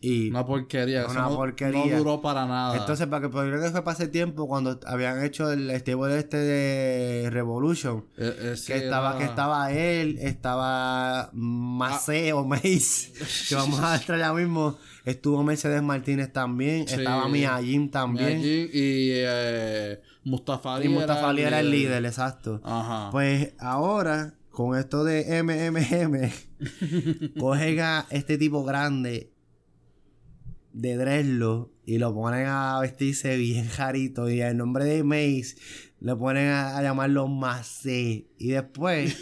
Y 0.06 0.30
Una 0.32 0.46
porquería. 0.46 1.08
Una 1.08 1.22
no, 1.22 1.36
porquería. 1.38 1.86
no 1.86 1.98
duró 1.98 2.22
para 2.22 2.46
nada. 2.46 2.76
entonces, 2.76 3.08
para 3.08 3.22
que 3.22 3.30
por 3.30 3.50
que 3.50 3.70
fue 3.70 3.84
para 3.86 3.96
ese 3.96 4.10
tiempo 4.10 4.50
cuando 4.50 4.78
habían 4.86 5.24
hecho 5.24 5.50
el 5.50 5.72
stable 5.80 6.20
este 6.20 6.36
de 6.38 7.30
Revolution. 7.30 8.04
E- 8.18 8.52
ese 8.52 8.74
Que 8.74 8.80
estaba, 8.84 9.18
que 9.18 9.24
estaba 9.24 9.72
él, 9.72 10.18
estaba 10.20 11.30
Mace 11.32 12.32
Ah. 12.32 12.36
o 12.36 12.44
Mace, 12.46 13.14
que 13.48 13.56
vamos 13.56 13.80
a 13.80 13.96
entrar 13.96 14.20
ya 14.20 14.34
mismo. 14.34 14.78
Estuvo 15.06 15.42
Mercedes 15.42 15.82
Martínez 15.82 16.34
también, 16.34 16.86
Sí. 16.86 16.96
estaba 16.96 17.30
Mia 17.30 17.58
Jim 17.64 17.90
también. 17.90 18.40
Miyagi 18.40 18.70
y 18.74 19.10
eh, 19.14 20.02
Mustafa 20.24 20.74
Y 20.74 20.76
Ali 20.76 20.90
Mustafa 20.90 21.30
Ali 21.30 21.42
era 21.42 21.60
el 21.60 21.72
líder, 21.72 22.06
exacto. 22.06 22.62
Ajá. 22.64 23.10
Pues 23.12 23.54
ahora, 23.60 24.36
con 24.50 24.78
esto 24.78 25.04
de 25.04 25.44
MMM, 25.44 26.32
cogen 27.40 27.80
a 27.80 28.06
este 28.10 28.38
tipo 28.38 28.64
grande 28.64 29.34
de 30.74 30.98
Dreslo 30.98 31.72
y 31.86 31.98
lo 31.98 32.14
ponen 32.14 32.48
a 32.48 32.80
vestirse 32.80 33.38
bien 33.38 33.68
jarito 33.68 34.30
y 34.30 34.42
el 34.42 34.58
nombre 34.58 34.86
de 34.86 35.04
Mace 35.04 35.56
le 36.00 36.16
ponen 36.16 36.50
a, 36.50 36.78
a 36.78 36.82
llamarlo 36.82 37.28
Mace 37.28 38.28
y 38.38 38.50
después 38.50 39.16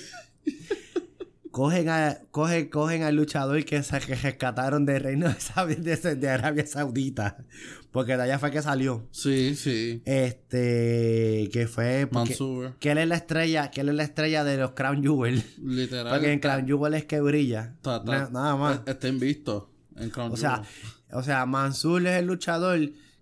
cogen 1.51 1.89
a 1.89 2.19
cogen, 2.31 2.69
cogen 2.69 3.03
al 3.03 3.15
luchador 3.15 3.63
que, 3.65 3.83
se, 3.83 3.99
que 3.99 4.15
rescataron 4.15 4.85
del 4.85 5.01
reino 5.01 5.27
de, 5.29 5.75
de, 5.75 6.15
de 6.15 6.29
Arabia 6.29 6.65
Saudita 6.65 7.45
porque 7.91 8.15
de 8.17 8.23
allá 8.23 8.39
fue 8.39 8.51
que 8.51 8.61
salió 8.61 9.05
sí, 9.11 9.55
sí. 9.55 10.01
este 10.05 11.49
que 11.51 11.67
fue 11.67 12.07
porque- 12.11 12.29
Mansour. 12.31 12.73
que 12.79 12.91
él 12.91 12.97
es 12.99 13.07
la 13.07 13.15
estrella, 13.15 13.71
que 13.71 13.81
él 13.81 13.89
es 13.89 13.95
la 13.95 14.03
estrella 14.03 14.43
de 14.43 14.57
los 14.57 14.71
Crown 14.71 15.01
Jewel. 15.03 15.43
Literal. 15.63 16.13
Porque 16.13 16.31
en 16.31 16.39
Crown 16.39 16.65
Jewel 16.67 16.93
es 16.93 17.05
que 17.05 17.19
brilla. 17.21 17.73
está- 17.77 17.97
está- 17.97 18.11
Na- 18.11 18.29
nada 18.29 18.55
más. 18.55 18.81
Está 18.85 19.07
invisto 19.07 19.69
en 19.97 20.09
Crown 20.09 20.31
O 20.31 20.37
sea, 20.37 20.57
Jewel. 20.57 20.69
o 21.13 21.23
sea, 21.23 21.45
Mansur 21.45 22.05
es 22.07 22.17
el 22.19 22.25
luchador 22.27 22.79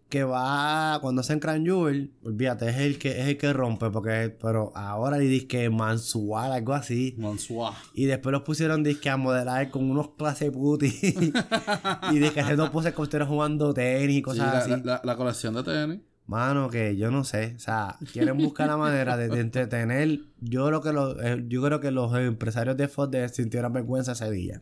que 0.09 0.23
va 0.23 0.97
cuando 1.01 1.21
hacen 1.21 1.39
Crown 1.39 1.63
Jewel, 1.65 2.11
olvídate, 2.23 2.67
es 2.69 2.77
el 2.77 2.97
que 2.97 3.21
es 3.21 3.27
el 3.27 3.37
que 3.37 3.53
rompe 3.53 3.89
porque 3.91 4.35
pero 4.41 4.71
ahora 4.75 5.17
le 5.19 5.25
dice 5.25 5.47
que 5.47 5.69
Mansuar 5.69 6.51
algo 6.51 6.73
así. 6.73 7.13
Mansour. 7.17 7.73
Y 7.93 8.05
después 8.05 8.33
los 8.33 8.41
pusieron 8.41 8.81
disque 8.83 9.09
a 9.09 9.17
modelar 9.17 9.69
con 9.69 9.89
unos 9.89 10.09
clase 10.17 10.51
puti. 10.51 10.87
y 12.11 12.19
disque 12.19 12.41
haciendo 12.41 12.71
poses 12.71 12.93
como 12.93 13.03
estuvieran 13.03 13.29
jugando 13.29 13.73
tenis 13.73 14.09
y 14.09 14.15
Sí, 14.15 14.21
cosas 14.23 14.53
la, 14.53 14.59
así. 14.59 14.69
la, 14.71 14.77
la- 14.77 15.01
la 15.03 15.15
colección 15.15 15.53
de 15.53 15.63
tenis. 15.63 15.99
Mano, 16.25 16.69
que 16.69 16.95
yo 16.95 17.09
no 17.09 17.23
sé. 17.23 17.53
O 17.55 17.59
sea, 17.59 17.97
quieren 18.13 18.37
buscar 18.37 18.67
la 18.67 18.77
manera 18.77 19.17
de, 19.17 19.29
de 19.29 19.39
entretener. 19.39 20.19
Yo 20.41 20.67
creo 20.67 20.81
que 20.81 20.93
los, 20.93 21.17
eh, 21.23 21.43
yo 21.47 21.63
creo 21.63 21.79
que 21.79 21.89
los 21.91 22.15
empresarios 22.15 22.77
de 22.77 22.87
Fox 22.87 23.09
de- 23.11 23.29
sintieron 23.29 23.73
vergüenza 23.73 24.11
ese 24.11 24.29
día. 24.29 24.61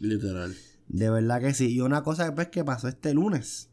Literal. 0.00 0.54
De 0.88 1.10
verdad 1.10 1.40
que 1.40 1.52
sí. 1.54 1.72
Y 1.74 1.80
una 1.80 2.02
cosa 2.02 2.34
pues, 2.34 2.48
que 2.48 2.64
pasó 2.64 2.88
este 2.88 3.12
lunes. 3.14 3.68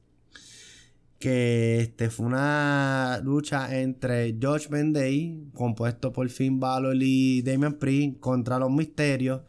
Que 1.21 1.79
este 1.81 2.09
fue 2.09 2.25
una 2.25 3.21
lucha 3.23 3.79
entre 3.79 4.35
George 4.41 4.67
Day, 4.71 5.51
compuesto 5.53 6.11
por 6.11 6.27
Finn 6.29 6.59
Balor 6.59 6.97
y 6.99 7.43
Damian 7.43 7.75
Priest, 7.75 8.19
contra 8.19 8.57
los 8.57 8.71
misterios. 8.71 9.41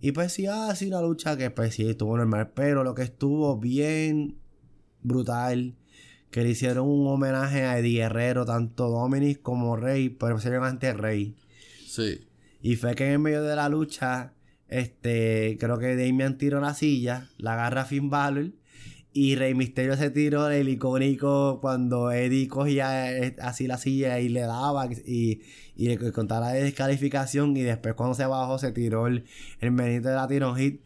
Y 0.00 0.12
pues 0.12 0.34
sí, 0.34 0.46
ah, 0.46 0.74
sí, 0.76 0.88
una 0.88 1.00
lucha 1.00 1.38
que 1.38 1.50
pues 1.50 1.74
sí 1.74 1.88
estuvo 1.88 2.14
normal. 2.16 2.52
Pero 2.54 2.84
lo 2.84 2.94
que 2.94 3.02
estuvo 3.02 3.58
bien 3.58 4.36
brutal. 5.02 5.74
Que 6.30 6.42
le 6.42 6.50
hicieron 6.50 6.86
un 6.86 7.06
homenaje 7.06 7.62
a 7.64 7.78
Eddie 7.78 8.02
Guerrero, 8.02 8.44
tanto 8.44 8.90
Dominic 8.90 9.40
como 9.40 9.76
Rey, 9.76 10.10
pero 10.10 10.34
posiblemente 10.34 10.92
Rey. 10.92 11.34
Sí. 11.86 12.28
Y 12.60 12.76
fue 12.76 12.94
que 12.94 13.10
en 13.10 13.22
medio 13.22 13.42
de 13.42 13.56
la 13.56 13.70
lucha, 13.70 14.34
este, 14.68 15.56
creo 15.58 15.78
que 15.78 15.96
Damian 15.96 16.36
tiró 16.36 16.60
la 16.60 16.74
silla, 16.74 17.30
la 17.38 17.54
agarra 17.54 17.82
a 17.82 17.84
Finn 17.86 18.10
Balor 18.10 18.52
Y 19.20 19.34
Rey 19.34 19.52
Misterio 19.52 19.96
se 19.96 20.10
tiró 20.10 20.48
el 20.48 20.68
icónico 20.68 21.58
cuando 21.60 22.12
Eddie 22.12 22.46
cogía 22.46 23.12
eh, 23.12 23.34
así 23.42 23.66
la 23.66 23.76
silla 23.76 24.20
y 24.20 24.28
le 24.28 24.42
daba 24.42 24.86
y, 24.86 25.40
y 25.74 25.88
le 25.88 26.12
contaba 26.12 26.46
la 26.46 26.52
descalificación. 26.52 27.56
Y 27.56 27.62
después 27.62 27.94
cuando 27.94 28.14
se 28.14 28.26
bajó 28.26 28.60
se 28.60 28.70
tiró 28.70 29.08
el, 29.08 29.24
el 29.58 29.72
menito 29.72 30.08
de 30.08 30.14
Latino 30.14 30.54
Hit. 30.54 30.82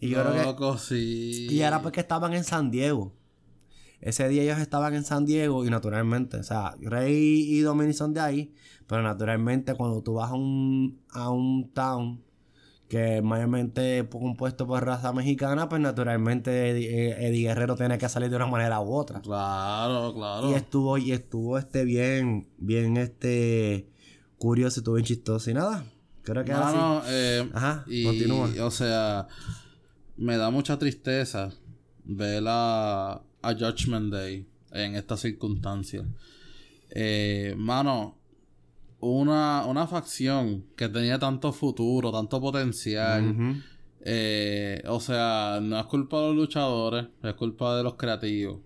Y 0.00 0.08
yo 0.08 0.22
creo 0.22 0.32
que. 0.32 0.42
Loco, 0.44 0.78
sí. 0.78 1.46
Y 1.50 1.60
era 1.60 1.82
porque 1.82 2.00
estaban 2.00 2.32
en 2.32 2.44
San 2.44 2.70
Diego. 2.70 3.12
Ese 4.00 4.30
día 4.30 4.44
ellos 4.44 4.60
estaban 4.60 4.94
en 4.94 5.04
San 5.04 5.26
Diego 5.26 5.62
y 5.66 5.68
naturalmente, 5.68 6.38
o 6.38 6.42
sea, 6.42 6.76
Rey 6.80 7.14
y 7.50 7.60
Dominic 7.60 7.96
son 7.96 8.14
de 8.14 8.20
ahí, 8.20 8.54
pero 8.86 9.02
naturalmente 9.02 9.74
cuando 9.74 10.02
tú 10.02 10.14
vas 10.14 10.30
a 10.30 10.34
un, 10.34 11.02
a 11.10 11.28
un 11.28 11.70
town 11.74 12.24
que 12.88 13.22
mayormente 13.22 14.06
compuesto 14.10 14.66
por 14.66 14.84
raza 14.84 15.12
mexicana, 15.12 15.68
pues 15.68 15.80
naturalmente 15.80 16.70
Eddie, 16.70 17.26
Eddie 17.26 17.48
Guerrero 17.48 17.76
tiene 17.76 17.98
que 17.98 18.08
salir 18.08 18.30
de 18.30 18.36
una 18.36 18.46
manera 18.46 18.80
u 18.80 18.92
otra. 18.92 19.20
Claro, 19.20 20.12
claro. 20.14 20.50
Y 20.50 20.54
estuvo, 20.54 20.98
y 20.98 21.12
estuvo 21.12 21.58
este 21.58 21.84
bien, 21.84 22.48
bien 22.58 22.96
este 22.96 23.88
curioso, 24.38 24.80
estuvo 24.80 24.96
bien 24.96 25.06
chistoso 25.06 25.50
y 25.50 25.54
nada. 25.54 25.84
Creo 26.22 26.44
que 26.44 26.52
ahora 26.52 26.70
sí. 26.70 26.76
Mano, 26.76 27.02
eh, 27.06 27.50
Ajá, 27.52 27.84
y, 27.86 28.04
continúa. 28.04 28.48
O 28.60 28.70
sea, 28.70 29.28
me 30.16 30.36
da 30.36 30.50
mucha 30.50 30.78
tristeza 30.78 31.50
ver 32.04 32.44
a, 32.46 33.20
a 33.42 33.54
Judgment 33.54 34.12
Day 34.12 34.46
en 34.72 34.94
estas 34.94 35.20
circunstancias. 35.20 36.04
Eh, 36.90 37.54
mano, 37.56 38.18
una, 39.04 39.64
una 39.66 39.86
facción 39.86 40.64
que 40.76 40.88
tenía 40.88 41.18
tanto 41.18 41.52
futuro, 41.52 42.10
tanto 42.12 42.40
potencial. 42.40 43.62
Eh, 44.06 44.82
o 44.86 45.00
sea, 45.00 45.60
no 45.62 45.78
es 45.78 45.86
culpa 45.86 46.18
de 46.20 46.26
los 46.28 46.36
luchadores, 46.36 47.06
es 47.22 47.34
culpa 47.34 47.76
de 47.76 47.82
los 47.82 47.94
creativos. 47.94 48.58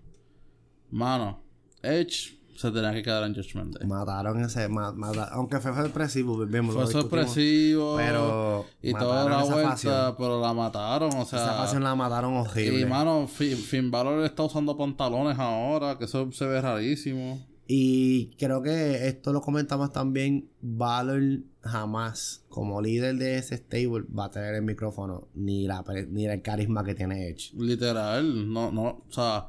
Mano, 0.91 1.41
Edge 1.81 2.37
se 2.57 2.71
tenía 2.71 2.91
que 2.91 3.01
quedar 3.01 3.23
en 3.23 3.33
Judgment 3.33 3.77
Day. 3.77 3.87
Mataron 3.87 4.41
ese, 4.43 4.67
ma- 4.67 4.91
mata- 4.91 5.29
aunque 5.31 5.59
fue 5.59 5.73
sorpresivo, 5.73 6.43
lo 6.43 6.63
Fue 6.73 6.87
sorpresivo. 6.87 7.95
Pero 7.95 8.65
Y 8.81 8.91
toda 8.93 9.29
la 9.29 9.43
vuelta, 9.45 9.69
facción. 9.69 10.15
pero 10.17 10.41
la 10.41 10.53
mataron, 10.53 11.09
o 11.15 11.23
sea. 11.25 11.39
Esa 11.41 11.53
facción 11.55 11.83
la 11.83 11.95
mataron 11.95 12.33
horrible. 12.35 12.81
y 12.81 12.85
mano, 12.85 13.27
Finn, 13.27 13.55
Finn 13.57 13.89
Balor 13.89 14.25
está 14.25 14.43
usando 14.43 14.75
pantalones 14.75 15.39
ahora, 15.39 15.97
que 15.97 16.03
eso 16.03 16.29
se 16.33 16.45
ve 16.47 16.59
rarísimo. 16.59 17.39
Y 17.71 18.31
creo 18.39 18.63
que 18.63 19.07
esto 19.07 19.31
lo 19.31 19.41
comentamos 19.41 19.91
también. 19.91 20.49
Valor 20.59 21.21
jamás, 21.61 22.43
como 22.49 22.81
líder 22.81 23.17
de 23.17 23.37
ese 23.37 23.57
stable, 23.57 24.05
va 24.11 24.25
a 24.25 24.31
tener 24.31 24.55
el 24.55 24.63
micrófono 24.63 25.27
ni 25.35 25.67
la 25.67 25.85
ni 26.09 26.25
el 26.25 26.41
carisma 26.41 26.83
que 26.83 26.95
tiene 26.95 27.27
Edge. 27.29 27.51
Literal, 27.55 28.51
no, 28.51 28.71
no, 28.71 29.03
o 29.07 29.11
sea. 29.11 29.45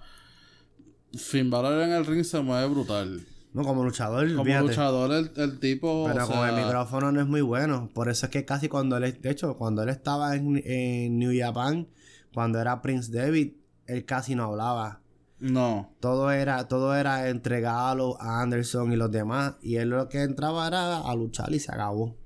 Finn 1.14 1.48
Balor 1.48 1.80
en 1.80 1.92
el 1.92 2.04
ring 2.04 2.22
se 2.22 2.42
mueve 2.42 2.68
brutal. 2.68 3.22
No, 3.54 3.64
como 3.64 3.84
luchador, 3.84 4.28
Como 4.32 4.44
fíjate. 4.44 4.66
luchador, 4.68 5.12
el, 5.12 5.30
el 5.36 5.58
tipo. 5.58 6.04
Pero 6.06 6.26
o 6.26 6.28
con 6.28 6.46
el 6.46 6.56
micrófono 6.62 7.10
no 7.12 7.22
es 7.22 7.26
muy 7.26 7.40
bueno. 7.40 7.88
Por 7.94 8.10
eso 8.10 8.26
es 8.26 8.30
que 8.32 8.44
casi 8.44 8.68
cuando 8.68 8.98
él, 8.98 9.18
de 9.18 9.30
hecho, 9.30 9.56
cuando 9.56 9.82
él 9.82 9.88
estaba 9.88 10.36
en, 10.36 10.62
en 10.66 11.18
New 11.18 11.32
Japan, 11.34 11.88
cuando 12.34 12.60
era 12.60 12.82
Prince 12.82 13.10
David, 13.10 13.54
él 13.86 14.04
casi 14.04 14.34
no 14.34 14.44
hablaba. 14.44 15.00
No. 15.40 15.94
Todo 16.00 16.30
era, 16.30 16.68
todo 16.68 16.94
era 16.94 17.22
Galo, 17.32 18.20
Anderson 18.20 18.92
y 18.92 18.96
los 18.96 19.10
demás. 19.10 19.54
Y 19.62 19.76
él 19.76 19.88
lo 19.90 20.08
que 20.08 20.22
entraba 20.22 20.66
era 20.68 20.98
a 21.00 21.14
luchar 21.14 21.50
y 21.52 21.58
se 21.58 21.72
acabó. 21.72 22.16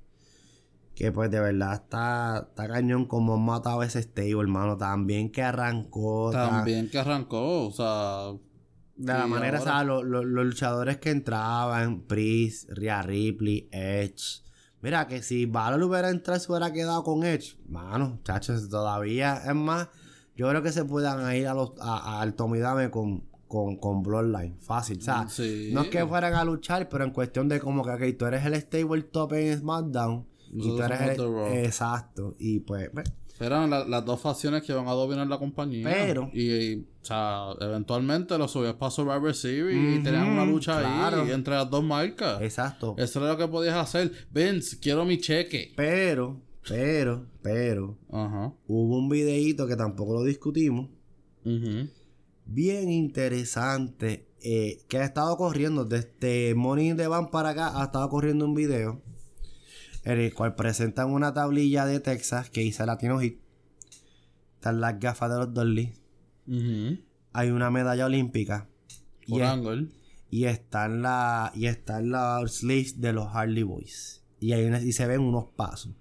Que 0.95 1.11
pues 1.11 1.29
de 1.29 1.39
verdad 1.39 1.73
está, 1.73 2.45
está 2.49 2.67
cañón 2.67 3.05
como 3.05 3.33
han 3.35 3.41
matado 3.43 3.83
ese 3.83 4.01
stable, 4.01 4.39
hermano. 4.41 4.77
También 4.77 5.31
que 5.31 5.41
arrancó. 5.43 6.29
ta- 6.31 6.49
También 6.49 6.89
que 6.89 6.99
arrancó, 6.99 7.67
o 7.67 7.71
sea. 7.71 8.37
De 8.97 9.11
la 9.13 9.27
manera, 9.27 9.57
ahora- 9.59 9.71
o 9.71 9.73
sea, 9.75 9.83
lo- 9.83 10.03
lo- 10.03 10.23
los 10.23 10.45
luchadores 10.45 10.97
que 10.97 11.11
entraban, 11.11 12.03
Priest, 12.03 12.69
Rhea 12.69 13.01
Ripley, 13.01 13.67
Edge. 13.71 14.41
Mira, 14.81 15.05
que 15.07 15.21
si 15.21 15.45
Valor 15.45 15.83
hubiera 15.83 16.09
entrado 16.09 16.39
se 16.39 16.49
hubiera 16.49 16.71
quedado 16.71 17.03
con 17.03 17.23
Edge, 17.25 17.57
mano, 17.67 18.19
chachos, 18.23 18.69
todavía 18.69 19.41
es 19.45 19.55
más. 19.55 19.89
Yo 20.35 20.49
creo 20.49 20.61
que 20.61 20.71
se 20.71 20.83
puedan 20.85 21.33
ir 21.35 21.47
a 21.47 21.53
los, 21.53 21.71
a, 21.79 22.21
al 22.21 22.33
Tomidame 22.33 22.89
con, 22.91 23.23
con, 23.47 23.77
con 23.77 24.03
Bloodline. 24.03 24.57
Fácil. 24.59 24.97
O 24.99 25.01
sea, 25.01 25.27
Sí. 25.29 25.69
no 25.73 25.81
es 25.83 25.87
que 25.89 26.05
fueran 26.05 26.33
a 26.33 26.43
luchar, 26.43 26.89
pero 26.89 27.03
en 27.05 27.11
cuestión 27.11 27.47
de 27.47 27.59
como 27.59 27.83
que 27.83 28.13
tú 28.13 28.25
eres 28.25 28.45
el 28.45 28.55
stable 28.55 29.03
top 29.03 29.33
en 29.33 29.57
SmackDown. 29.57 30.25
y 30.51 30.59
tú 30.61 30.81
eres 30.81 31.01
el. 31.01 31.65
Exacto. 31.65 32.35
Y 32.39 32.59
pues. 32.59 32.89
pues, 32.93 33.05
Eran 33.39 33.69
la- 33.69 33.83
las 33.85 34.05
dos 34.05 34.21
facciones 34.21 34.63
que 34.63 34.71
van 34.71 34.87
a 34.87 34.91
dominar 34.93 35.27
la 35.27 35.37
compañía. 35.37 35.83
Pero- 35.89 36.29
Y, 36.33 36.41
y, 36.51 36.75
o 37.01 37.05
sea, 37.05 37.47
eventualmente 37.59 38.37
lo 38.37 38.47
subías 38.47 38.75
para 38.75 38.89
Survivor 38.91 39.33
Series 39.33 39.75
y 39.75 39.93
Ujú, 39.95 40.03
tenías 40.03 40.25
una 40.25 40.45
lucha 40.45 40.79
claro. 40.79 41.23
ahí 41.23 41.31
entre 41.31 41.53
las 41.55 41.69
dos 41.69 41.83
marcas. 41.83 42.41
exacto. 42.41 42.95
Eso 42.97 43.19
era 43.19 43.33
lo 43.33 43.37
que 43.37 43.47
podías 43.49 43.75
hacer. 43.75 44.11
Vince, 44.31 44.79
quiero 44.79 45.03
mi 45.03 45.17
cheque. 45.19 45.73
Pero, 45.75 46.39
pero, 46.67 47.27
pero. 47.41 47.97
Hubo 48.67 48.97
un 48.97 49.09
videíto 49.09 49.67
que 49.67 49.75
tampoco 49.75 50.13
lo 50.13 50.23
discutimos. 50.23 50.89
Bien 52.45 52.91
interesante. 52.91 54.27
eh, 54.47 54.83
que 54.87 54.99
ha 54.99 55.03
estado 55.05 55.35
corriendo 55.37 55.85
desde 55.85 56.53
the 56.53 57.07
Bank 57.07 57.31
para 57.31 57.49
acá. 57.49 57.81
Ha 57.81 57.85
estado 57.85 58.07
corriendo 58.09 58.45
un 58.45 58.53
video. 58.53 59.01
En 60.03 60.19
el 60.19 60.31
cual 60.35 60.53
presentan 60.53 61.09
una 61.11 61.33
tablilla 61.33 61.85
de 61.87 61.99
Texas 61.99 62.51
que 62.51 62.61
dice 62.61 62.85
Latino 62.85 63.19
Hit. 63.19 63.39
Están 64.55 64.81
las 64.81 64.99
gafas 64.99 65.31
de 65.31 65.37
los 65.37 65.51
Dolly. 65.53 65.93
Hay 67.33 67.49
una 67.49 67.71
medalla 67.71 68.05
olímpica. 68.05 68.69
Y, 69.27 69.39
es- 69.39 69.39
están 70.45 71.01
la 71.01 71.51
y 71.55 71.65
están 71.65 72.09
los 72.11 72.57
sleeves 72.57 73.01
de 73.01 73.13
los 73.13 73.27
Harley 73.33 73.63
Boys. 73.63 74.21
Y, 74.39 74.53
y 74.53 74.91
se 74.91 75.07
ven 75.07 75.21
unos 75.21 75.45
pasos. 75.55 75.95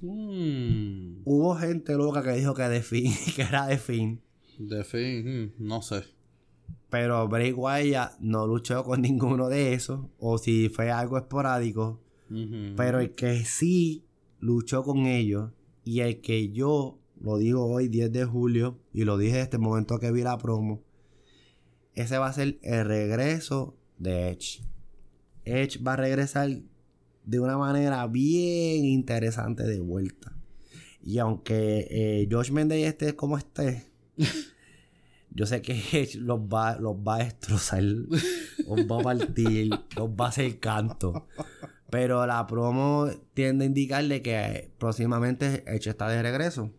Mm. 0.00 1.22
Hubo 1.24 1.56
gente 1.56 1.94
loca 1.94 2.22
que 2.22 2.32
dijo 2.32 2.54
que 2.54 2.62
de 2.62 2.82
fin, 2.82 3.12
que 3.36 3.42
era 3.42 3.66
de 3.66 3.78
fin. 3.78 4.20
De 4.58 4.84
fin, 4.84 5.24
mm, 5.26 5.52
no 5.58 5.82
sé. 5.82 6.04
Pero 6.90 7.28
Bray 7.28 7.52
Wyatt 7.52 8.18
no 8.20 8.46
luchó 8.46 8.82
con 8.84 9.02
ninguno 9.02 9.48
de 9.48 9.74
esos. 9.74 10.06
O 10.18 10.38
si 10.38 10.68
fue 10.68 10.90
algo 10.90 11.18
esporádico. 11.18 12.00
Pero 12.76 13.00
el 13.00 13.14
que 13.14 13.44
sí 13.44 14.04
luchó 14.40 14.82
con 14.82 15.06
ellos. 15.06 15.50
Y 15.84 16.00
el 16.00 16.20
que 16.20 16.50
yo 16.50 16.98
lo 17.20 17.38
digo 17.38 17.66
hoy, 17.66 17.88
10 17.88 18.12
de 18.12 18.24
julio. 18.24 18.78
Y 18.92 19.04
lo 19.04 19.18
dije 19.18 19.38
desde 19.38 19.56
el 19.56 19.62
momento 19.62 19.98
que 19.98 20.12
vi 20.12 20.22
la 20.22 20.38
promo. 20.38 20.82
Ese 21.94 22.18
va 22.18 22.28
a 22.28 22.32
ser 22.32 22.58
el 22.62 22.84
regreso 22.86 23.76
de 23.98 24.30
Edge. 24.30 24.62
Edge 25.44 25.82
va 25.82 25.94
a 25.94 25.96
regresar 25.96 26.48
de 27.28 27.40
una 27.40 27.58
manera 27.58 28.06
bien 28.06 28.86
interesante 28.86 29.64
de 29.64 29.80
vuelta. 29.80 30.32
Y 31.02 31.18
aunque 31.18 31.86
eh, 31.90 32.28
Josh 32.30 32.50
Mendez 32.50 32.88
esté 32.88 33.14
como 33.14 33.36
esté, 33.36 33.92
yo 35.30 35.44
sé 35.44 35.60
que 35.60 36.08
los 36.20 36.40
va, 36.40 36.78
los 36.78 36.96
va 36.96 37.16
a 37.16 37.24
destrozar, 37.24 37.82
los 37.82 38.80
va 38.90 39.00
a 39.00 39.02
partir, 39.02 39.68
los 39.94 40.08
va 40.08 40.24
a 40.24 40.28
hacer 40.30 40.58
canto. 40.58 41.26
Pero 41.90 42.26
la 42.26 42.46
promo 42.46 43.10
tiende 43.34 43.64
a 43.64 43.68
indicarle 43.68 44.22
que 44.22 44.70
próximamente 44.78 45.64
Edge 45.66 45.90
está 45.90 46.08
de 46.08 46.22
regreso. 46.22 46.72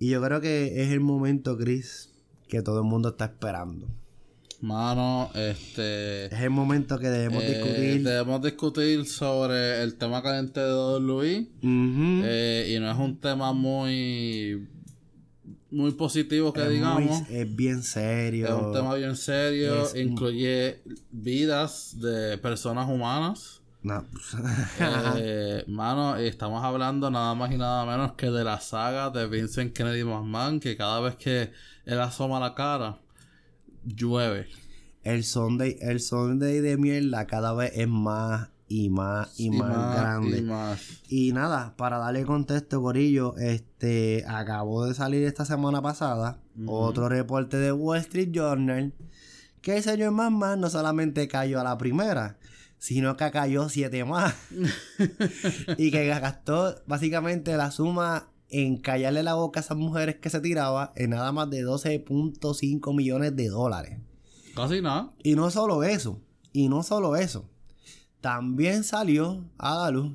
Y 0.00 0.08
yo 0.08 0.20
creo 0.20 0.40
que 0.40 0.82
es 0.82 0.90
el 0.90 1.00
momento, 1.00 1.56
Chris, 1.56 2.12
que 2.48 2.60
todo 2.62 2.78
el 2.80 2.86
mundo 2.86 3.10
está 3.10 3.26
esperando. 3.26 3.88
Mano, 4.60 5.30
este. 5.34 6.26
Es 6.26 6.40
el 6.42 6.50
momento 6.50 6.98
que 6.98 7.08
debemos 7.08 7.42
eh, 7.42 7.48
discutir. 7.54 8.02
debemos 8.02 8.42
discutir 8.42 9.06
sobre 9.06 9.82
el 9.82 9.94
tema 9.96 10.22
caliente 10.22 10.60
de 10.60 10.72
WWE. 10.74 11.48
Ujú. 11.62 12.22
Eh, 12.24 12.74
y 12.76 12.78
no 12.80 12.90
es 12.90 12.98
un 12.98 13.18
tema 13.18 13.52
muy. 13.52 14.68
Muy 15.72 15.92
positivo 15.92 16.52
que 16.52 16.62
es, 16.64 16.68
digamos. 16.70 17.02
muy- 17.28 17.36
es 17.36 17.56
bien 17.56 17.82
serio. 17.82 18.46
Es 18.48 18.52
un 18.52 18.72
tema 18.72 18.94
bien 18.96 19.16
serio. 19.16 19.84
Es 19.84 19.92
un- 19.94 20.00
incluye 20.00 20.82
vidas 21.12 21.96
de 22.00 22.36
personas 22.38 22.88
humanas. 22.88 23.60
No. 23.82 24.04
Eh, 25.16 25.64
mano, 25.68 26.16
estamos 26.16 26.62
hablando 26.64 27.10
nada 27.10 27.34
más 27.34 27.50
y 27.52 27.56
nada 27.56 27.86
menos 27.86 28.12
que 28.12 28.30
de 28.30 28.44
la 28.44 28.60
saga 28.60 29.08
de 29.10 29.26
Vincent 29.26 29.72
Kennedy 29.72 30.04
McMahon, 30.04 30.60
que 30.60 30.76
cada 30.76 31.00
vez 31.00 31.16
que 31.16 31.50
él 31.86 31.98
asoma 32.00 32.38
la 32.40 32.54
cara, 32.54 32.98
llueve. 33.84 34.46
el 35.02 35.24
Sunday, 35.24 35.76
el 35.80 36.00
Sunday 36.00 36.60
de 36.60 36.76
mierda 36.76 37.26
cada 37.26 37.54
vez 37.54 37.72
es 37.74 37.88
más 37.88 38.48
y 38.68 38.88
más 38.88 39.38
y, 39.38 39.50
más, 39.50 39.96
grande. 39.96 40.38
y 40.38 40.42
más. 40.42 40.80
Y 41.08 41.32
nada, 41.32 41.74
para 41.76 41.98
darle 41.98 42.24
contexto, 42.24 42.80
Corillo, 42.80 43.36
este 43.36 44.24
acabó 44.28 44.86
de 44.86 44.94
salir 44.94 45.24
esta 45.24 45.44
semana 45.44 45.82
pasada 45.82 46.38
otro 46.66 47.08
reporte 47.08 47.56
de 47.56 47.72
Wall 47.72 47.98
Street 47.98 48.30
Journal 48.30 48.92
que 49.60 49.76
el 49.76 49.82
señor 49.82 50.12
McMahon 50.12 50.60
no 50.60 50.70
solamente 50.70 51.28
cayó 51.28 51.60
a 51.60 51.64
la 51.64 51.76
primera, 51.78 52.38
sino 52.78 53.16
que 53.16 53.30
cayó 53.30 53.68
siete 53.68 54.04
más. 54.04 54.34
y 55.78 55.90
que 55.90 56.06
gastó 56.06 56.82
básicamente 56.86 57.56
la 57.56 57.70
suma 57.70 58.28
en 58.50 58.76
callarle 58.76 59.22
la 59.22 59.34
boca 59.34 59.60
a 59.60 59.62
esas 59.62 59.76
mujeres 59.76 60.16
que 60.16 60.30
se 60.30 60.40
tiraba 60.40 60.92
en 60.96 61.10
nada 61.10 61.32
más 61.32 61.50
de 61.50 61.64
12.5 61.64 62.94
millones 62.94 63.36
de 63.36 63.48
dólares. 63.48 63.98
Casi 64.54 64.80
nada. 64.80 65.12
Y 65.22 65.34
no 65.34 65.50
solo 65.50 65.84
eso, 65.84 66.20
y 66.52 66.68
no 66.68 66.82
solo 66.82 67.16
eso. 67.16 67.48
También 68.20 68.84
salió 68.84 69.44
a 69.56 69.76
la 69.76 69.90
luz 69.90 70.12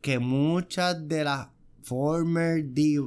que 0.00 0.18
muchas 0.18 1.08
de 1.08 1.24
las 1.24 1.48
former 1.82 2.64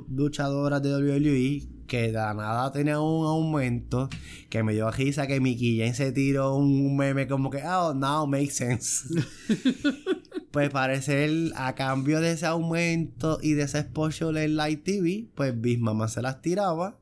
luchadoras 0.09 0.81
de 0.81 0.95
WWE 0.95 1.67
que 1.91 2.03
de 2.03 2.13
la 2.13 2.33
nada 2.33 2.71
tenían 2.71 2.99
un 2.99 3.27
aumento 3.27 4.09
que 4.49 4.63
me 4.63 4.73
dio 4.73 4.89
risa 4.89 5.27
que 5.27 5.41
Mickey 5.41 5.77
Jane 5.77 5.93
se 5.93 6.11
tiró 6.13 6.55
un 6.55 6.95
meme 6.95 7.27
como 7.27 7.49
que 7.49 7.61
oh 7.63 7.93
now 7.93 8.25
makes 8.25 8.53
sense 8.53 9.09
pues 10.51 10.69
parece 10.69 11.51
a 11.55 11.75
cambio 11.75 12.19
de 12.21 12.31
ese 12.31 12.45
aumento 12.45 13.39
y 13.41 13.53
de 13.53 13.63
ese 13.63 13.79
exposure 13.79 14.43
en 14.43 14.55
Light 14.55 14.83
TV 14.83 15.27
pues 15.35 15.59
Big 15.59 15.79
Mama 15.79 16.07
se 16.07 16.21
las 16.21 16.41
tiraba 16.41 16.99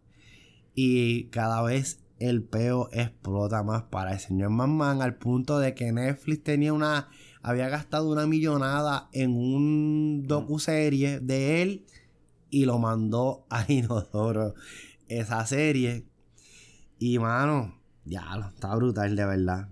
y 0.76 1.26
cada 1.26 1.62
vez 1.62 2.00
el 2.20 2.44
peo 2.44 2.90
explota 2.92 3.64
más 3.64 3.84
para 3.84 4.14
el 4.14 4.20
señor 4.20 4.50
Mamman 4.52 5.02
al 5.02 5.16
punto 5.16 5.60
de 5.60 5.74
que 5.74 5.92
Netflix 5.92 6.44
tenía 6.44 6.74
una 6.74 7.10
había 7.42 7.70
gastado 7.70 8.12
una 8.12 8.28
millonada 8.28 9.10
en 9.14 9.32
un 9.32 10.28
docuserie 10.28 11.20
de 11.20 11.62
él 11.62 11.86
y 12.50 12.66
lo 12.66 12.80
mandó 12.80 13.46
a 13.50 13.66
Inodoro 13.72 14.54
esa 15.08 15.46
serie. 15.46 16.06
Y 16.98 17.20
mano, 17.20 17.80
ya, 18.06 18.52
está 18.54 18.76
brutal 18.76 19.16
de 19.16 19.26
verdad. 19.26 19.70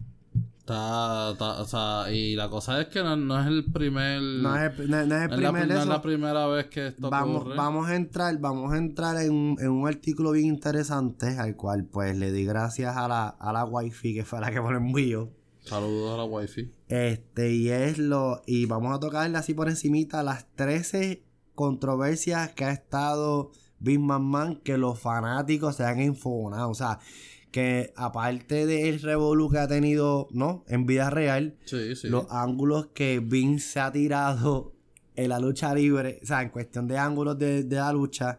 Está, 0.68 1.30
o 1.30 1.65
sea, 1.65 2.11
y 2.11 2.36
la 2.36 2.49
cosa 2.49 2.82
es 2.82 2.88
que 2.88 3.01
no, 3.01 3.39
es 3.39 3.47
el 3.47 3.72
primer. 3.72 4.22
No 4.22 4.53
es, 4.57 4.63
el 4.63 4.72
primer. 4.74 5.07
no 5.07 5.80
es 5.80 5.88
la 5.88 6.01
primera 6.01 6.45
vez 6.47 6.65
que 6.65 6.88
esto 6.88 7.09
vamos, 7.09 7.43
ocurre. 7.43 7.55
Vamos 7.55 7.88
a 7.88 7.95
entrar, 7.95 8.38
vamos 8.39 8.74
a 8.74 8.78
entrar 8.78 9.15
en, 9.22 9.34
un 9.34 9.88
artículo 9.88 10.32
bien 10.32 10.47
interesante, 10.47 11.38
al 11.38 11.55
cual 11.55 11.86
pues 11.86 12.18
le 12.18 12.34
di 12.34 12.43
gracias 12.43 12.97
a 12.97 13.07
la, 13.07 13.30
a 13.30 13.53
la 13.53 13.63
wifi 13.63 14.13
que 14.13 14.26
fue 14.26 14.41
la 14.41 14.51
que 14.51 14.59
me 14.59 14.70
lo 14.72 14.78
envió. 14.80 15.32
Saludos 15.61 16.15
a 16.15 16.18
la 16.18 16.26
wifi. 16.26 16.70
Este, 16.89 17.53
y 17.53 17.70
es 17.70 17.97
lo. 17.97 18.41
Y 18.45 18.65
vamos 18.65 18.93
a 18.93 18.99
tocarle 18.99 19.38
así 19.38 19.53
por 19.53 19.70
encimita 19.70 20.22
las 20.22 20.53
13 20.55 21.24
controversias 21.55 22.51
que 22.51 22.65
ha 22.65 22.72
estado 22.72 23.51
Big 23.80 24.01
Man 24.01 24.59
que 24.65 24.78
los 24.78 24.99
fanáticos 24.99 25.78
se 25.78 25.86
han 25.86 26.01
enfonado. 26.01 26.70
O 26.70 26.76
sea, 26.76 26.99
que 27.58 27.91
aparte 27.95 28.68
del 28.68 29.01
revolú 29.01 29.49
que 29.49 29.58
ha 29.58 29.68
tenido, 29.68 30.28
¿no? 30.30 30.64
En 30.68 30.86
vida 30.86 31.10
real, 31.10 31.58
los 32.03 32.28
ángulos 32.30 32.89
que 32.93 33.20
Vince 33.20 33.68
se 33.68 33.80
ha 33.80 33.91
tirado 33.91 34.76
en 35.16 35.30
la 35.30 35.39
lucha 35.39 35.74
libre, 35.74 36.20
o 36.22 36.26
sea, 36.28 36.43
en 36.43 36.49
cuestión 36.49 36.88
de 36.88 36.99
ángulos 36.99 37.39
de, 37.39 37.66
la 37.68 37.91
lucha, 37.91 38.38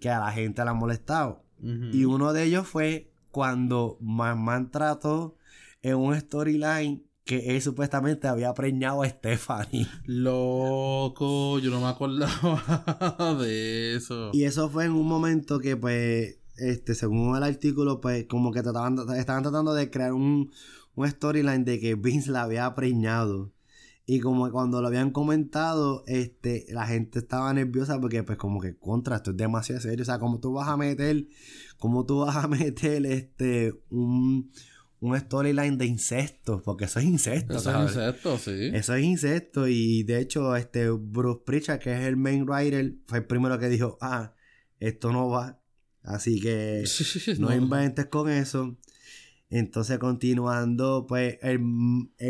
que 0.00 0.08
a 0.08 0.18
la 0.18 0.32
gente 0.32 0.64
le 0.64 0.70
ha 0.70 0.72
molestado. 0.72 1.44
Y 1.92 2.06
uno 2.06 2.32
de 2.32 2.44
ellos 2.44 2.66
fue 2.66 3.12
cuando 3.30 3.98
Man 4.00 4.70
trató 4.70 5.36
en 5.82 5.96
un 5.96 6.18
storyline 6.18 7.04
que 7.24 7.54
él 7.54 7.60
supuestamente 7.60 8.28
había 8.28 8.54
preñado 8.54 9.02
a 9.02 9.08
Stephanie. 9.10 9.86
Loco, 10.06 11.58
yo 11.58 11.70
no 11.70 11.82
me 11.82 11.86
acordaba 11.86 13.34
de 13.38 13.94
eso. 13.94 14.30
Y 14.32 14.44
eso 14.44 14.70
fue 14.70 14.86
en 14.86 14.92
un 14.92 15.06
momento 15.06 15.58
que, 15.60 15.76
pues, 15.76 16.38
este, 16.62 16.94
según 16.94 17.36
el 17.36 17.42
artículo, 17.42 18.00
pues, 18.00 18.26
como 18.26 18.52
que 18.52 18.62
trataban, 18.62 18.96
estaban 19.16 19.42
tratando 19.42 19.74
de 19.74 19.90
crear 19.90 20.12
un, 20.12 20.50
un 20.94 21.08
storyline 21.08 21.64
de 21.64 21.80
que 21.80 21.94
Vince 21.94 22.30
la 22.30 22.42
había 22.42 22.74
preñado. 22.74 23.52
Y 24.04 24.20
como 24.20 24.50
cuando 24.50 24.80
lo 24.80 24.88
habían 24.88 25.10
comentado, 25.12 26.02
este, 26.06 26.66
la 26.70 26.86
gente 26.86 27.20
estaba 27.20 27.52
nerviosa 27.54 28.00
porque, 28.00 28.22
pues, 28.22 28.38
como 28.38 28.60
que 28.60 28.76
contra, 28.76 29.16
esto 29.16 29.30
es 29.30 29.36
demasiado 29.36 29.80
serio. 29.80 30.02
O 30.02 30.06
sea, 30.06 30.18
como 30.18 30.40
tú 30.40 30.52
vas 30.52 30.68
a 30.68 30.76
meter, 30.76 31.26
como 31.78 32.04
tú 32.04 32.20
vas 32.20 32.36
a 32.36 32.48
meter, 32.48 33.06
este, 33.06 33.74
un 33.90 34.50
un 35.02 35.18
storyline 35.18 35.76
de 35.76 35.86
insectos, 35.86 36.62
porque 36.62 36.84
eso 36.84 37.00
es 37.00 37.06
incesto. 37.06 37.56
Eso 37.56 37.70
es 37.70 37.90
incesto, 37.90 38.38
sí. 38.38 38.70
Eso 38.72 38.94
es 38.94 39.04
incesto. 39.04 39.66
Y 39.66 40.04
de 40.04 40.20
hecho, 40.20 40.54
este 40.54 40.90
Bruce 40.90 41.42
Pritchard, 41.44 41.80
que 41.80 41.92
es 41.92 42.02
el 42.02 42.16
main 42.16 42.48
writer, 42.48 42.94
fue 43.08 43.18
el 43.18 43.24
primero 43.26 43.58
que 43.58 43.68
dijo, 43.68 43.98
ah, 44.00 44.32
esto 44.78 45.12
no 45.12 45.28
va. 45.28 45.60
Así 46.02 46.40
que 46.40 46.84
no, 47.38 47.54
inventes 47.54 48.06
con 48.06 48.28
eso. 48.28 48.76
Entonces, 49.50 49.98
continuando, 49.98 51.06
pues, 51.06 51.38
el, 51.42 51.60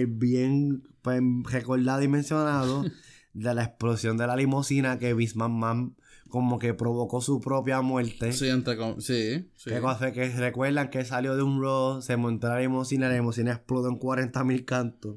bien 0.09 0.83
pues, 1.03 1.23
recordado 1.45 2.03
y 2.03 2.09
mencionado 2.09 2.85
de 3.33 3.55
la 3.55 3.65
explosión 3.65 4.17
de 4.17 4.27
la 4.27 4.37
limusina 4.37 4.99
que 4.99 5.15
Bisman 5.15 5.53
Man 5.53 5.97
como 6.29 6.59
que 6.59 6.73
provocó 6.73 7.21
su 7.21 7.41
propia 7.41 7.83
muerte. 7.83 8.33
Sí, 8.33 8.49
entre 8.49 8.77
sí, 9.01 9.51
sí. 9.55 9.71
Que, 9.71 10.13
que 10.13 10.29
recuerdan 10.31 10.89
que 10.89 11.05
salió 11.05 11.37
de 11.37 11.43
un 11.43 11.61
road, 11.61 12.01
se 12.01 12.17
montó 12.17 12.49
la 12.49 12.59
limusina, 12.59 13.09
la 13.09 13.17
limusina 13.17 13.53
explotó 13.53 13.89
en 13.89 13.97
40 13.97 14.43
mil 14.43 14.65
cantos. 14.65 15.17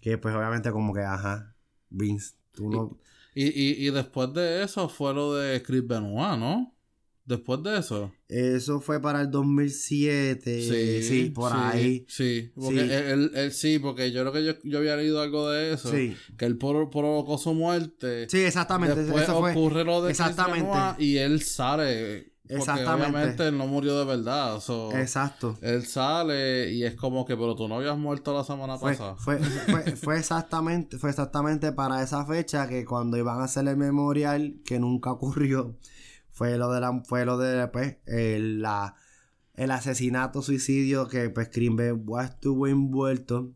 Que 0.00 0.16
pues 0.16 0.32
obviamente 0.34 0.70
como 0.70 0.94
que, 0.94 1.00
ajá, 1.00 1.56
Vince, 1.90 2.34
tú 2.52 2.70
no... 2.70 2.98
Y, 3.34 3.46
y, 3.46 3.86
y 3.86 3.90
después 3.90 4.32
de 4.32 4.62
eso 4.62 4.88
fue 4.88 5.12
lo 5.12 5.34
de 5.34 5.60
Chris 5.62 5.84
Benoit, 5.84 6.38
¿no? 6.38 6.75
Después 7.26 7.60
de 7.64 7.78
eso. 7.78 8.12
Eso 8.28 8.80
fue 8.80 9.02
para 9.02 9.20
el 9.20 9.32
2007. 9.32 10.62
Sí, 10.62 11.02
sí 11.02 11.30
por 11.30 11.52
ahí. 11.52 12.06
Sí, 12.08 12.52
porque 12.54 12.82
Él, 12.82 13.32
él, 13.34 13.52
sí, 13.52 13.80
porque 13.80 14.12
yo 14.12 14.20
creo 14.22 14.32
que 14.32 14.44
yo, 14.44 14.52
yo, 14.62 14.78
había 14.78 14.94
leído 14.96 15.20
algo 15.20 15.50
de 15.50 15.72
eso. 15.72 15.90
Sí. 15.90 16.16
Que 16.38 16.44
él 16.44 16.56
provocó 16.56 17.36
su 17.36 17.52
muerte. 17.52 18.28
Sí, 18.30 18.38
exactamente. 18.38 19.02
Después 19.02 19.24
eso 19.24 19.38
ocurre 19.38 19.84
lo 19.84 20.04
de 20.04 20.12
exactamente. 20.12 21.02
y 21.02 21.16
él 21.16 21.42
sale. 21.42 22.32
Porque 22.42 22.60
exactamente. 22.60 23.10
obviamente 23.10 23.48
él 23.48 23.58
no 23.58 23.66
murió 23.66 23.98
de 23.98 24.04
verdad. 24.04 24.62
Exacto. 24.94 25.58
Él 25.62 25.84
sale 25.84 26.72
y 26.72 26.84
es 26.84 26.94
como 26.94 27.24
que, 27.26 27.36
pero 27.36 27.56
tú 27.56 27.66
no 27.66 27.78
habías 27.78 27.98
muerto 27.98 28.32
la 28.32 28.44
semana 28.44 28.78
pasada. 28.78 29.16
Fue, 29.16 29.38
fue, 29.38 29.82
fue, 29.96 30.16
exactamente, 30.16 30.96
fue 30.96 31.10
exactamente 31.10 31.72
para 31.72 32.04
esa 32.04 32.24
fecha 32.24 32.68
que 32.68 32.84
cuando 32.84 33.16
iban 33.16 33.40
a 33.40 33.44
hacer 33.44 33.66
el 33.66 33.76
memorial, 33.76 34.60
que 34.64 34.78
nunca 34.78 35.10
ocurrió 35.10 35.76
fue 36.36 36.58
lo 36.58 36.70
de 36.70 36.80
la, 36.80 37.02
fue 37.02 37.24
lo 37.24 37.38
de 37.38 37.66
pues, 37.68 37.96
el, 38.04 38.60
la, 38.60 38.94
el 39.54 39.70
asesinato, 39.70 40.42
suicidio 40.42 41.08
que 41.08 41.30
pues 41.30 41.48
estuvo 41.48 42.66
envuelto. 42.66 43.52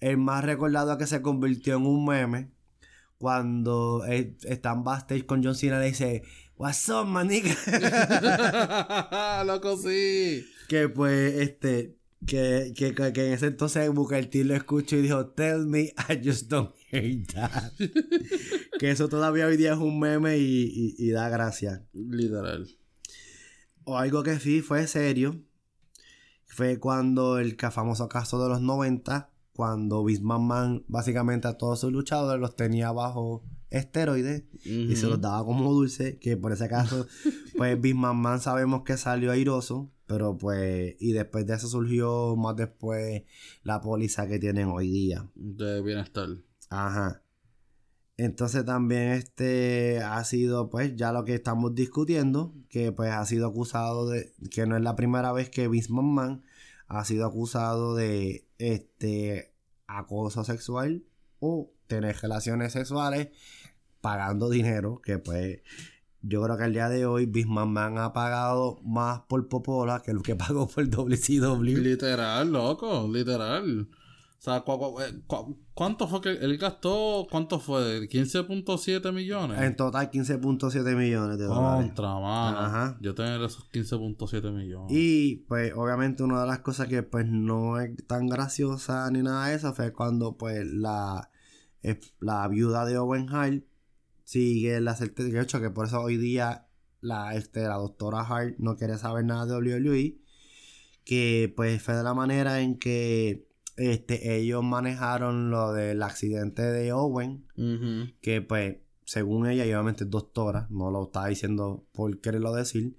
El 0.00 0.16
más 0.18 0.44
recordado 0.44 0.98
que 0.98 1.06
se 1.06 1.22
convirtió 1.22 1.76
en 1.76 1.86
un 1.86 2.04
meme 2.04 2.50
cuando 3.18 4.04
están 4.04 4.82
backstage 4.82 5.26
con 5.26 5.44
John 5.44 5.54
Cena 5.54 5.78
le 5.78 5.86
dice 5.86 6.24
What's 6.56 6.88
up, 6.88 7.06
manica? 7.06 7.54
Loco, 9.46 9.76
sí. 9.76 10.44
Que 10.68 10.88
pues, 10.88 11.34
este, 11.34 11.98
que, 12.26 12.72
que, 12.74 12.94
que, 12.94 13.26
en 13.28 13.32
ese 13.32 13.46
entonces 13.46 13.88
Booker 13.90 14.28
T 14.28 14.42
lo 14.42 14.56
escuchó 14.56 14.96
y 14.96 15.02
dijo, 15.02 15.26
Tell 15.28 15.66
me 15.66 15.94
I 16.08 16.20
just 16.20 16.48
don't 16.48 16.74
hate 16.90 17.26
that. 17.34 17.72
que 18.78 18.90
eso 18.90 19.08
todavía 19.08 19.46
hoy 19.46 19.56
día 19.56 19.72
es 19.72 19.78
un 19.78 19.98
meme 19.98 20.38
y, 20.38 20.94
y, 20.98 21.10
da 21.10 21.28
gracia. 21.28 21.86
Literal. 21.92 22.68
O 23.84 23.98
algo 23.98 24.22
que 24.22 24.38
sí 24.38 24.60
fue 24.60 24.86
serio. 24.86 25.42
Fue 26.46 26.78
cuando 26.78 27.38
el 27.38 27.56
famoso 27.56 28.08
caso 28.08 28.42
de 28.42 28.48
los 28.48 28.60
90, 28.60 29.30
cuando 29.52 30.02
Bismarck 30.04 30.40
Man 30.40 30.84
básicamente 30.88 31.46
a 31.46 31.58
todos 31.58 31.80
sus 31.80 31.92
luchadores 31.92 32.40
los 32.40 32.56
tenía 32.56 32.90
bajo 32.90 33.44
esteroides 33.70 34.44
y 34.64 34.96
se 34.96 35.06
los 35.06 35.20
daba 35.20 35.44
como 35.44 35.72
dulce, 35.72 36.18
que 36.18 36.36
por 36.36 36.52
ese 36.52 36.68
caso, 36.68 37.06
pues 37.56 37.80
Bismarck 37.80 38.16
Man 38.16 38.40
sabemos 38.40 38.82
que 38.82 38.96
salió 38.96 39.30
airoso 39.30 39.92
pero 40.08 40.38
pues, 40.38 40.96
y 40.98 41.12
después 41.12 41.46
de 41.46 41.54
eso 41.54 41.68
surgió 41.68 42.34
más 42.34 42.56
después 42.56 43.24
la 43.62 43.80
póliza 43.82 44.26
que 44.26 44.38
tienen 44.38 44.68
hoy 44.68 44.90
día. 44.90 45.30
De 45.34 45.82
bienestar. 45.82 46.30
Ajá. 46.70 47.22
Entonces 48.16 48.64
también 48.64 49.10
este 49.10 50.00
ha 50.02 50.22
sido 50.24 50.70
pues 50.70 50.96
ya 50.96 51.12
lo 51.12 51.24
que 51.24 51.34
estamos 51.34 51.74
discutiendo, 51.74 52.52
que 52.68 52.90
pues 52.90 53.12
ha 53.12 53.24
sido 53.26 53.46
acusado 53.46 54.08
de, 54.08 54.34
que 54.50 54.66
no 54.66 54.76
es 54.76 54.82
la 54.82 54.96
primera 54.96 55.32
vez 55.32 55.50
que 55.50 55.68
Vince 55.68 55.92
ha 56.88 57.04
sido 57.04 57.26
acusado 57.26 57.94
de 57.94 58.48
este 58.58 59.54
acoso 59.86 60.42
sexual 60.42 61.04
o 61.38 61.70
tener 61.86 62.16
relaciones 62.16 62.72
sexuales 62.72 63.28
pagando 64.00 64.50
dinero, 64.50 65.00
que 65.02 65.18
pues 65.18 65.60
yo 66.22 66.42
creo 66.42 66.56
que 66.56 66.64
al 66.64 66.72
día 66.72 66.88
de 66.88 67.06
hoy 67.06 67.30
Man 67.46 67.98
ha 67.98 68.12
pagado 68.12 68.80
más 68.82 69.20
por 69.28 69.48
Popola 69.48 70.02
que 70.04 70.12
lo 70.12 70.22
que 70.22 70.34
pagó 70.36 70.66
por 70.66 70.88
WCW. 70.88 71.78
Literal, 71.78 72.50
loco, 72.50 73.08
literal. 73.12 73.88
O 74.38 74.40
sea, 74.40 74.58
eh, 74.58 75.22
cuánto 75.78 76.08
fue 76.08 76.20
que 76.20 76.30
él 76.30 76.58
gastó? 76.58 77.24
¿Cuánto 77.30 77.60
fue? 77.60 78.08
¿15.7 78.08 79.12
millones? 79.12 79.62
En 79.62 79.76
total 79.76 80.10
15.7 80.10 80.96
millones 80.96 81.38
de 81.38 81.44
dólares. 81.44 81.86
Contra, 81.86 82.14
mano. 82.14 82.58
Ajá. 82.58 82.98
Yo 83.00 83.14
tengo 83.14 83.44
esos 83.44 83.70
15.7 83.70 84.50
millones. 84.52 84.90
Y, 84.90 85.44
pues, 85.46 85.72
obviamente 85.76 86.24
una 86.24 86.40
de 86.40 86.48
las 86.48 86.58
cosas 86.58 86.88
que, 86.88 87.04
pues, 87.04 87.26
no 87.28 87.78
es 87.78 87.96
tan 88.08 88.26
graciosa 88.26 89.08
ni 89.12 89.22
nada 89.22 89.46
de 89.46 89.54
eso 89.54 89.72
fue 89.72 89.92
cuando, 89.92 90.36
pues, 90.36 90.66
la, 90.66 91.30
la 92.18 92.48
viuda 92.48 92.84
de 92.84 92.98
Owen 92.98 93.28
Hart 93.32 93.62
sigue 94.24 94.80
la 94.80 94.96
certeza 94.96 95.28
de 95.28 95.40
hecho 95.40 95.60
que 95.60 95.70
por 95.70 95.86
eso 95.86 96.02
hoy 96.02 96.16
día 96.16 96.66
la, 97.00 97.36
este, 97.36 97.62
la 97.62 97.76
doctora 97.76 98.22
Hart 98.22 98.56
no 98.58 98.76
quiere 98.76 98.98
saber 98.98 99.24
nada 99.24 99.46
de 99.46 99.54
WWE, 99.54 100.18
que 101.04 101.52
pues 101.56 101.80
fue 101.80 101.94
de 101.94 102.02
la 102.02 102.14
manera 102.14 102.60
en 102.60 102.80
que 102.80 103.47
este, 103.78 104.36
ellos 104.36 104.62
manejaron 104.62 105.50
lo 105.50 105.72
del 105.72 106.02
accidente 106.02 106.62
de 106.62 106.92
Owen, 106.92 107.46
que 108.20 108.42
pues 108.42 108.76
según 109.04 109.46
ella, 109.46 109.64
y 109.64 109.72
obviamente 109.72 110.04
doctora, 110.04 110.66
no 110.68 110.90
lo 110.90 111.04
estaba 111.04 111.28
diciendo 111.28 111.86
por 111.92 112.20
quererlo 112.20 112.52
decir, 112.52 112.98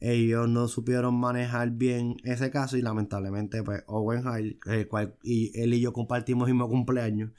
ellos 0.00 0.48
no 0.48 0.68
supieron 0.68 1.14
manejar 1.14 1.70
bien 1.70 2.16
ese 2.24 2.50
caso 2.50 2.76
y 2.76 2.82
lamentablemente 2.82 3.62
pues 3.62 3.84
Owen 3.86 4.26
Hart, 4.26 4.44
el 4.66 4.88
cual 4.88 5.16
y 5.22 5.58
él 5.60 5.74
y 5.74 5.80
yo 5.80 5.92
compartimos 5.92 6.48
el 6.48 6.54
mismo 6.54 6.68
cumpleaños, 6.68 7.30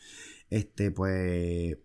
este 0.49 0.91
pues 0.91 1.78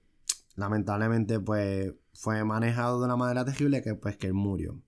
lamentablemente 0.54 1.40
pues 1.40 1.94
fue 2.12 2.44
manejado 2.44 3.00
de 3.00 3.06
una 3.06 3.16
manera 3.16 3.44
terrible 3.44 3.82
que 3.82 3.94
pues 3.94 4.16
que 4.16 4.28
él 4.28 4.34
murió. 4.34 4.80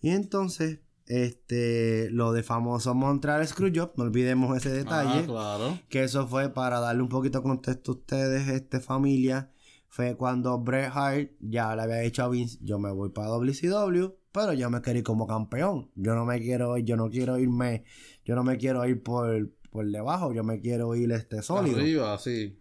Y 0.00 0.10
entonces, 0.10 0.80
este, 1.06 2.10
lo 2.10 2.32
de 2.32 2.42
famoso 2.42 2.94
Montreal 2.94 3.46
Screwjob, 3.46 3.92
no 3.96 4.04
olvidemos 4.04 4.56
ese 4.56 4.70
detalle. 4.70 5.20
Ah, 5.20 5.26
claro. 5.26 5.78
Que 5.88 6.04
eso 6.04 6.26
fue 6.26 6.52
para 6.52 6.80
darle 6.80 7.02
un 7.02 7.08
poquito 7.08 7.38
de 7.38 7.44
contexto 7.44 7.92
a 7.92 7.94
ustedes, 7.94 8.48
este 8.48 8.80
familia. 8.80 9.50
Fue 9.88 10.16
cuando 10.16 10.58
Bret 10.58 10.90
Hart 10.92 11.30
ya 11.40 11.74
le 11.74 11.82
había 11.82 11.98
dicho 11.98 12.22
a 12.22 12.28
Vince, 12.28 12.58
yo 12.60 12.78
me 12.78 12.90
voy 12.90 13.10
para 13.10 13.28
WCW, 13.28 14.14
pero 14.32 14.52
yo 14.52 14.68
me 14.68 14.82
quiero 14.82 14.98
ir 14.98 15.04
como 15.04 15.26
campeón. 15.26 15.90
Yo 15.94 16.14
no 16.14 16.24
me 16.24 16.40
quiero 16.40 16.76
ir, 16.76 16.84
yo 16.84 16.96
no 16.96 17.08
quiero 17.08 17.38
irme, 17.38 17.84
yo 18.24 18.34
no 18.34 18.42
me 18.42 18.58
quiero 18.58 18.86
ir 18.86 19.02
por, 19.02 19.52
por 19.70 19.86
debajo, 19.86 20.34
yo 20.34 20.44
me 20.44 20.60
quiero 20.60 20.94
ir 20.94 21.12
este 21.12 21.40
sólido. 21.40 21.78
Arriba, 21.78 22.18
sí. 22.18 22.60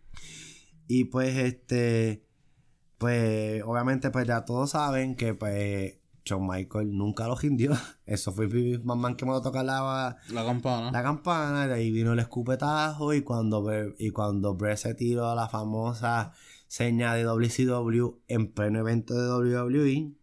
Y 0.87 1.05
pues 1.05 1.35
este 1.35 2.25
pues 2.97 3.61
obviamente 3.63 4.09
pues 4.09 4.25
ya 4.25 4.45
todos 4.45 4.71
saben 4.71 5.15
que 5.15 5.33
pues 5.33 5.97
Shawn 6.25 6.47
Michael 6.47 6.97
nunca 6.97 7.27
lo 7.27 7.35
rindió. 7.35 7.71
Eso 8.05 8.31
fue 8.31 8.45
el 8.45 8.83
mamá 8.83 9.15
que 9.15 9.25
me 9.25 9.39
tocar 9.41 9.63
la, 9.63 10.17
la 10.29 10.45
campana. 10.45 10.91
La 10.91 11.03
campana, 11.03 11.67
de 11.67 11.75
ahí 11.75 11.91
vino 11.91 12.13
el 12.13 12.19
escupetajo 12.19 13.13
y 13.13 13.21
cuando, 13.21 13.63
y 13.97 14.09
cuando 14.09 14.55
Bret 14.55 14.77
se 14.77 14.95
tiró 14.95 15.33
la 15.35 15.47
famosa 15.47 16.33
seña 16.67 17.13
de 17.13 17.23
WCW 17.23 18.21
en 18.27 18.51
pleno 18.51 18.79
evento 18.79 19.13
de 19.13 19.59
WWE. 19.61 20.13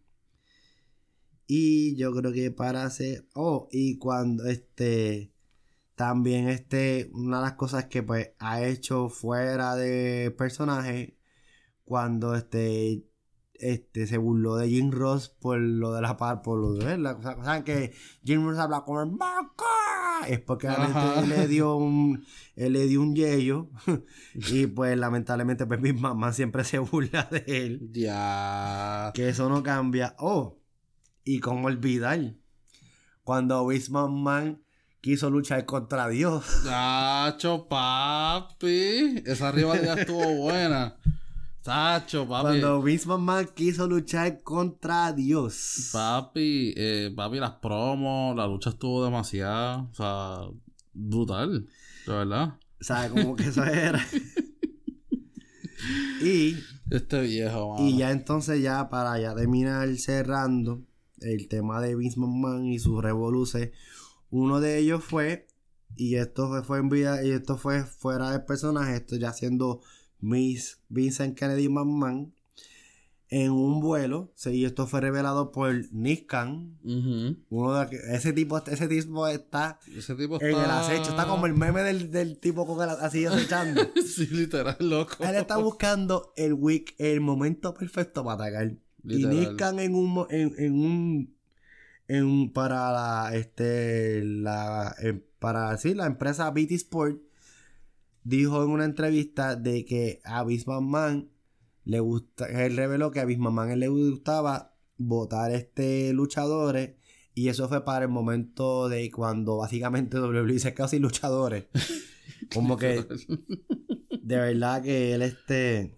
Y 1.47 1.95
yo 1.95 2.13
creo 2.13 2.33
que 2.33 2.51
para 2.51 2.83
hacer... 2.83 3.27
Oh, 3.33 3.69
y 3.71 3.97
cuando 3.97 4.45
este... 4.47 5.31
También 5.95 6.49
este... 6.49 7.11
Una 7.13 7.37
de 7.37 7.43
las 7.43 7.53
cosas 7.53 7.85
que 7.85 8.03
pues 8.03 8.31
ha 8.39 8.63
hecho 8.63 9.09
fuera 9.09 9.75
de 9.75 10.31
personaje 10.37 11.17
cuando 11.85 12.35
este 12.35 13.05
este 13.55 14.07
se 14.07 14.17
burló 14.17 14.55
de 14.55 14.69
Jim 14.69 14.91
Ross 14.91 15.29
por 15.29 15.59
lo 15.59 15.93
de 15.93 16.01
la 16.01 16.17
par 16.17 16.41
por 16.41 16.59
lo 16.59 16.73
de 16.73 16.97
la 16.97 17.21
saben 17.21 17.63
que 17.63 17.93
Jim 18.23 18.45
Ross 18.45 18.57
habla 18.57 18.81
como 18.81 19.01
el 19.01 19.11
es 20.27 20.39
porque 20.39 20.67
él 20.67 21.29
le 21.29 21.47
dio 21.47 21.75
un 21.75 22.25
él 22.55 22.73
le 22.73 22.87
dio 22.87 23.01
un 23.01 23.15
yello 23.15 23.69
y 24.33 24.67
pues 24.67 24.97
lamentablemente 24.97 25.65
pues 25.65 25.79
mi 25.81 25.93
mamá 25.93 26.33
siempre 26.33 26.63
se 26.63 26.79
burla 26.79 27.27
de 27.29 27.43
él. 27.47 27.89
Ya. 27.91 29.11
Que 29.13 29.29
eso 29.29 29.49
no 29.49 29.63
cambia. 29.63 30.15
Oh 30.19 30.63
y 31.23 31.39
como 31.39 31.67
olvidar 31.67 32.35
cuando 33.23 33.65
Vince 33.67 33.91
Man 33.91 34.63
quiso 35.01 35.29
luchar 35.29 35.65
contra 35.65 36.07
Dios. 36.09 36.45
Chacho 36.63 37.67
papi 37.67 39.23
esa 39.25 39.51
rivalidad 39.51 39.99
estuvo 39.99 40.33
buena 40.35 40.97
Tacho, 41.63 42.27
papi. 42.27 42.59
Cuando 42.59 42.81
Vince 42.81 43.07
McMahon 43.07 43.47
quiso 43.55 43.87
luchar 43.87 44.43
contra 44.43 45.13
Dios. 45.13 45.89
Papi, 45.93 46.73
eh, 46.75 47.13
papi, 47.15 47.39
las 47.39 47.53
promos, 47.53 48.35
la 48.35 48.45
lucha 48.45 48.71
estuvo 48.71 49.05
demasiado, 49.05 49.89
o 49.89 49.95
sea, 49.95 50.39
brutal, 50.93 51.65
de 52.05 52.13
verdad. 52.13 52.57
O 52.81 52.83
sea, 52.83 53.09
como 53.09 53.37
que 53.37 53.45
eso 53.45 53.63
era. 53.63 54.05
y. 56.21 56.57
Este 56.89 57.21
viejo, 57.21 57.75
mano. 57.75 57.87
Y 57.87 57.97
ya 57.97 58.11
entonces, 58.11 58.61
ya 58.61 58.89
para 58.89 59.17
ya 59.19 59.33
terminar 59.33 59.87
cerrando 59.95 60.83
el 61.21 61.47
tema 61.47 61.79
de 61.79 61.95
Vince 61.95 62.19
McMahon 62.19 62.65
y 62.65 62.77
sus 62.77 63.01
revoluciones, 63.01 63.71
uno 64.29 64.59
de 64.59 64.79
ellos 64.79 65.01
fue, 65.01 65.47
y 65.95 66.15
esto 66.15 66.49
fue, 66.49 66.61
fue 66.61 66.79
en 66.79 66.89
vida, 66.89 67.23
y 67.23 67.31
esto 67.31 67.57
fue 67.57 67.85
fuera 67.85 68.31
del 68.31 68.43
personaje, 68.43 68.97
esto 68.97 69.15
ya 69.15 69.31
siendo 69.31 69.81
Miss 70.23 70.79
Vincent 70.87 71.37
Kennedy 71.37 71.67
McMahon 71.67 72.33
en 73.29 73.51
un 73.51 73.81
vuelo. 73.81 74.31
y 74.45 74.63
esto 74.63 74.85
fue 74.85 75.01
revelado 75.01 75.51
por 75.51 75.73
Nick 75.91 76.27
Khan. 76.27 76.77
Uno 77.49 77.73
de, 77.73 77.97
ese 78.11 78.31
tipo, 78.31 78.63
ese 78.65 78.87
tipo 78.87 79.27
está 79.27 79.79
ese 79.95 80.15
tipo 80.15 80.39
en 80.39 80.49
el 80.49 80.55
acecho. 80.55 81.09
Está 81.09 81.27
como 81.27 81.45
el 81.45 81.53
meme 81.53 81.81
del, 81.81 82.37
tipo 82.37 82.67
con 82.67 82.81
el, 82.87 82.95
así 82.95 83.25
acechando. 83.25 83.81
sí, 84.05 84.27
literal, 84.27 84.77
loco. 84.79 85.23
Él 85.23 85.35
está 85.35 85.57
buscando 85.57 86.31
el 86.37 86.53
week, 86.53 86.93
el 86.99 87.21
momento 87.21 87.73
perfecto 87.73 88.23
para 88.23 88.45
atacar. 88.45 88.75
Y 89.03 89.25
Nick 89.25 89.57
Khan 89.57 89.79
en 89.79 89.95
un 89.95 90.27
en, 90.29 90.73
un 90.73 91.35
en 92.07 92.53
para 92.53 92.91
la 92.91 93.31
este 93.33 94.23
la 94.23 94.95
para 95.39 95.75
sí, 95.77 95.93
la 95.95 96.05
empresa 96.05 96.49
BT 96.51 96.71
Sport 96.73 97.32
dijo 98.23 98.63
en 98.63 98.69
una 98.69 98.85
entrevista 98.85 99.55
de 99.55 99.85
que 99.85 100.21
a 100.23 100.45
Man 100.81 101.29
le 101.85 101.99
gusta, 101.99 102.45
él 102.47 102.77
reveló 102.77 103.11
que 103.11 103.19
a 103.19 103.25
Man 103.27 103.79
le 103.79 103.87
gustaba 103.87 104.75
votar 104.97 105.51
este 105.51 106.13
luchadores 106.13 106.95
y 107.35 107.49
eso 107.49 107.67
fue 107.67 107.83
para 107.83 108.05
el 108.05 108.11
momento 108.11 108.89
de 108.89 109.09
cuando 109.11 109.57
básicamente 109.57 110.19
WWE 110.21 110.59
se 110.59 110.73
casi 110.73 110.99
luchadores. 110.99 111.65
Como 112.53 112.77
que 112.77 113.05
de 114.21 114.35
verdad 114.35 114.83
que 114.83 115.13
él 115.13 115.21
este 115.21 115.95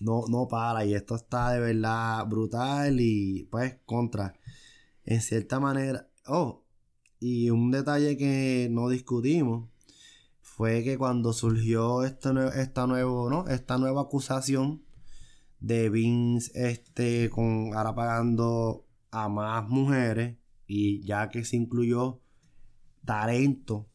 no, 0.00 0.24
no 0.28 0.48
para 0.48 0.84
y 0.84 0.94
esto 0.94 1.14
está 1.14 1.52
de 1.52 1.60
verdad 1.60 2.26
brutal 2.26 3.00
y 3.00 3.48
pues 3.50 3.78
contra 3.86 4.34
en 5.04 5.20
cierta 5.20 5.60
manera. 5.60 6.08
Oh, 6.26 6.64
y 7.18 7.50
un 7.50 7.70
detalle 7.70 8.16
que 8.16 8.68
no 8.70 8.88
discutimos 8.88 9.71
fue 10.62 10.84
que 10.84 10.96
cuando 10.96 11.32
surgió 11.32 12.04
este 12.04 12.30
esta, 12.54 12.86
nuevo, 12.86 13.28
¿no? 13.28 13.48
esta 13.48 13.78
nueva 13.78 14.02
acusación 14.02 14.84
de 15.58 15.90
Vince 15.90 16.52
este, 16.54 17.30
con 17.30 17.74
ahora 17.74 17.96
pagando 17.96 18.86
a 19.10 19.28
más 19.28 19.68
mujeres 19.68 20.36
y 20.68 21.04
ya 21.04 21.30
que 21.30 21.44
se 21.44 21.56
incluyó 21.56 22.20
talento 23.04 23.88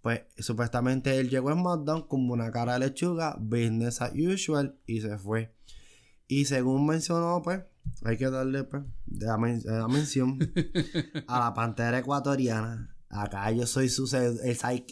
pues 0.00 0.22
supuestamente 0.36 1.20
él 1.20 1.30
llegó 1.30 1.52
en 1.52 1.60
SmackDown 1.60 2.08
como 2.08 2.32
una 2.32 2.50
cara 2.50 2.72
de 2.72 2.80
lechuga, 2.80 3.36
business 3.38 4.02
as 4.02 4.14
usual 4.16 4.80
y 4.84 5.00
se 5.00 5.16
fue. 5.16 5.54
Y 6.26 6.46
según 6.46 6.86
mencionó, 6.86 7.40
pues, 7.40 7.62
hay 8.04 8.16
que 8.16 8.30
darle 8.30 8.64
pues, 8.64 8.82
la 9.06 9.38
mención 9.86 10.40
a 11.28 11.38
la 11.38 11.54
pantera 11.54 12.00
ecuatoriana 12.00 12.92
Acá 13.12 13.50
yo 13.50 13.66
soy 13.66 13.90
su 13.90 14.08
el, 14.16 14.40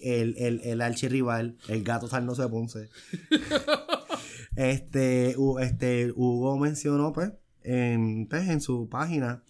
el, 0.02 0.36
el, 0.36 0.60
el 0.62 0.80
archirrival, 0.82 1.56
el 1.68 1.82
gato 1.82 2.06
Sarnoso 2.06 2.42
de 2.42 2.48
Ponce. 2.48 2.90
este, 4.56 5.34
este, 5.60 6.12
Hugo 6.14 6.58
mencionó, 6.58 7.14
pues 7.14 7.32
en, 7.62 8.26
pues, 8.28 8.46
en 8.48 8.60
su 8.60 8.90
página, 8.90 9.42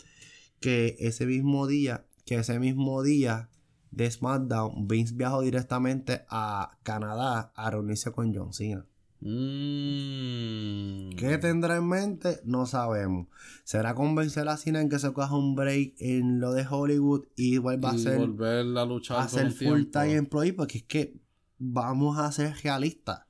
que 0.60 0.96
ese 1.00 1.26
mismo 1.26 1.66
día, 1.66 2.06
que 2.24 2.36
ese 2.36 2.60
mismo 2.60 3.02
día 3.02 3.50
de 3.90 4.08
SmackDown, 4.08 4.86
Vince 4.86 5.14
viajó 5.16 5.42
directamente 5.42 6.22
a 6.28 6.78
Canadá 6.84 7.52
a 7.56 7.70
reunirse 7.72 8.12
con 8.12 8.32
John 8.32 8.52
Cena. 8.52 8.86
Mm. 9.20 11.10
¿Qué 11.16 11.38
tendrá 11.38 11.76
en 11.76 11.88
mente? 11.88 12.40
No 12.44 12.66
sabemos. 12.66 13.26
¿Será 13.64 13.94
convencer 13.94 14.48
a 14.48 14.56
Cena 14.56 14.80
en 14.80 14.88
que 14.88 14.98
se 14.98 15.12
coja 15.12 15.34
un 15.36 15.54
break 15.54 15.94
en 15.98 16.40
lo 16.40 16.52
de 16.52 16.66
Hollywood 16.68 17.26
y 17.36 17.58
vuelva 17.58 17.90
a 17.90 17.92
hacer. 17.92 18.18
volver 18.18 18.66
a 18.76 18.84
luchar 18.84 19.18
a 19.18 19.28
full 19.28 19.84
time 19.92 20.14
employee? 20.14 20.52
Porque 20.54 20.78
es 20.78 20.84
que 20.84 21.20
vamos 21.58 22.18
a 22.18 22.32
ser 22.32 22.54
realistas. 22.62 23.26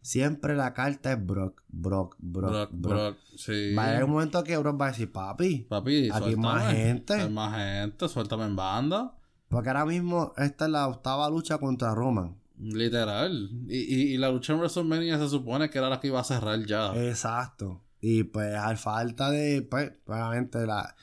Siempre 0.00 0.54
la 0.54 0.72
carta 0.74 1.12
es 1.12 1.26
Brock, 1.26 1.62
Brock, 1.68 2.16
Brock, 2.18 2.70
Brock. 2.72 3.16
sí. 3.36 3.74
Va 3.74 3.84
a 3.84 3.88
haber 3.90 4.04
un 4.04 4.12
momento 4.12 4.42
que 4.44 4.56
Brock 4.56 4.80
va 4.80 4.86
a 4.86 4.90
decir, 4.90 5.10
papi, 5.10 5.66
papi 5.68 6.08
aquí 6.10 6.30
hay 6.30 6.36
más 6.36 6.72
gente. 6.72 7.14
Hay 7.14 7.30
más 7.30 7.54
gente, 7.54 8.08
suéltame 8.08 8.44
en 8.44 8.56
banda. 8.56 9.14
Porque 9.48 9.68
ahora 9.68 9.86
mismo 9.86 10.32
esta 10.36 10.66
es 10.66 10.70
la 10.70 10.86
octava 10.86 11.28
lucha 11.28 11.58
contra 11.58 11.94
Roman. 11.94 12.36
Literal. 12.58 13.50
Y, 13.68 14.14
y, 14.14 14.18
la 14.18 14.30
lucha 14.30 14.52
en 14.52 14.58
WrestleMania 14.58 15.18
se 15.18 15.28
supone 15.28 15.70
que 15.70 15.78
era 15.78 15.88
la 15.88 16.00
que 16.00 16.08
iba 16.08 16.20
a 16.20 16.24
cerrar 16.24 16.64
ya. 16.66 16.92
Exacto. 17.08 17.84
Y 18.00 18.24
pues 18.24 18.54
al 18.54 18.78
falta 18.78 19.30
de, 19.30 19.62
pues, 19.62 19.92
obviamente 20.06 20.66
la... 20.66 20.96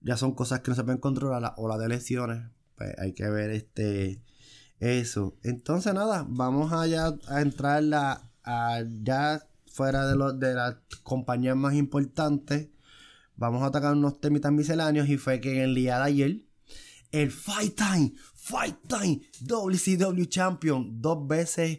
Ya 0.00 0.16
son 0.16 0.34
cosas 0.34 0.60
que 0.60 0.70
no 0.70 0.74
se 0.74 0.84
pueden 0.84 1.00
controlar, 1.00 1.54
o 1.56 1.68
las 1.68 1.78
de 1.78 1.86
elecciones. 1.86 2.42
Pues 2.76 2.94
hay 2.98 3.12
que 3.12 3.28
ver 3.28 3.50
este... 3.50 4.22
Eso. 4.78 5.36
Entonces 5.42 5.92
nada, 5.92 6.26
vamos 6.28 6.72
allá 6.72 7.14
a 7.28 7.40
entrar 7.42 7.82
la... 7.82 8.30
A, 8.42 8.82
ya 9.02 9.46
fuera 9.70 10.06
de, 10.06 10.16
los, 10.16 10.38
de 10.38 10.54
las 10.54 10.76
compañías 11.02 11.56
más 11.56 11.74
importantes, 11.74 12.68
vamos 13.36 13.62
a 13.62 13.70
tocar 13.70 13.92
unos 13.92 14.20
temitas 14.20 14.52
misceláneos 14.52 15.08
y 15.08 15.16
fue 15.16 15.40
que 15.40 15.52
en 15.52 15.60
el 15.60 15.74
día 15.74 15.98
de 15.98 16.04
ayer, 16.04 16.42
el 17.12 17.30
Fight 17.30 17.76
Time, 17.76 18.12
Fight 18.50 18.76
Time, 18.88 19.20
WCW 19.42 20.24
Champion, 20.24 21.00
dos 21.00 21.28
veces 21.28 21.78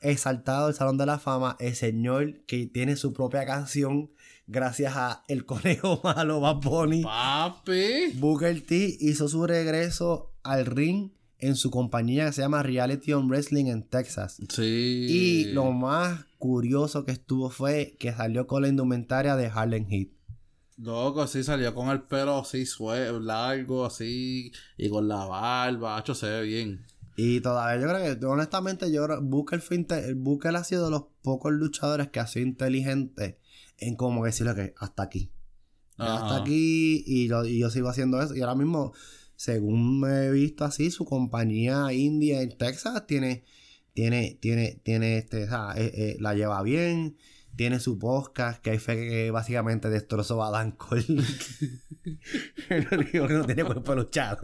exaltado 0.00 0.68
el 0.68 0.74
Salón 0.74 0.98
de 0.98 1.06
la 1.06 1.18
Fama, 1.18 1.56
el 1.60 1.74
señor 1.74 2.44
que 2.44 2.66
tiene 2.66 2.96
su 2.96 3.14
propia 3.14 3.46
canción 3.46 4.10
gracias 4.46 4.92
a 4.96 5.24
El 5.28 5.46
Conejo 5.46 6.00
Malo 6.04 6.40
Bad 6.40 6.56
Bunny. 6.56 7.02
Papi. 7.04 8.12
Booker 8.16 8.60
T 8.60 8.98
hizo 9.00 9.28
su 9.28 9.46
regreso 9.46 10.34
al 10.42 10.66
ring 10.66 11.12
en 11.38 11.56
su 11.56 11.70
compañía 11.70 12.26
que 12.26 12.32
se 12.32 12.42
llama 12.42 12.62
Reality 12.62 13.14
on 13.14 13.28
Wrestling 13.28 13.66
en 13.66 13.82
Texas. 13.82 14.42
Sí. 14.50 15.06
Y 15.08 15.44
lo 15.52 15.72
más 15.72 16.26
curioso 16.38 17.06
que 17.06 17.12
estuvo 17.12 17.48
fue 17.48 17.96
que 17.98 18.12
salió 18.12 18.46
con 18.46 18.60
la 18.60 18.68
indumentaria 18.68 19.36
de 19.36 19.46
Harlem 19.46 19.86
Heat. 19.88 20.08
Loco, 20.76 21.26
sí, 21.26 21.44
salió 21.44 21.72
con 21.74 21.88
el 21.90 22.02
pelo 22.02 22.38
así 22.40 22.64
largo, 23.20 23.84
así, 23.86 24.50
y 24.76 24.88
con 24.88 25.06
la 25.06 25.24
barba, 25.24 25.98
hecho 26.00 26.14
se 26.14 26.26
ve 26.28 26.42
bien. 26.42 26.84
Y 27.16 27.40
todavía 27.40 27.80
yo 27.80 27.88
creo 27.92 28.18
que, 28.18 28.26
honestamente, 28.26 28.90
yo 28.90 29.04
creo 29.04 29.22
Booker, 29.22 29.60
fue 29.60 29.76
Booker 30.14 30.56
ha 30.56 30.64
sido 30.64 30.86
de 30.86 30.90
los 30.90 31.04
pocos 31.22 31.52
luchadores 31.52 32.08
que 32.10 32.18
ha 32.18 32.26
sido 32.26 32.46
inteligente 32.46 33.38
en 33.78 33.94
como 33.94 34.24
decirle 34.24 34.54
que 34.56 34.74
hasta 34.78 35.04
aquí. 35.04 35.30
Ajá. 35.96 36.16
hasta 36.24 36.36
aquí 36.42 37.04
y, 37.06 37.28
yo- 37.28 37.44
y 37.44 37.60
yo 37.60 37.70
sigo 37.70 37.88
haciendo 37.88 38.20
eso. 38.20 38.34
Y 38.34 38.40
ahora 38.40 38.56
mismo, 38.56 38.92
según 39.36 40.00
me 40.00 40.24
he 40.26 40.30
visto 40.32 40.64
así, 40.64 40.90
su 40.90 41.04
compañía 41.04 41.92
india 41.92 42.42
en 42.42 42.58
Texas 42.58 43.06
tiene, 43.06 43.44
tiene, 43.92 44.36
tiene, 44.40 44.80
tiene 44.82 45.18
este, 45.18 45.44
o 45.44 45.48
sea, 45.48 45.72
eh, 45.76 45.92
eh, 45.94 46.16
la 46.18 46.34
lleva 46.34 46.60
bien. 46.64 47.16
Tiene 47.56 47.78
su 47.78 47.98
podcast 47.98 48.60
que 48.62 48.78
fue 48.80 48.96
que 48.96 49.30
básicamente 49.30 49.88
destrozó 49.88 50.42
a 50.42 50.50
Dan 50.50 50.72
Cole. 50.72 51.04
Dijo 53.12 53.26
que 53.28 53.34
no 53.34 53.44
tiene 53.44 53.64
cuerpo 53.64 53.94
luchado. 53.94 54.38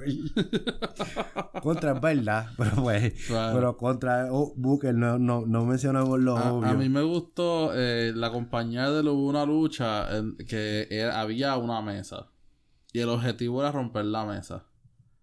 contra 1.62 1.92
es 1.92 2.00
verdad, 2.00 2.46
pero 2.56 2.70
pues, 2.82 3.12
Claro. 3.26 3.54
pero 3.56 3.76
contra 3.76 4.28
oh, 4.30 4.52
Booker 4.56 4.94
no, 4.94 5.18
no, 5.18 5.44
no 5.46 5.64
mencionamos 5.66 6.20
lo 6.20 6.36
A, 6.36 6.52
obvio. 6.52 6.68
a 6.70 6.74
mí 6.74 6.88
me 6.88 7.02
gustó 7.02 7.72
eh, 7.74 8.12
la 8.14 8.30
compañía 8.30 8.90
de 8.90 9.00
una 9.08 9.44
lucha 9.44 10.16
en 10.16 10.36
que 10.36 10.86
era- 10.90 11.20
había 11.20 11.56
una 11.56 11.82
mesa. 11.82 12.28
Y 12.92 13.00
el 13.00 13.08
objetivo 13.08 13.60
era 13.60 13.72
romper 13.72 14.04
la 14.04 14.24
mesa. 14.24 14.64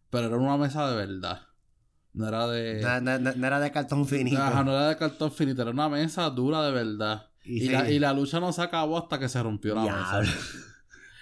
Pero 0.09 0.27
era 0.27 0.37
una 0.37 0.57
mesa 0.57 0.89
de 0.89 0.95
verdad. 0.95 1.41
No 2.13 2.27
era 2.27 2.47
de. 2.47 2.81
No, 2.81 3.01
no- 3.01 3.19
no- 3.19 3.33
no 3.35 3.47
era 3.47 3.59
de 3.59 3.71
cartón 3.71 4.05
finito. 4.07 4.41
Ajá, 4.41 4.63
no 4.63 4.71
era 4.71 4.89
de 4.89 4.97
cartón 4.97 5.31
finito, 5.31 5.61
era 5.61 5.71
una 5.71 5.89
mesa 5.89 6.29
dura 6.29 6.63
de 6.63 6.71
verdad. 6.71 7.26
Y 7.47 7.57
Y, 7.57 7.59
sí. 7.61 7.69
la, 7.69 7.89
y 7.89 7.99
la 7.99 8.13
lucha 8.13 8.39
no 8.39 8.51
se 8.53 8.61
acabó 8.61 8.97
hasta 8.97 9.17
que 9.19 9.29
se 9.29 9.41
rompió 9.41 9.73
la 9.75 9.81
mesa. 9.83 10.21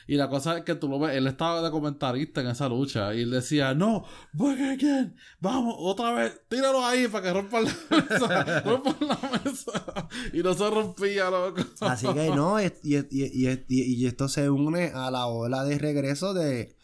Y 0.07 0.17
la 0.17 0.29
cosa 0.29 0.55
es 0.59 0.63
que 0.63 0.75
tú 0.75 0.87
lo 0.87 0.99
ves, 0.99 1.15
él 1.15 1.25
estaba 1.25 1.63
de 1.63 1.71
comentarista 1.71 2.39
en 2.41 2.45
esa 2.49 2.69
lucha 2.69 3.11
y 3.15 3.21
él 3.23 3.31
decía, 3.31 3.73
no, 3.73 4.05
voy 4.33 4.53
again, 4.61 5.15
vamos, 5.39 5.73
otra 5.79 6.11
vez, 6.13 6.41
tíralo 6.47 6.85
ahí 6.85 7.07
para 7.07 7.23
que 7.23 7.33
rompan 7.33 7.63
la 7.63 7.71
mesa, 7.89 8.59
rompan 8.61 8.95
la 8.99 9.17
mesa. 9.43 10.07
Y 10.31 10.43
no 10.43 10.53
se 10.53 10.69
rompía, 10.69 11.31
loco. 11.31 11.59
Así 11.79 12.05
que 12.13 12.29
no, 12.29 12.61
y, 12.61 12.65
y- 12.83 12.97
y- 12.97 13.47
y- 13.49 13.65
y- 13.67 13.93
y 13.95 14.05
esto 14.05 14.29
se 14.29 14.47
une 14.47 14.91
a 14.93 15.09
la 15.09 15.25
ola 15.25 15.63
de 15.63 15.79
regreso 15.79 16.35
de 16.35 16.75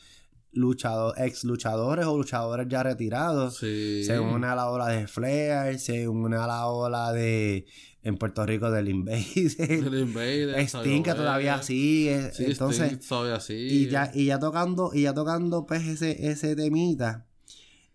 luchador, 0.54 1.14
ex 1.18 1.44
luchadores 1.44 2.08
o 2.08 2.18
luchadores 2.18 2.66
ya 2.70 2.82
retirados. 2.82 3.58
Sí. 3.58 4.04
Se 4.04 4.20
une 4.20 4.48
a 4.48 4.56
la 4.56 4.68
ola 4.72 4.88
de 4.88 5.06
Flair, 5.08 5.78
se 5.80 6.08
une 6.08 6.38
a 6.38 6.48
la 6.48 6.66
ola 6.66 7.14
de 7.14 7.68
en 8.04 8.18
Puerto 8.18 8.46
Rico 8.46 8.72
del 8.72 8.90
Invader. 8.90 9.24
El 9.60 10.00
Invader, 10.00 10.60
Sting 10.60 11.04
que 11.04 11.14
todavía 11.14 11.62
sigue. 11.62 12.32
Sí, 12.34 12.46
Entonces, 12.46 13.00
todavía 13.08 13.40
sigue. 13.40 13.74
y 13.74 13.88
ya, 13.90 14.12
y 14.14 14.26
ya 14.26 14.40
tocando, 14.40 14.92
y 14.94 15.04
ya 15.04 15.14
tocando 15.14 15.66
pues 15.66 15.86
ese, 15.88 16.30
ese 16.30 16.56
temita, 16.56 17.28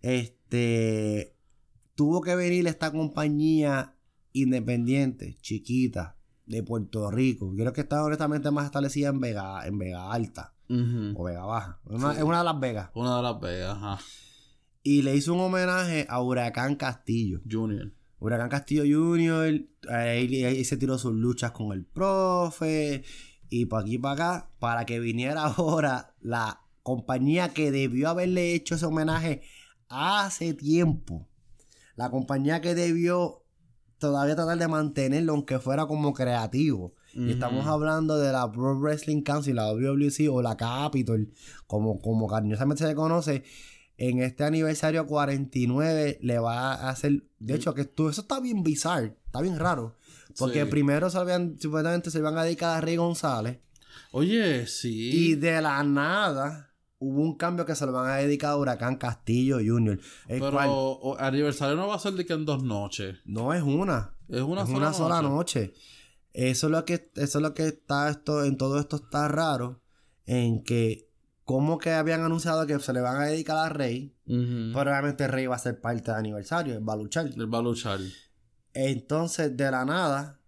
este 0.01 1.35
tuvo 1.95 2.21
que 2.21 2.35
venir 2.35 2.67
esta 2.67 2.91
compañía 2.91 3.95
independiente, 4.33 5.37
chiquita, 5.41 6.15
de 6.45 6.63
Puerto 6.63 7.09
Rico. 7.11 7.51
Yo 7.55 7.63
creo 7.63 7.73
que 7.73 7.81
está 7.81 8.03
honestamente 8.03 8.51
más 8.51 8.65
establecida 8.65 9.09
en 9.09 9.19
Vega, 9.19 9.65
en 9.67 9.77
Vega 9.79 10.11
Alta 10.11 10.53
o 11.15 11.23
Vega 11.23 11.43
Baja. 11.45 11.79
Una- 11.85 12.11
Sí. 12.13 12.17
Es 12.19 12.23
una 12.23 12.37
de 12.39 12.43
las 12.45 12.59
Vegas. 12.59 12.89
Una 12.93 13.17
de 13.17 13.23
las 13.23 13.39
Vegas, 13.41 13.75
ajá. 13.77 13.99
Y 14.83 15.01
le 15.01 15.15
hizo 15.15 15.33
un 15.33 15.41
homenaje 15.41 16.05
a 16.07 16.21
Huracán 16.21 16.75
Castillo. 16.75 17.41
Junior. 17.49 17.91
Huracán 18.19 18.49
Castillo 18.49 18.83
Jr., 18.83 19.67
ahí, 19.89 20.43
ahí 20.43 20.65
se 20.65 20.77
tiró 20.77 20.97
sus 20.97 21.13
luchas 21.13 21.51
con 21.51 21.71
el 21.71 21.85
profe, 21.85 23.03
y 23.49 23.65
para 23.65 23.83
aquí 23.83 23.95
y 23.95 23.97
para 23.97 24.13
acá, 24.13 24.51
para 24.59 24.85
que 24.85 24.99
viniera 24.99 25.45
ahora 25.57 26.15
la 26.21 26.61
compañía 26.83 27.49
que 27.49 27.71
debió 27.71 28.09
haberle 28.09 28.53
hecho 28.53 28.75
ese 28.75 28.85
homenaje 28.85 29.41
hace 29.89 30.53
tiempo. 30.53 31.27
La 31.95 32.09
compañía 32.09 32.61
que 32.61 32.75
debió 32.75 33.43
todavía 33.97 34.35
tratar 34.35 34.57
de 34.57 34.67
mantenerlo, 34.67 35.33
aunque 35.33 35.59
fuera 35.59 35.85
como 35.85 36.13
creativo. 36.13 36.93
Y 37.13 37.31
estamos 37.31 37.65
hablando 37.65 38.19
de 38.19 38.31
la 38.31 38.51
Pro 38.51 38.79
Wrestling 38.79 39.23
Council, 39.23 39.55
la 39.55 39.71
WWC 39.71 40.29
o 40.29 40.43
la 40.43 40.55
Capitol, 40.55 41.33
como, 41.65 41.99
como 41.99 42.27
cariñosamente 42.27 42.83
se 42.83 42.89
le 42.89 42.95
conoce. 42.95 43.43
En 43.97 44.19
este 44.21 44.43
aniversario 44.43 45.05
49 45.07 46.19
le 46.21 46.39
va 46.39 46.73
a 46.73 46.89
hacer. 46.89 47.23
De 47.39 47.55
hecho, 47.55 47.73
que 47.73 47.81
esto, 47.81 48.09
eso 48.09 48.21
está 48.21 48.39
bien 48.39 48.63
bizarro, 48.63 49.15
está 49.25 49.41
bien 49.41 49.57
raro. 49.57 49.95
Porque 50.37 50.63
Sí. 50.65 50.69
primero 50.69 51.09
se 51.09 51.17
habían, 51.17 51.59
supuestamente 51.59 52.11
se 52.11 52.19
iban 52.19 52.37
a 52.37 52.43
dedicar 52.43 52.77
a 52.77 52.81
Rey 52.81 52.95
González. 52.95 53.59
Oye, 54.11 54.67
sí. 54.67 55.09
Y 55.31 55.35
de 55.35 55.61
la 55.61 55.83
nada 55.83 56.71
hubo 56.99 57.21
un 57.21 57.35
cambio 57.37 57.65
que 57.65 57.75
se 57.75 57.85
lo 57.85 57.91
van 57.91 58.09
a 58.09 58.15
dedicar 58.17 58.51
a 58.51 58.57
Huracán 58.57 58.97
Castillo 58.97 59.57
Jr. 59.57 59.99
El 60.27 60.39
Pero 60.39 60.51
cual 60.51 60.67
o- 60.71 61.15
aniversario 61.19 61.75
no 61.75 61.87
va 61.87 61.95
a 61.95 61.99
ser 61.99 62.13
de 62.13 62.25
que 62.25 62.33
en 62.33 62.45
dos 62.45 62.63
noches. 62.63 63.17
no 63.25 63.53
es 63.53 63.61
una. 63.63 64.13
Es 64.29 64.41
una 64.41 64.61
es 64.61 64.67
sola 64.67 64.77
una 64.79 64.93
sola 64.93 65.21
noche. 65.21 65.59
noche. 65.67 65.73
Eso 66.33 66.67
es 66.67 66.71
lo 66.71 66.85
que, 66.85 67.09
eso 67.15 67.37
es 67.39 67.41
lo 67.41 67.53
que 67.55 67.67
está 67.67 68.09
esto, 68.09 68.43
en 68.43 68.57
todo 68.57 68.79
esto 68.79 68.97
está 68.97 69.27
raro. 69.27 69.81
En 70.27 70.61
que, 70.63 71.06
como 71.47 71.77
que 71.77 71.93
habían 71.93 72.25
anunciado 72.25 72.67
que 72.67 72.77
se 72.77 72.91
le 72.91 72.99
van 72.99 73.21
a 73.21 73.25
dedicar 73.27 73.55
a 73.55 73.69
Rey. 73.69 74.13
Ujú. 74.25 74.73
Pero 74.73 74.91
obviamente 74.91 75.29
Rey 75.29 75.47
va 75.47 75.55
a 75.55 75.59
ser 75.59 75.79
parte 75.79 76.11
del 76.11 76.19
aniversario, 76.19 76.75
él 76.75 76.87
va 76.87 76.91
a 76.91 76.97
luchar. 76.97 77.27
Él 77.27 77.51
va 77.51 77.59
a 77.59 77.61
luchar. 77.61 78.01
Entonces, 78.73 79.55
de 79.55 79.71
la 79.71 79.85
nada, 79.85 80.41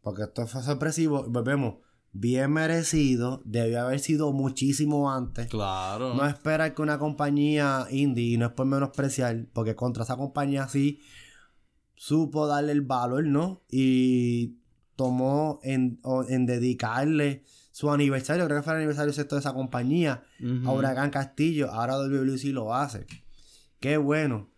porque 0.00 0.22
esto 0.22 0.46
fue 0.46 0.62
sorpresivo, 0.62 1.26
volvemos, 1.28 1.80
bien 2.12 2.50
merecido, 2.50 3.42
debió 3.44 3.82
haber 3.82 4.00
sido 4.00 4.32
muchísimo 4.32 5.12
antes. 5.12 5.48
Claro. 5.48 6.14
No 6.14 6.26
esperar 6.26 6.74
que 6.74 6.80
una 6.80 6.98
compañía 6.98 7.86
indie, 7.90 8.32
y 8.32 8.36
no 8.38 8.46
es 8.46 8.52
por 8.52 8.64
menospreciar, 8.64 9.48
porque 9.52 9.76
contra 9.76 10.04
esa 10.04 10.16
compañía 10.16 10.66
sí 10.66 11.02
supo 11.94 12.46
darle 12.46 12.72
el 12.72 12.80
valor, 12.80 13.26
¿no? 13.26 13.64
Y 13.68 14.56
tomó 14.96 15.60
en, 15.62 16.00
en 16.30 16.46
dedicarle 16.46 17.44
su 17.72 17.90
aniversario, 17.90 18.44
creo 18.46 18.58
que 18.58 18.62
fue 18.62 18.74
el 18.74 18.78
aniversario 18.78 19.12
sexto 19.12 19.34
de 19.34 19.40
esa 19.40 19.52
compañía, 19.54 20.22
Ujú. 20.40 20.68
a 20.68 20.72
Huracán 20.74 21.10
Castillo. 21.10 21.70
Ahora 21.72 21.96
WWC 21.96 22.52
lo 22.52 22.74
hace. 22.74 23.06
Qué 23.80 23.96
bueno. 23.96 24.50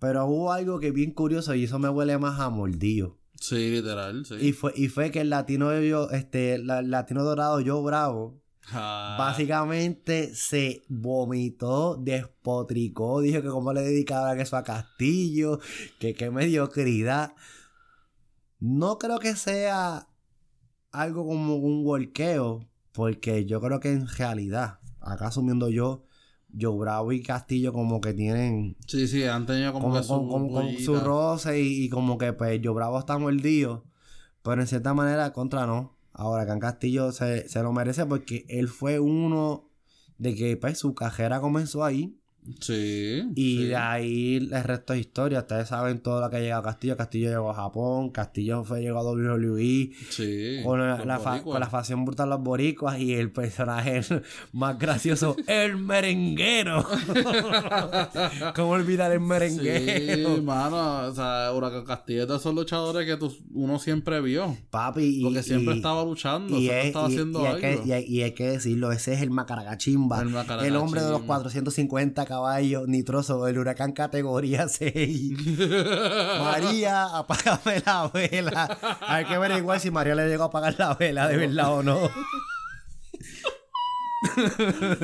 Pero 0.00 0.26
hubo 0.26 0.52
algo 0.52 0.80
que 0.80 0.88
es 0.88 0.92
bien 0.94 1.12
curioso 1.12 1.54
y 1.54 1.64
eso 1.64 1.78
me 1.78 1.88
huele 1.88 2.18
más 2.18 2.40
a 2.40 2.50
mordido. 2.50 3.18
Sí, 3.40 3.70
literal, 3.70 4.24
sí. 4.26 4.34
Y 4.40 4.52
fue, 4.52 4.72
y 4.74 4.88
fue 4.88 5.10
que 5.10 5.20
el 5.20 5.30
latino, 5.30 5.78
yo, 5.80 6.10
este, 6.10 6.58
la- 6.58 6.80
el 6.80 6.90
latino 6.90 7.22
dorado, 7.22 7.60
yo 7.60 7.82
bravo, 7.82 8.40
Ah, 8.72 9.16
Básicamente 9.18 10.34
se 10.34 10.84
vomitó, 10.88 11.96
despotricó, 12.00 13.20
dijo 13.20 13.42
que 13.42 13.48
cómo 13.48 13.74
le 13.74 13.82
dedicaban 13.82 14.40
eso 14.40 14.56
a 14.56 14.64
Castillo, 14.64 15.60
que 15.98 16.14
qué 16.14 16.30
mediocridad. 16.30 17.34
No 18.58 18.96
creo 18.98 19.18
que 19.18 19.36
sea 19.36 20.08
algo 20.94 21.26
como 21.26 21.56
un 21.56 21.84
volqueo, 21.84 22.66
porque 22.92 23.44
yo 23.44 23.60
creo 23.60 23.80
que 23.80 23.92
en 23.92 24.06
realidad, 24.06 24.78
acá 25.00 25.26
asumiendo 25.28 25.68
yo, 25.68 26.04
Joe 26.58 26.78
Bravo 26.78 27.10
y 27.12 27.20
Castillo 27.22 27.72
como 27.72 28.00
que 28.00 28.14
tienen 28.14 28.76
Sí, 28.86 29.08
sí, 29.08 29.24
han 29.24 29.44
tenido 29.44 29.72
como, 29.72 29.88
como, 29.88 30.00
que 30.00 30.06
como- 30.06 30.28
como- 30.28 30.52
como 30.52 30.78
su 30.78 30.94
roce 31.00 31.60
y, 31.60 31.84
y 31.84 31.88
como 31.88 32.16
que 32.16 32.32
pues 32.32 32.60
Joe 32.62 32.74
Bravo 32.74 32.98
está 32.98 33.18
mordido, 33.18 33.84
pero 34.42 34.60
en 34.60 34.66
cierta 34.68 34.94
manera 34.94 35.32
contra 35.32 35.66
no. 35.66 35.96
Ahora, 36.12 36.46
Can 36.46 36.60
Castillo 36.60 37.10
se, 37.10 37.48
se 37.48 37.60
lo 37.62 37.72
merece 37.72 38.06
porque 38.06 38.46
él 38.48 38.68
fue 38.68 39.00
uno 39.00 39.68
de 40.18 40.36
que 40.36 40.56
pues, 40.56 40.78
su 40.78 40.94
carrera 40.94 41.40
comenzó 41.40 41.82
ahí 41.84 42.20
Sí. 42.60 43.22
Y 43.34 43.56
sí. 43.58 43.64
de 43.68 43.76
ahí 43.76 44.36
el 44.36 44.62
resto 44.64 44.92
es 44.92 45.00
historia. 45.00 45.40
Ustedes 45.40 45.68
saben 45.68 46.00
todo 46.00 46.20
lo 46.20 46.28
que 46.30 46.36
ha 46.36 46.40
llegado 46.40 46.60
a 46.60 46.64
Castillo. 46.64 46.96
Castillo 46.96 47.30
llegó 47.30 47.50
a 47.50 47.54
Japón. 47.54 48.10
Castillo 48.10 48.64
fue 48.64 48.82
llegó 48.82 48.98
a 48.98 49.02
WWE. 49.02 49.90
Sí. 50.10 50.60
Con 50.64 50.80
la, 50.80 51.04
la 51.04 51.18
fa- 51.18 51.42
con 51.42 51.58
la 51.58 51.68
facción 51.70 52.04
brutal 52.04 52.28
de 52.28 52.34
los 52.36 52.44
boricuas 52.44 52.98
y 53.00 53.14
el 53.14 53.30
personaje 53.32 54.02
más 54.52 54.78
gracioso, 54.78 55.36
el 55.46 55.76
merenguero. 55.76 56.84
¿Cómo 58.54 58.70
olvidar 58.70 59.12
el 59.12 59.20
merenguero? 59.20 60.36
Sí, 60.36 60.40
mano. 60.42 61.08
O 61.08 61.14
sea, 61.14 61.52
Huracán 61.52 61.84
Castillo 61.84 62.22
es 62.22 62.28
de 62.28 62.36
esos 62.36 62.54
luchadores 62.54 63.06
que 63.06 63.16
tú- 63.16 63.34
uno 63.54 63.78
siempre 63.78 64.20
vio. 64.20 64.56
Papi, 64.70 65.20
y, 65.20 65.22
Porque 65.24 65.42
siempre 65.42 65.74
y- 65.74 65.76
estaba 65.78 66.04
luchando, 66.04 66.58
y 66.58 66.68
es- 66.68 66.86
estaba 66.86 67.08
y- 67.08 67.12
haciendo 67.12 67.46
hay 67.46 67.60
que, 67.60 67.80
y, 67.84 67.92
hay, 67.92 68.04
y 68.04 68.22
hay 68.22 68.32
que 68.32 68.50
decirlo, 68.50 68.92
ese 68.92 69.14
es 69.14 69.22
el 69.22 69.30
macaragachimba. 69.30 70.20
El 70.20 70.28
El, 70.28 70.34
macaragachimba. 70.34 70.80
hombre 70.80 71.02
de 71.02 71.10
los 71.10 71.22
450 71.22 72.26
caballos 72.34 72.88
nitroso, 72.88 73.46
el 73.46 73.58
huracán 73.58 73.92
categoría 73.92 74.68
6. 74.68 75.38
María, 76.40 77.04
apágame 77.16 77.80
la 77.86 78.10
vela. 78.12 78.98
Hay 79.02 79.24
que 79.24 79.34
averiguar 79.34 79.78
si 79.78 79.90
María 79.92 80.16
le 80.16 80.28
llegó 80.28 80.44
a 80.44 80.46
apagar 80.46 80.74
la 80.76 80.94
vela 80.94 81.28
de 81.28 81.36
verdad 81.36 81.72
o 81.72 81.82
no. 81.84 82.10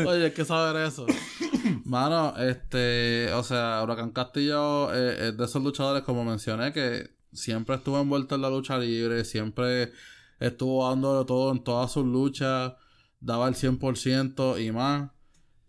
Oye, 0.09 0.25
hay 0.25 0.33
que 0.33 0.45
saber 0.45 0.85
eso. 0.87 1.07
Mano, 1.85 2.35
este, 2.37 3.33
o 3.35 3.45
sea, 3.45 3.81
Huracán 3.85 4.11
Castillo 4.11 4.93
eh, 4.93 5.29
es 5.29 5.37
de 5.37 5.45
esos 5.45 5.63
luchadores, 5.63 6.03
como 6.03 6.25
mencioné, 6.25 6.73
que 6.73 7.11
siempre 7.33 7.77
estuvo 7.77 8.01
envuelto 8.01 8.35
en 8.35 8.43
la 8.43 8.51
lucha 8.51 8.77
libre, 8.77 9.25
siempre 9.25 9.93
estuvo 10.41 10.89
dándolo 10.89 11.25
todo 11.27 11.53
en 11.53 11.63
todas 11.63 11.93
sus 11.93 12.05
luchas, 12.05 12.73
daba 13.21 13.47
el 13.47 13.55
100% 13.55 14.65
y 14.65 14.73
más. 14.73 15.11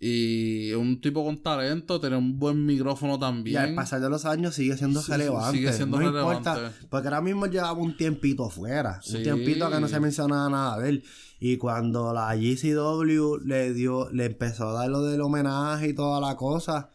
Y 0.04 0.72
un 0.74 1.00
tipo 1.00 1.24
con 1.24 1.44
talento, 1.44 2.00
tenía 2.00 2.18
un 2.18 2.40
buen 2.40 2.66
micrófono 2.66 3.18
Y 3.18 3.20
también. 3.20 3.58
al 3.58 3.76
pasar 3.76 4.02
de 4.02 4.10
los 4.10 4.26
años 4.26 4.56
sigue 4.56 4.76
siendo 4.76 5.00
Sí, 5.00 5.12
relevante. 5.12 5.58
sigue 5.60 5.74
siendo 5.74 6.00
no 6.00 6.08
relevante. 6.12 6.50
importa, 6.50 6.74
porque 6.90 7.08
ahora 7.08 7.22
mismo 7.22 7.46
llevaba 7.46 7.74
un 7.74 7.96
tiempito 7.96 8.46
afuera. 8.48 9.00
Sí. 9.04 9.18
Un 9.18 9.24
tiempito 9.24 9.70
que 9.70 9.80
no 9.80 9.88
se 9.88 10.00
mencionaba 10.00 10.50
nada 10.50 10.80
de 10.80 10.90
él. 10.90 11.04
Y 11.40 11.58
cuando 11.58 12.14
la 12.14 12.36
GCW 12.36 13.38
le 13.46 13.74
dio, 13.74 14.10
le 14.12 14.26
empezó 14.26 14.70
a 14.70 14.74
dar 14.74 14.90
lo 14.90 15.04
del 15.04 15.22
homenaje 15.22 15.90
y 15.90 15.94
toda 15.94 16.20
la 16.20 16.36
cosa, 16.36 16.90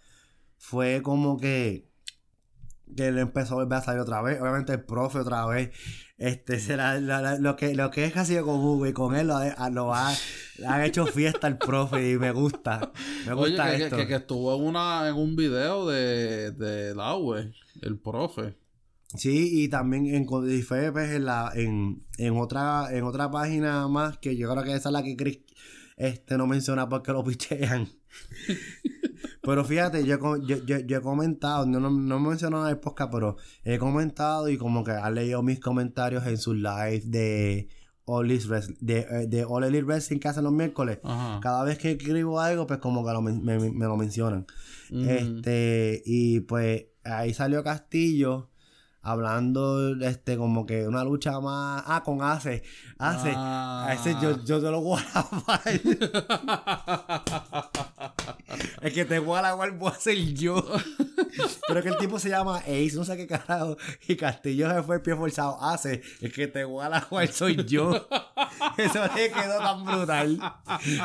fue 0.59 1.01
como 1.03 1.37
que 1.39 1.87
que 2.97 3.11
le 3.13 3.21
empezó 3.21 3.55
a 3.55 3.57
volver 3.65 3.79
a 3.79 3.83
salir 3.83 4.01
otra 4.01 4.21
vez. 4.23 4.41
Obviamente 4.41 4.73
el 4.73 4.83
profe 4.85 5.19
otra 5.19 5.47
vez. 5.47 5.71
Este 6.19 6.59
será 6.61 6.99
lo 7.39 7.55
que 7.57 7.75
lo 7.75 7.91
que 7.93 8.05
es 8.05 8.13
casi 8.13 8.35
con 8.39 8.57
Hugo 8.61 8.87
y 8.87 8.93
con 8.93 9.15
él 9.15 9.27
lo, 9.29 9.37
ha, 9.37 9.71
lo 9.71 9.95
ha, 9.95 10.13
le 10.59 10.67
han 10.67 10.83
hecho 10.85 11.07
fiesta 11.07 11.47
el 11.49 11.59
profe 11.59 12.13
y 12.13 12.19
me 12.19 12.33
gusta. 12.33 12.93
Me 13.27 13.33
Oye, 13.33 13.51
gusta 13.51 13.71
que- 13.77 13.85
esto. 13.85 13.97
que, 13.97 14.07
que 14.07 14.15
estuvo 14.17 14.55
en 14.57 14.63
una 14.63 15.09
en 15.09 15.15
un 15.15 15.37
video 15.37 15.87
de, 15.87 16.51
de 16.53 16.95
Laue, 16.95 17.53
el 17.83 17.99
profe. 17.99 18.57
Sí, 19.15 19.63
y 19.63 19.69
también 19.69 20.07
en, 20.07 20.27
y 20.51 20.63
fue, 20.63 20.91
pues, 20.93 21.11
en, 21.13 21.25
la, 21.27 21.53
en, 21.55 22.05
en 22.19 22.37
otra 22.37 22.89
en 22.91 23.05
otra 23.05 23.31
página 23.31 23.87
más 23.89 24.19
que 24.19 24.37
yo 24.37 24.51
creo 24.51 24.65
que 24.65 24.75
esa 24.75 24.89
es 24.89 24.93
la 24.93 25.03
que 25.03 25.17
Chris 25.17 25.41
este, 25.97 26.37
no 26.37 26.47
menciona 26.47 26.89
porque 26.89 27.13
lo 27.13 27.23
pichean. 27.25 27.89
pero 29.43 29.65
fíjate, 29.65 30.05
yo, 30.05 30.19
yo, 30.45 30.65
yo, 30.65 30.79
yo 30.81 30.99
he 30.99 31.01
comentado, 31.01 31.67
no, 31.67 31.79
no, 31.81 31.91
no 31.91 32.21
menciono 32.21 32.65
podcast, 32.81 33.13
pero 33.13 33.37
he 33.65 33.79
comentado 33.79 34.49
y 34.49 34.59
como 34.59 34.83
que 34.85 34.91
ha 34.91 35.11
leído 35.11 35.43
mis 35.43 35.61
comentarios 35.61 36.27
en 36.27 36.37
sus 36.37 36.57
live 36.57 37.03
de 37.05 37.69
All 38.07 38.25
Elite 38.25 38.47
Wrestling, 38.47 38.77
de, 38.81 38.99
eh, 39.01 39.27
de 39.27 39.45
All 39.45 39.65
Elite 39.65 39.85
Wrestling 39.85 40.19
que 40.19 40.29
hacen 40.29 40.45
los 40.45 40.53
miércoles. 40.53 40.99
Ajá. 41.05 41.41
Cada 41.43 41.65
vez 41.65 41.79
que 41.79 41.93
escribo 41.93 42.41
algo, 42.41 42.67
pues 42.67 42.79
como 42.79 43.05
que 43.05 43.13
lo 43.13 43.21
me, 43.21 43.33
me 43.33 43.87
lo 43.87 43.97
mencionan. 43.97 44.47
Ujú. 44.91 45.11
Este, 45.11 46.03
y 46.07 46.41
pues 46.41 46.87
ahí 47.05 47.35
salió 47.35 47.63
Castillo 47.63 48.49
hablando, 49.07 49.95
este, 50.01 50.37
como 50.37 50.67
que 50.67 50.87
una 50.87 51.05
lucha 51.05 51.41
más. 51.41 51.83
Ah, 51.87 52.03
con 52.05 52.23
Ace. 52.23 52.63
Ace. 52.99 53.33
Ah. 53.35 53.87
A 53.89 53.95
ese 53.95 54.15
yo, 54.21 54.45
yo 54.45 54.61
te 54.61 54.71
lo 54.71 54.81
voy 54.81 55.01
a. 55.15 55.61
El 58.81 58.93
que 58.93 59.05
te 59.05 59.19
voy 59.19 59.39
a 59.39 59.43
lavar 59.43 59.73
voy 59.73 59.91
a 59.91 59.95
ser 59.95 60.17
yo. 60.17 60.65
Pero 61.69 61.83
que 61.83 61.89
el 61.89 61.99
tipo 61.99 62.19
se 62.19 62.29
llama 62.29 62.59
Ace, 62.59 62.93
no 62.95 63.05
sé 63.05 63.17
qué 63.17 63.27
carajo. 63.27 63.77
Y 64.09 64.17
Castillo 64.17 64.73
se 64.73 64.83
fue 64.83 64.97
el 64.97 65.03
pie 65.03 65.17
forzado. 65.17 65.61
Hace, 65.61 66.03
el 66.21 66.33
que 66.33 66.47
te 66.47 66.65
voy 66.65 66.85
a 66.85 66.89
lavar 66.89 67.29
soy 67.29 67.57
yo. 67.65 67.91
Eso 68.79 69.01
le 69.15 69.31
quedó 69.31 69.59
tan 69.59 69.85
brutal. 69.85 70.39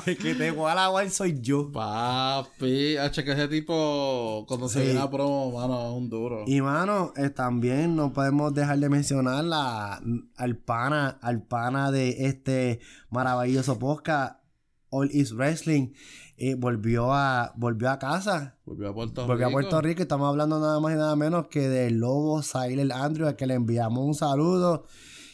El 0.05 0.17
que 0.17 0.35
te 0.35 0.51
voy 0.51 0.71
a 0.71 0.75
lavar 0.75 1.09
soy 1.09 1.39
yo. 1.41 1.71
Papi, 1.71 2.97
H, 2.97 3.23
que 3.23 3.31
ese 3.31 3.47
tipo, 3.47 4.45
cuando 4.47 4.69
se 4.69 4.83
viene 4.83 4.99
a 4.99 5.09
promo, 5.09 5.51
mano, 5.51 5.89
es 5.89 5.97
un 5.97 6.09
duro. 6.09 6.43
Y 6.47 6.61
mano, 6.61 7.13
eh, 7.17 7.29
también 7.29 7.95
no 7.95 8.13
podemos 8.13 8.53
dejar 8.53 8.79
de 8.79 8.89
mencionar 8.89 9.43
la, 9.43 10.01
al 10.37 10.57
pana, 10.57 11.17
al 11.21 11.41
pana 11.41 11.91
de 11.91 12.27
este 12.27 12.79
maravilloso 13.09 13.79
podcast, 13.79 14.40
All 14.91 15.09
Is 15.11 15.33
Wrestling. 15.33 15.89
eh, 16.37 16.55
volvió 16.55 17.13
a, 17.13 17.53
volvió 17.55 17.89
a 17.91 17.99
casa. 17.99 18.57
Volvió 18.65 18.89
a 18.89 18.93
Puerto 18.95 19.27
Volvió 19.27 19.45
a 19.45 19.49
Rico. 19.49 19.59
Puerto 19.59 19.81
Rico 19.81 20.01
estamos 20.01 20.27
hablando 20.27 20.59
nada 20.59 20.79
más 20.79 20.93
y 20.93 20.95
nada 20.95 21.15
menos 21.15 21.47
que 21.49 21.67
del 21.69 21.99
lobo 21.99 22.41
Siler 22.41 22.91
Andrew, 22.93 23.27
al 23.27 23.35
que 23.35 23.45
le 23.45 23.53
enviamos 23.55 24.03
un 24.03 24.15
saludo. 24.15 24.85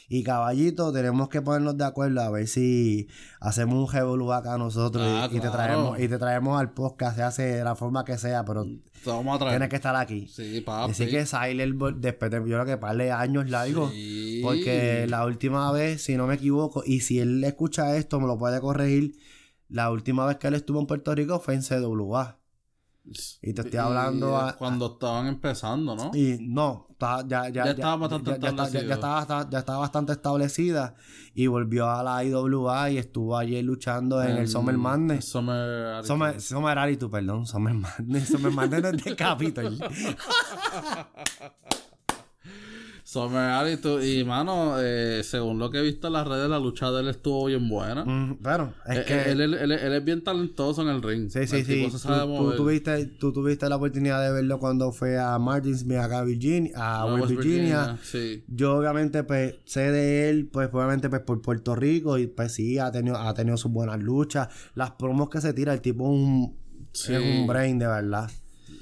Y 0.10 0.24
caballito, 0.24 0.92
tenemos 0.94 1.28
que 1.30 1.42
ponernos 1.42 1.78
de 1.78 1.84
acuerdo 1.86 2.22
a 2.22 2.30
ver 2.30 2.48
si 2.48 3.08
hacemos 3.42 3.88
un 3.90 3.94
revolú 3.94 4.32
acá 4.32 4.58
nosotros 4.58 5.06
y- 5.06 5.10
Ah, 5.10 5.30
y, 5.30 5.40
te 5.42 5.50
traemos, 5.50 6.00
y 6.00 6.08
te 6.08 6.18
traemos 6.18 6.58
al 6.60 6.72
podcast, 6.74 7.18
se 7.18 7.24
hace 7.24 7.44
de 7.44 7.64
la 7.64 7.76
forma 7.76 8.06
que 8.06 8.18
sea, 8.18 8.46
pero 8.46 8.66
traer. 9.38 9.54
tienes 9.56 9.70
que 9.70 9.76
estar 9.78 9.96
aquí. 9.98 10.28
Sí, 10.28 10.62
papi. 10.62 10.92
Así 10.92 11.08
que 11.08 11.26
Siler, 11.26 11.74
vol- 11.74 12.00
después 12.00 12.32
de, 12.32 12.38
yo 12.38 12.44
creo 12.46 12.66
que 12.66 12.78
par 12.78 12.96
de 12.98 13.12
años 13.12 13.50
largos, 13.50 13.92
Sí. 13.92 14.40
porque 14.44 15.08
la 15.10 15.26
última 15.26 15.72
vez, 15.74 16.02
si 16.04 16.16
no 16.16 16.26
me 16.28 16.36
equivoco, 16.36 16.84
y 16.86 17.02
si 17.02 17.20
él 17.20 17.44
escucha 17.44 17.96
esto, 17.98 18.20
me 18.22 18.28
lo 18.28 18.38
puede 18.38 18.62
corregir, 18.62 19.14
la 19.70 19.90
última 19.92 20.26
vez 20.26 20.38
que 20.38 20.48
él 20.48 20.54
estuvo 20.56 20.80
en 20.80 20.88
Puerto 20.88 21.14
Rico 21.16 21.40
fue 21.40 21.54
en 21.56 21.62
CWA. 21.64 22.38
Y 23.42 23.54
te 23.54 23.62
estoy 23.62 23.80
hablando 23.80 24.36
a- 24.36 24.58
Cuando 24.58 24.94
estaban 24.94 25.28
empezando, 25.28 25.96
¿no? 25.96 26.12
Y 26.14 26.40
no, 26.42 26.88
está- 26.90 27.22
ya, 27.26 27.48
ya, 27.48 27.64
Ya 27.64 27.72
estaba 27.72 27.96
bastante 27.96 28.32
ya- 28.32 28.38
ya 28.38 28.50
está- 28.50 28.70
ya- 28.70 28.82
ya 28.84 28.94
estaba, 28.96 29.50
ya 29.50 29.60
estaba 29.60 29.80
bastante 29.80 30.12
establecida 30.12 30.94
y 31.34 31.48
volvió 31.48 31.90
a 31.90 32.04
la 32.04 32.22
IWA 32.26 32.90
y 32.92 32.98
estuvo 32.98 33.38
ayer 33.38 33.64
luchando 33.64 34.22
en, 34.22 34.36
el 34.36 34.50
Summer 34.50 34.78
Madness. 34.78 35.24
Summer... 35.24 36.04
Summer, 36.06 36.42
Summer 36.42 36.78
Attitude, 36.78 37.10
perdón, 37.10 37.46
Summer 37.46 37.74
Madness. 37.76 38.28
Summer 38.28 38.52
Madness 38.52 38.82
no 38.82 38.90
es 38.90 39.04
de 39.06 39.16
Capitol. 39.16 39.80
Summer. 43.24 44.04
Y, 44.04 44.24
mano, 44.24 44.76
eh, 44.80 45.22
según 45.24 45.58
lo 45.60 45.70
que 45.70 45.80
he 45.80 45.82
visto 45.82 46.08
en 46.08 46.14
las 46.14 46.28
redes, 46.28 46.50
la 46.50 46.60
lucha 46.60 46.92
de 46.92 47.02
él 47.02 47.08
estuvo 47.08 47.46
bien 47.46 47.68
buena. 47.68 48.06
Mm, 48.06 48.38
pero 48.44 48.74
es 48.86 48.98
Eh, 48.98 49.04
que... 49.08 49.32
él, 49.32 49.42
él- 49.42 49.54
él- 49.56 49.72
él 49.72 49.94
es 49.94 50.04
bien 50.06 50.24
talentoso 50.24 50.82
en 50.84 50.90
el 50.90 51.02
ring. 51.02 51.30
Sí, 51.30 51.48
sí, 51.48 51.64
sí. 51.64 51.88
Tú, 51.92 52.54
tuviste, 52.56 53.06
tú 53.20 53.34
tuviste 53.34 53.68
la 53.70 53.78
oportunidad 53.78 54.22
de 54.24 54.32
verlo 54.32 54.60
cuando 54.60 54.92
fue 54.92 55.18
a 55.20 55.38
Martinsville, 55.40 55.98
acá 56.00 56.20
a 56.20 56.24
Virginia, 56.24 56.72
a 56.76 57.06
West 57.16 57.30
Virginia. 57.30 57.98
Sí. 58.04 58.44
Yo 58.48 58.76
obviamente 58.78 59.24
pues 59.24 59.56
sé 59.66 59.92
de 59.92 60.30
él, 60.30 60.48
pues 60.52 60.70
obviamente 60.72 61.10
pues 61.10 61.22
por 61.22 61.42
Puerto 61.42 61.76
Rico 61.76 62.18
y 62.18 62.28
pues 62.28 62.54
sí, 62.54 62.78
ha 62.80 62.92
tenido, 62.92 63.18
ha 63.18 63.34
tenido 63.34 63.58
sus 63.58 63.72
buenas 63.72 64.00
luchas. 64.00 64.48
Las 64.76 64.92
promos 64.92 65.30
que 65.30 65.42
se 65.42 65.54
tira, 65.54 65.74
el 65.74 65.82
tipo 65.82 66.04
es 66.06 66.10
un, 66.12 66.58
Sí. 66.94 67.14
es 67.14 67.20
un 67.20 67.46
brain 67.48 67.78
de 67.78 67.86
verdad. 67.88 68.30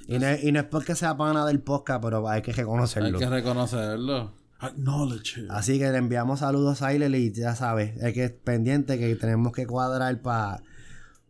Y 0.08 0.20
no, 0.20 0.28
es- 0.28 0.44
y 0.44 0.52
no 0.52 0.60
es 0.60 0.66
porque 0.66 0.96
sea 0.96 1.18
pana 1.18 1.46
del 1.46 1.60
podcast, 1.62 2.04
pero 2.04 2.28
hay 2.30 2.42
que 2.42 2.52
Hay 2.52 2.58
reconocerlo. 2.58 3.18
que 3.20 3.30
reconocerlo. 3.30 4.34
Acknowledge 4.60 5.38
it. 5.42 5.52
Así 5.52 5.78
que 5.80 5.90
le 5.92 5.98
enviamos 5.98 6.40
saludos 6.40 6.82
a 6.82 6.94
Iler 6.94 7.14
y 7.16 7.32
ya 7.34 7.56
sabes, 7.56 7.96
es 8.02 8.14
que 8.14 8.26
es 8.26 8.32
pendiente 8.32 8.98
que 8.98 9.16
tenemos 9.16 9.52
que 9.52 9.68
cuadrar 9.68 10.22
para 10.22 10.62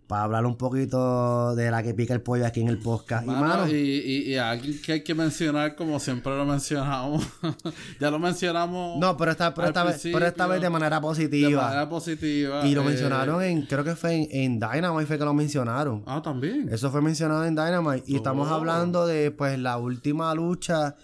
hablar 0.09 0.45
un 0.45 0.57
poquito 0.57 1.55
de 1.55 1.71
la 1.71 1.81
que 1.83 1.93
pica 1.93 2.13
el 2.13 2.21
pollo 2.21 2.45
aquí 2.45 2.61
en 2.61 2.67
el 2.69 2.77
podcast. 2.79 3.25
Mano, 3.25 3.39
y 3.39 3.41
mano, 3.47 3.67
y, 3.69 3.73
y, 3.75 4.17
y 4.31 4.37
alguien 4.37 4.81
que 4.81 4.91
hay 4.93 5.03
que 5.03 5.13
mencionar 5.15 5.75
como 5.75 5.99
siempre 5.99 6.35
lo 6.37 6.45
mencionamos. 6.45 7.25
ya 7.99 8.11
lo 8.11 8.19
mencionamos. 8.19 8.99
no, 8.99 9.17
pero 9.17 9.31
esta, 9.31 9.53
pero 9.53 9.67
esta 9.67 9.83
vez, 9.83 10.01
pero 10.03 10.25
esta 10.25 10.47
vez 10.47 10.61
de 10.61 10.69
manera 10.69 10.97
de 10.97 11.01
positiva. 11.01 11.63
manera 11.63 11.89
positiva. 11.89 12.65
y 12.65 12.75
lo 12.75 12.81
eh, 12.81 12.85
mencionaron 12.85 13.41
en, 13.43 13.61
creo 13.65 13.83
que 13.83 13.95
fue 13.95 14.13
en, 14.15 14.27
en 14.31 14.59
Dynamite 14.59 15.05
fue 15.07 15.17
que 15.17 15.25
lo 15.25 15.33
mencionaron. 15.33 16.03
Ah, 16.05 16.21
también. 16.23 16.69
Eso 16.71 16.91
fue 16.91 17.01
mencionado 17.01 17.45
en 17.45 17.55
Dynamite. 17.55 18.03
Y 18.05 18.15
estamos 18.15 18.49
Oh. 18.49 18.53
hablando 18.55 19.07
de 19.07 19.31
pues 19.31 19.57
la 19.59 19.77
última 19.77 20.33
lucha. 20.35 20.95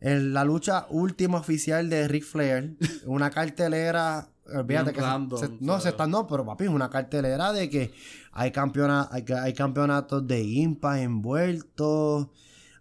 en 0.00 0.34
la 0.34 0.44
lucha 0.44 0.86
última 0.90 1.38
oficial 1.38 1.88
de 1.88 2.06
Ric 2.08 2.24
Flair. 2.24 2.76
Una 3.06 3.30
cartelera. 3.30 4.28
Olvídate 4.54 4.92
que 4.92 5.00
se- 5.00 5.06
random, 5.06 5.38
se- 5.40 5.50
no 5.60 5.76
se 5.76 5.82
sea. 5.82 5.90
está, 5.92 6.06
no, 6.06 6.26
pero 6.26 6.44
papi, 6.44 6.64
es 6.64 6.70
una 6.70 6.88
cartelera 6.90 7.52
de 7.52 7.68
que 7.70 7.92
hay 8.32 8.50
campeona, 8.50 9.08
hay, 9.10 9.24
hay 9.42 9.52
campeonatos 9.54 10.26
de 10.26 10.42
Impa 10.42 11.00
envueltos. 11.00 12.28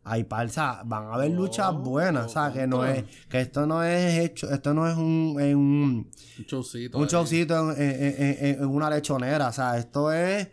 hay 0.08 0.24
sea, 0.50 0.84
van 0.86 1.06
a 1.06 1.14
haber 1.16 1.32
luchas 1.32 1.70
Oh, 1.72 1.80
buenas, 1.80 2.28
o 2.28 2.30
sea, 2.30 2.54
que 2.54 2.68
no 2.68 2.86
es, 2.86 3.04
que 3.28 3.40
esto 3.42 3.66
no 3.66 3.84
es 3.84 4.20
hecho, 4.20 4.48
esto 4.54 4.72
no 4.72 4.88
es 4.88 4.96
un, 4.96 5.36
en 5.40 5.58
un, 5.58 6.12
Un 6.38 6.46
showcito. 6.46 6.98
un 7.00 7.06
ahí. 7.06 7.10
showcito 7.10 7.72
en, 7.72 7.82
en- 7.82 8.38
en- 8.40 8.56
en 8.62 8.66
una 8.68 8.88
lechonera, 8.92 9.48
o 9.48 9.52
sea, 9.52 9.80
esto 9.80 10.12
es, 10.14 10.48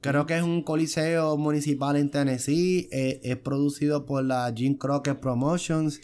creo 0.00 0.24
que 0.24 0.38
es 0.38 0.42
un 0.42 0.62
coliseo 0.62 1.36
municipal 1.36 1.96
en 1.96 2.10
Tennessee, 2.10 2.88
eh, 2.90 3.20
es 3.22 3.36
producido 3.36 4.06
por 4.06 4.24
la 4.24 4.50
Jim 4.56 4.78
Crockett 4.78 5.20
Promotions, 5.20 6.00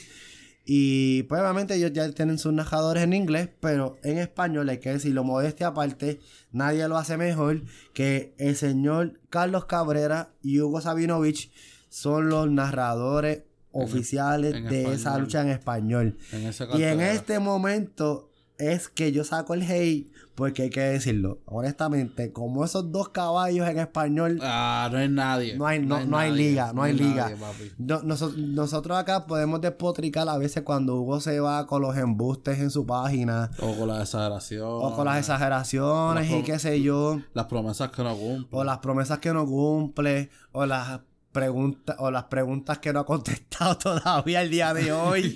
y 0.65 1.25
pues 1.25 1.41
obviamente 1.41 1.75
ellos 1.75 1.93
ya 1.93 2.11
tienen 2.13 2.39
sus 2.39 2.53
narradores 2.53 3.03
en 3.03 3.13
inglés, 3.13 3.49
pero 3.61 3.99
en 4.05 4.19
español 4.19 4.69
hay 4.69 4.79
que 4.79 4.93
decirlo, 4.93 5.25
modestia 5.25 5.69
aparte, 5.69 6.21
nadie 6.53 6.87
lo 6.87 6.97
hace 6.97 7.17
mejor 7.17 7.63
que 7.95 8.35
el 8.39 8.55
señor 8.57 9.21
Carlos 9.29 9.65
Cabrera 9.65 10.31
y 10.41 10.61
Hugo 10.61 10.81
Sabinovich 10.81 11.51
son 11.89 12.29
los 12.29 12.51
narradores 12.51 13.43
oficiales 13.73 14.55
en 14.55 14.69
de 14.69 14.95
esa 14.95 15.19
lucha 15.19 15.43
en 15.43 15.49
español. 15.49 16.19
En 16.31 16.53
Y 16.79 16.83
en 16.85 17.01
este 17.01 17.39
momento 17.39 18.31
es 18.59 18.89
que 18.89 19.11
yo 19.11 19.25
saco 19.25 19.55
el 19.55 19.63
hate, 19.63 20.13
porque 20.35 20.63
hay 20.63 20.71
que 20.71 20.81
decirlo, 20.81 21.41
honestamente, 21.47 22.33
como 22.33 22.65
esos 22.65 22.91
dos 22.91 23.11
caballos 23.11 23.69
en 23.69 23.79
español 23.79 24.39
Ah, 24.43 24.89
no 24.91 24.99
hay 24.99 25.09
nadie. 25.09 25.57
no 25.57 25.67
hay, 25.67 25.79
no, 25.81 26.05
no 26.07 26.17
hay 26.19 26.31
nadie, 26.31 26.49
liga, 26.51 26.73
no 26.73 26.83
hay 26.83 26.93
liga. 26.95 27.31
nadie. 27.39 27.73
No- 27.79 28.03
noso- 28.03 28.33
nosotros 28.37 28.97
acá 28.99 29.27
podemos 29.27 29.61
despotricar 29.61 30.29
a 30.29 30.39
veces 30.39 30.63
cuando 30.63 30.97
Hugo 30.97 31.21
se 31.21 31.39
va 31.41 31.67
con 31.67 31.83
los 31.83 31.97
embustes 31.97 32.59
en 32.61 32.71
su 32.71 32.87
página 32.87 33.51
O 33.61 33.77
con 33.77 33.89
las 33.89 34.01
exageraciones. 34.03 34.65
o 34.67 34.97
con 34.97 35.05
las 35.05 35.19
exageraciones 35.19 36.31
Las 36.31 36.41
y 36.41 36.43
qué 36.43 36.59
sé 36.59 36.81
yo, 36.83 37.21
Las 37.35 37.47
promesas 37.47 37.91
que 37.91 38.03
no 38.03 38.17
cumplen. 38.17 38.49
o 38.61 38.65
las 38.65 38.79
promesas 38.79 39.19
que 39.19 39.33
no 39.33 39.47
cumple, 39.47 40.31
o 40.53 40.67
las 40.67 41.01
preguntas 41.33 41.97
o 41.99 42.11
las 42.11 42.25
preguntas 42.25 42.79
que 42.79 42.93
no 42.93 43.01
ha 43.01 43.07
contestado 43.07 43.77
todavía 43.79 44.43
el 44.43 44.51
día 44.51 44.73
de 44.75 44.93
hoy. 44.93 45.35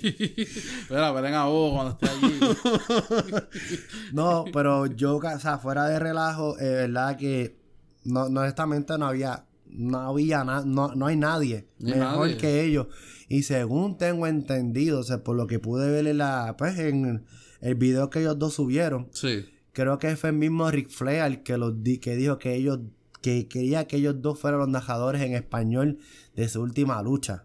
Mira, 0.89 1.11
ven 1.11 1.33
a 1.33 1.49
Hugo 1.49 1.73
cuando 1.73 1.91
esté 1.93 2.09
allí. 2.09 2.39
No, 4.13 4.45
pero 4.53 4.85
yo, 4.85 5.17
o 5.17 5.39
sea, 5.39 5.57
fuera 5.57 5.87
de 5.87 5.99
relajo, 5.99 6.57
es 6.57 6.69
verdad 6.71 7.17
que 7.17 7.57
no, 8.03 8.29
no, 8.29 8.41
honestamente 8.41 8.97
no 8.97 9.07
había, 9.07 9.45
no 9.65 9.99
había 9.99 10.43
na- 10.43 10.63
no, 10.65 10.93
no 10.95 11.07
hay 11.07 11.15
nadie 11.17 11.67
Ni 11.79 11.91
mejor 11.91 12.19
nadie. 12.27 12.37
que 12.37 12.63
ellos. 12.63 12.87
Y 13.29 13.43
según 13.43 13.97
tengo 13.97 14.27
entendido, 14.27 14.99
o 14.99 15.03
sea, 15.03 15.23
por 15.23 15.35
lo 15.35 15.47
que 15.47 15.59
pude 15.59 15.89
ver 15.91 16.07
en 16.07 16.19
la, 16.19 16.55
pues 16.57 16.77
en 16.79 17.25
el 17.61 17.75
video 17.75 18.09
que 18.09 18.19
ellos 18.21 18.39
dos 18.39 18.53
subieron, 18.53 19.09
sí. 19.11 19.45
creo 19.73 19.97
que 19.99 20.15
fue 20.15 20.29
el 20.29 20.37
mismo 20.37 20.69
Rick 20.71 20.89
Flair 20.89 21.23
el 21.25 21.43
que 21.43 21.57
los 21.57 21.83
di- 21.83 21.97
que 21.97 22.15
dijo 22.15 22.37
que 22.37 22.55
ellos, 22.55 22.79
que 23.21 23.47
quería 23.47 23.85
que 23.87 23.97
ellos 23.97 24.21
dos 24.21 24.39
fueran 24.39 24.59
los 24.59 24.69
narradores 24.69 25.21
en 25.21 25.33
español 25.33 25.99
de 26.35 26.47
su 26.49 26.61
última 26.61 27.01
lucha. 27.01 27.43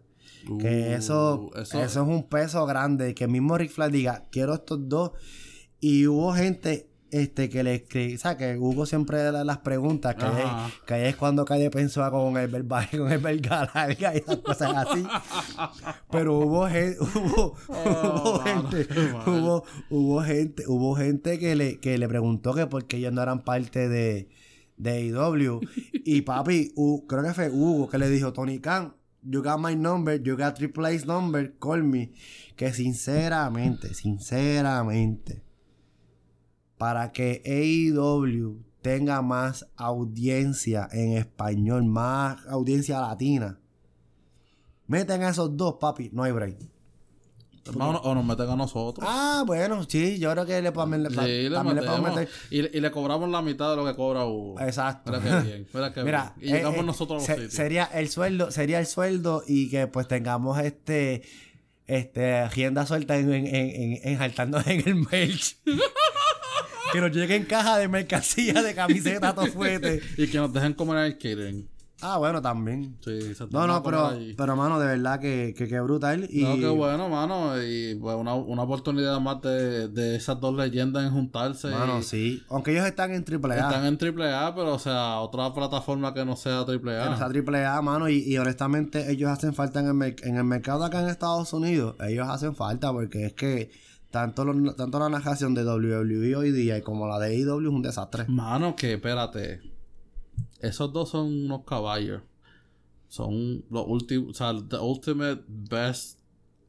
Que 0.59 0.91
Uh, 0.91 0.99
eso, 0.99 1.51
eso, 1.55 1.83
eso- 1.83 2.03
es 2.03 2.09
un 2.09 2.29
peso 2.29 2.67
grande. 2.67 3.15
Que 3.15 3.29
mismo 3.29 3.57
Rick 3.57 3.71
Flair 3.71 3.93
diga, 3.93 4.25
quiero 4.31 4.55
estos 4.55 4.89
dos. 4.89 5.13
Y 5.81 6.07
hubo 6.07 6.33
gente 6.35 6.89
este, 7.13 7.49
que 7.51 7.63
le 7.63 7.75
escribió, 7.75 8.17
o 8.17 8.19
sea, 8.19 8.37
que 8.39 8.57
Hugo 8.57 8.87
siempre 8.87 9.23
da 9.23 9.45
las 9.45 9.59
preguntas, 9.59 10.15
que, 10.15 10.25
es, 10.25 10.33
que 10.87 10.95
ahí 10.95 11.05
es 11.09 11.17
cuando 11.17 11.45
Calle 11.45 11.69
pensó 11.71 12.09
con 12.11 12.39
el 12.39 12.51
verba- 12.51 12.89
con 12.97 13.13
el 13.13 13.41
y 13.43 14.05
esas 14.17 14.37
cosas 14.39 14.73
así. 14.75 15.05
Pero 16.11 16.39
hubo 16.39 16.67
gente, 16.69 16.97
hubo, 17.01 17.55
hubo 17.69 18.33
Oh, 18.35 18.41
gente, 18.41 18.87
hubo, 19.27 19.65
hubo 19.91 20.23
gente, 20.23 20.65
hubo 20.67 20.95
gente 20.97 21.39
que 21.39 21.55
le, 21.55 21.79
que 21.81 21.99
le 21.99 22.09
preguntó 22.09 22.55
que 22.55 22.67
por 22.67 22.87
qué 22.87 22.97
ellos 22.97 23.13
no 23.13 23.23
eran 23.23 23.43
parte 23.45 23.89
de, 23.89 24.29
de 24.83 25.07
IW. 25.07 25.61
Y 26.05 26.23
papi, 26.23 26.75
creo 27.09 27.23
que 27.23 27.35
fue 27.35 27.51
Hugo 27.51 27.89
que 27.89 27.99
le 27.99 28.11
dijo, 28.11 28.33
Tony 28.33 28.59
Khan, 28.59 28.95
you 29.23 29.43
got 29.43 29.61
my 29.61 29.77
number, 29.77 30.21
you 30.21 30.37
got 30.37 30.57
Triple 30.57 30.87
A's 30.87 31.07
number, 31.07 31.57
call 31.59 31.83
me. 31.83 32.13
Que 32.57 32.73
sinceramente, 32.73 33.95
sinceramente, 33.95 35.43
para 36.77 37.13
que 37.13 37.43
AEW 37.45 38.65
tenga 38.83 39.23
más 39.23 39.67
audiencia 39.77 40.89
en 40.91 41.13
español, 41.13 41.85
más 41.85 42.45
audiencia 42.47 43.01
latina, 43.01 43.61
meten 44.89 45.23
a 45.23 45.29
esos 45.29 45.57
dos, 45.57 45.77
papi, 45.81 46.11
no 46.13 46.25
hay 46.25 46.33
break. 46.33 46.72
O 47.77 48.15
nos 48.15 48.25
meten 48.25 48.51
a 48.51 48.57
nosotros. 48.57 49.07
Ah, 49.09 49.45
bueno, 49.47 49.85
sí, 49.89 50.19
yo 50.19 50.33
creo 50.33 50.45
que 50.45 50.61
le, 50.61 50.73
también, 50.73 51.05
le- 51.05 51.11
Sí, 51.11 51.49
también 51.53 51.77
le 51.77 51.83
le 51.83 51.87
podemos 51.87 52.15
meter. 52.17 52.29
Y, 52.51 52.63
le- 52.63 52.71
y 52.75 52.81
le 52.81 52.91
cobramos 52.91 53.31
la 53.31 53.41
mitad 53.41 53.71
de 53.71 53.77
lo 53.77 53.85
que 53.85 53.95
cobra 53.95 54.25
Hugo. 54.27 54.61
Exacto. 54.61 55.13
Mira 55.13 55.23
qué 55.43 55.49
bien. 55.49 55.67
Mira 55.73 55.93
Mira, 56.05 56.35
bien. 56.37 56.49
Y 56.51 56.53
llegamos 56.57 56.77
eh, 56.79 56.81
eh, 56.81 56.85
nosotros 56.85 57.23
a 57.23 57.27
se- 57.27 57.33
los 57.33 57.41
sitios. 57.43 57.55
sería 57.55 57.85
el 57.85 58.09
sueldo, 58.09 58.51
sería 58.51 58.81
el 58.81 58.87
sueldo 58.87 59.45
y 59.47 59.71
que 59.71 59.87
pues 59.87 60.09
tengamos 60.09 60.59
este 60.59 61.23
este 61.87 62.35
agenda 62.39 62.85
suelta 62.87 63.17
en, 63.17 63.33
en, 63.33 63.47
en, 63.47 63.99
en, 64.03 64.19
saltándonos 64.19 64.67
en 64.67 64.83
el 64.89 64.95
merch. 64.97 65.57
que 66.93 67.01
nos 67.01 67.13
llegue 67.13 67.37
en 67.37 67.45
caja 67.45 67.79
de 67.79 67.89
mercancía 67.89 68.61
de 68.63 68.75
camiseta, 68.75 69.35
todo 69.35 69.47
fuerte. 69.47 70.01
Y 70.17 70.27
que 70.29 70.39
nos 70.39 70.53
dejen 70.53 70.75
comer 70.75 70.99
el 71.07 71.13
catering. 71.15 71.69
Ah, 72.03 72.19
bueno, 72.19 72.43
también. 72.43 72.97
Sí, 73.01 73.35
se 73.35 73.47
No, 73.51 73.67
no, 73.67 73.83
pero, 73.83 74.07
allí. 74.09 74.35
pero 74.35 74.57
mano, 74.57 74.79
de 74.81 74.87
verdad 74.87 75.21
que, 75.21 75.55
que, 75.57 75.69
que 75.69 75.81
brutal. 75.81 76.27
Y 76.31 76.43
No, 76.43 76.57
qué 76.57 76.69
bueno, 76.69 77.09
mano. 77.09 77.63
Y 77.63 77.95
pues 77.95 78.17
una, 78.17 78.35
una 78.35 78.63
oportunidad 78.63 79.21
más 79.21 79.41
de, 79.41 79.89
de 79.89 80.17
esas 80.17 80.41
dos 80.41 80.55
leyendas 80.55 81.05
en 81.05 81.13
juntarse. 81.13 81.69
Mano, 81.71 82.01
y 82.01 82.03
sí. 82.03 82.43
Aunque 82.51 82.73
ellos 82.73 82.85
están 82.87 83.13
en 83.13 83.25
AAA. 83.25 83.55
Están 83.57 83.87
en 83.87 83.99
AAA, 84.21 84.55
pero 84.55 84.75
o 84.75 84.79
sea, 84.79 85.21
otra 85.21 85.55
plataforma 85.55 86.13
que 86.13 86.25
no 86.25 86.37
sea 86.37 86.61
AAA. 86.61 87.07
En 87.07 87.13
esa 87.13 87.29
triple 87.29 87.65
A, 87.65 87.81
mano, 87.83 88.09
y, 88.09 88.19
y 88.19 88.37
honestamente 88.39 89.11
ellos 89.11 89.31
hacen 89.31 89.55
falta 89.55 89.81
en 89.81 90.03
el, 90.03 90.17
en 90.23 90.37
el 90.37 90.45
mercado 90.45 90.85
acá 90.85 91.01
en 91.01 91.09
Estados 91.09 91.53
Unidos. 91.53 91.95
Ellos 92.01 92.29
hacen 92.29 92.55
falta 92.57 92.93
porque 92.93 93.27
es 93.27 93.33
que 93.35 93.71
tanto, 94.11 94.45
tanto 94.77 94.99
la 94.99 95.09
narración 95.09 95.55
de 95.55 95.65
WWE 95.65 96.37
hoy 96.37 96.53
día 96.53 96.77
y 96.79 96.83
como 96.83 97.09
la 97.09 97.19
de 97.19 97.29
AEW 97.29 97.61
es 97.61 97.67
un 97.69 97.83
desastre. 97.83 98.25
Mano, 98.29 98.77
que 98.77 98.95
espérate. 98.95 99.72
Esos 100.63 100.93
dos 100.93 101.11
son 101.11 101.27
unos 101.45 101.65
caballos. 101.65 102.23
Son 103.09 103.63
los 103.71 103.85
últimos, 103.87 104.31
o 104.31 104.35
sea, 104.35 104.55
the 104.69 104.77
ultimate 104.77 105.43
best 105.47 106.19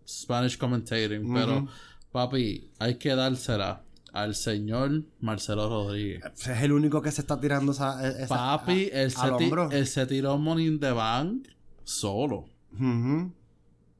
Spanish 0.06 0.58
commentating. 0.58 1.34
Pero, 1.34 1.68
papi, 2.12 2.70
hay 2.80 2.96
que 2.96 3.16
dársela 3.16 3.84
al 4.12 4.36
señor 4.36 5.04
Marcelo 5.22 5.70
Rodríguez. 5.70 6.22
Es 6.36 6.48
el 6.62 6.74
único 6.74 7.02
que 7.02 7.12
se 7.12 7.22
está 7.22 7.40
tirando 7.40 7.72
esa, 7.72 8.06
esa- 8.10 8.28
Papi, 8.36 8.90
a- 8.94 9.04
él 9.04 9.12
se, 9.12 9.78
él 9.78 9.88
se 9.88 10.06
tiró 10.06 10.38
Money 10.38 10.68
in 10.68 10.80
the 10.80 10.92
Bank 10.92 11.48
solo. 11.84 12.46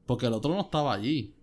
Porque 0.06 0.26
el 0.26 0.32
otro 0.34 0.52
no 0.54 0.60
estaba 0.60 0.92
allí. 0.92 1.34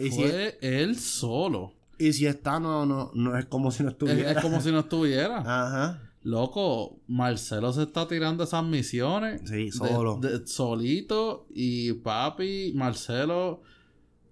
y, 0.00 0.10
si, 0.10 0.16
Fue 0.22 0.58
él 0.60 0.98
solo. 0.98 1.74
y 1.98 2.12
si 2.12 2.26
está, 2.26 2.58
no, 2.60 2.84
no, 2.86 3.10
no 3.14 3.36
es 3.38 3.46
como 3.46 3.70
si 3.70 3.82
no 3.82 3.88
Es, 3.90 3.94
estuviera. 3.94 4.30
es 4.32 4.38
como 4.42 4.60
si 4.60 4.70
no 4.72 4.80
estuviera. 4.80 5.38
Ajá. 5.46 6.02
Loco, 6.22 6.98
Marcelo 7.06 7.72
se 7.72 7.82
está 7.84 8.06
tirando 8.08 8.44
esas 8.44 8.64
misiones. 8.64 9.40
Sí, 9.48 9.70
solo. 9.70 10.16
de- 10.20 10.46
solito. 10.46 11.46
Y 11.54 11.92
papi, 11.94 12.72
Marcelo, 12.74 13.62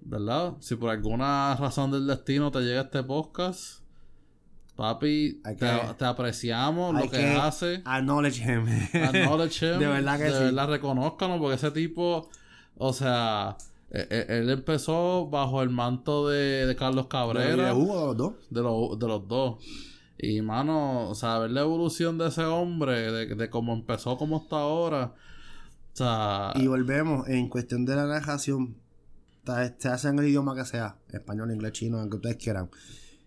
¿verdad? 0.01 0.55
Si 0.61 0.74
por 0.76 0.91
alguna 0.91 1.55
razón 1.57 1.91
del 1.93 2.07
destino 2.07 2.51
te 2.51 2.61
llega 2.61 2.82
este 2.82 3.03
podcast, 3.03 3.80
papi, 4.74 5.41
te, 5.59 6.05
apreciamos 6.05 6.95
lo 6.95 7.11
que, 7.11 7.24
hace. 7.34 7.82
Acknowledge 7.84 8.43
him. 8.43 8.66
Acknowledge 9.03 9.62
him, 9.72 9.78
De 9.78 9.87
verdad 9.87 10.18
que 10.18 10.24
de 10.24 10.32
sí. 10.32 10.45
verdad 10.45 10.68
reconózcanos, 10.68 11.39
porque 11.39 11.55
ese 11.55 11.70
tipo, 11.70 12.28
o 12.76 12.93
sea, 12.93 13.57
e- 13.91 14.07
e- 14.11 14.39
él 14.41 14.51
empezó 14.51 15.28
bajo 15.30 15.62
el 15.62 15.70
manto 15.70 16.28
de, 16.28 16.66
de 16.66 16.76
Carlos 16.76 17.07
Cabrera. 17.07 17.66
de 17.68 17.72
Hugo, 17.72 17.95
de 18.01 18.07
los 18.07 18.16
dos. 18.16 18.32
De, 18.51 18.61
los- 18.62 18.99
de 18.99 19.07
los 19.07 19.28
dos. 19.28 19.64
Y, 20.18 20.40
mano, 20.40 21.08
o 21.10 21.14
sea, 21.14 21.38
ver 21.38 21.50
la 21.50 21.60
evolución 21.60 22.16
de 22.18 22.28
ese 22.28 22.44
hombre, 22.44 23.12
de, 23.12 23.34
de 23.34 23.50
cómo 23.50 23.74
empezó, 23.74 24.16
como 24.16 24.38
está 24.38 24.56
ahora. 24.56 25.14
O 25.92 25.96
sea, 25.96 26.52
Y 26.56 26.66
volvemos, 26.66 27.28
en 27.28 27.48
cuestión 27.48 27.84
de 27.84 27.96
la 27.96 28.06
narración, 28.06 28.76
ta- 29.44 29.74
se 29.78 29.88
hace 29.88 30.08
en 30.08 30.18
el 30.18 30.28
idioma 30.28 30.54
que 30.54 30.64
sea, 30.64 30.96
español, 31.10 31.50
inglés, 31.52 31.72
chino, 31.72 32.02
el 32.02 32.08
que 32.10 32.16
ustedes 32.16 32.36
quieran. 32.36 32.70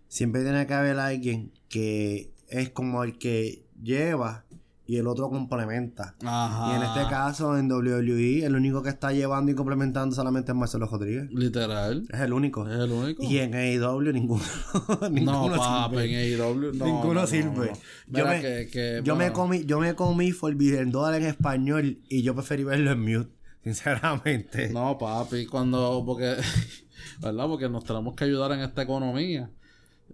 Siempre 0.08 0.42
tiene 0.44 0.66
que 0.66 0.74
haber 0.74 0.98
alguien 1.00 1.52
que 1.70 2.32
es 2.48 2.70
como 2.72 3.04
el 3.04 3.18
que 3.20 3.64
lleva 3.82 4.46
y 4.90 4.98
el 4.98 5.06
otro 5.06 5.30
complementa. 5.30 6.16
ajá. 6.26 6.74
Y 6.74 6.78
en 6.78 6.82
este 6.82 7.02
caso, 7.12 7.56
en 7.60 7.72
WWE, 7.72 8.44
el 8.44 8.56
único 8.56 8.82
que 8.82 8.90
está 8.90 9.12
llevando 9.14 9.52
y 9.52 9.54
complementando 9.56 10.16
solamente 10.16 10.52
es 10.52 10.58
Marcelo 10.58 10.88
Rodríguez. 10.88 11.30
Literal. 11.32 12.08
Es 12.10 12.20
el 12.22 12.34
único. 12.34 12.68
Es 12.68 12.74
el 12.80 12.92
único. 12.92 13.22
Y 13.24 13.38
en 13.38 13.54
AEW 13.54 14.12
ninguno. 14.12 14.42
no, 15.02 15.10
ninguno 15.12 15.58
papi, 15.58 15.96
sirve. 15.98 16.34
en 16.34 16.42
AEW 16.42 16.74
no. 16.74 16.86
Ninguno 16.86 17.14
no, 17.14 17.22
no, 17.22 17.28
sirve. 17.28 17.72
no. 18.08 18.18
Yo, 18.20 18.26
me, 18.26 18.42
que- 18.42 18.68
que, 18.72 19.02
yo, 19.04 19.16
me 19.16 19.32
comí, 19.32 19.64
yo 19.66 19.80
me 19.80 19.94
comí 19.94 20.32
Forbidden 20.32 20.90
Dollar 20.90 21.22
en 21.22 21.28
español 21.28 22.00
y 22.10 22.24
yo 22.24 22.34
preferí 22.34 22.64
verlo 22.64 22.92
en 22.92 23.00
mute, 23.02 23.30
sinceramente. 23.64 24.70
No, 24.70 24.98
papi, 24.98 25.46
cuando. 25.46 26.02
Porque. 26.04 26.36
¿Verdad? 27.22 27.46
Porque 27.48 27.70
nos 27.70 27.84
tenemos 27.84 28.16
que 28.16 28.24
ayudar 28.24 28.54
en 28.54 28.62
esta 28.62 28.82
economía. 28.82 29.52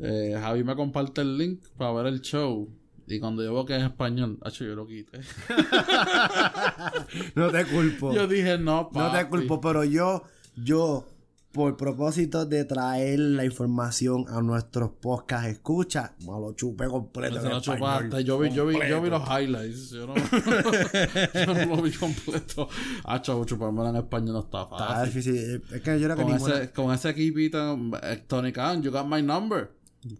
Eh, 0.01 0.35
Javi 0.37 0.65
me 0.65 0.75
comparte 0.75 1.21
el 1.21 1.37
link 1.37 1.61
para 1.77 1.93
ver 1.93 2.07
el 2.07 2.19
show. 2.19 2.69
Y 3.07 3.19
cuando 3.19 3.43
yo 3.43 3.53
veo 3.53 3.65
que 3.65 3.77
es 3.77 3.83
español, 3.83 4.39
hacho, 4.41 4.65
yo 4.65 4.75
lo 4.75 4.87
quité. 4.87 5.19
no 7.35 7.51
te 7.51 7.65
culpo. 7.65 8.13
yo 8.13 8.27
dije, 8.27 8.57
no, 8.57 8.89
papi. 8.89 8.99
No 8.99 9.11
te 9.11 9.27
culpo, 9.27 9.61
pero 9.61 9.83
yo, 9.83 10.23
yo, 10.55 11.07
por 11.51 11.77
propósito 11.77 12.47
de 12.47 12.65
traer 12.65 13.19
la 13.19 13.45
información 13.45 14.25
a 14.27 14.41
nuestros 14.41 14.89
podcast 14.99 15.45
escucha, 15.47 16.15
me 16.21 16.31
lo 16.31 16.53
chupé 16.53 16.87
completo. 16.87 17.37
En 17.37 17.49
lo 17.49 17.57
español. 17.57 18.23
Yo 18.23 18.39
vi, 18.39 18.49
yo 18.49 18.65
vi, 18.65 18.75
yo 18.89 18.99
vi 19.01 19.09
los 19.11 19.23
highlights. 19.29 19.91
Yo 19.91 20.07
no, 20.07 20.15
yo 21.45 21.53
no 21.53 21.75
lo 21.75 21.81
vi 21.83 21.91
completo. 21.91 22.67
Hacho, 23.03 23.45
chupármelo 23.45 23.89
en 23.89 23.97
español 23.97 24.33
no 24.33 24.39
está 24.39 24.63
Está 24.63 24.77
fácil. 24.77 25.13
difícil. 25.13 25.63
Es 25.71 25.81
que 25.81 25.99
yo 25.99 26.09
que 26.09 26.15
Con 26.15 26.25
ninguna... 26.25 26.55
ese, 26.55 26.71
con 26.71 26.91
ese 26.91 27.09
equipito, 27.11 27.77
eh, 28.01 28.23
Tony 28.27 28.51
Khan, 28.51 28.81
you 28.81 28.89
got 28.91 29.05
my 29.05 29.21
number. 29.21 29.69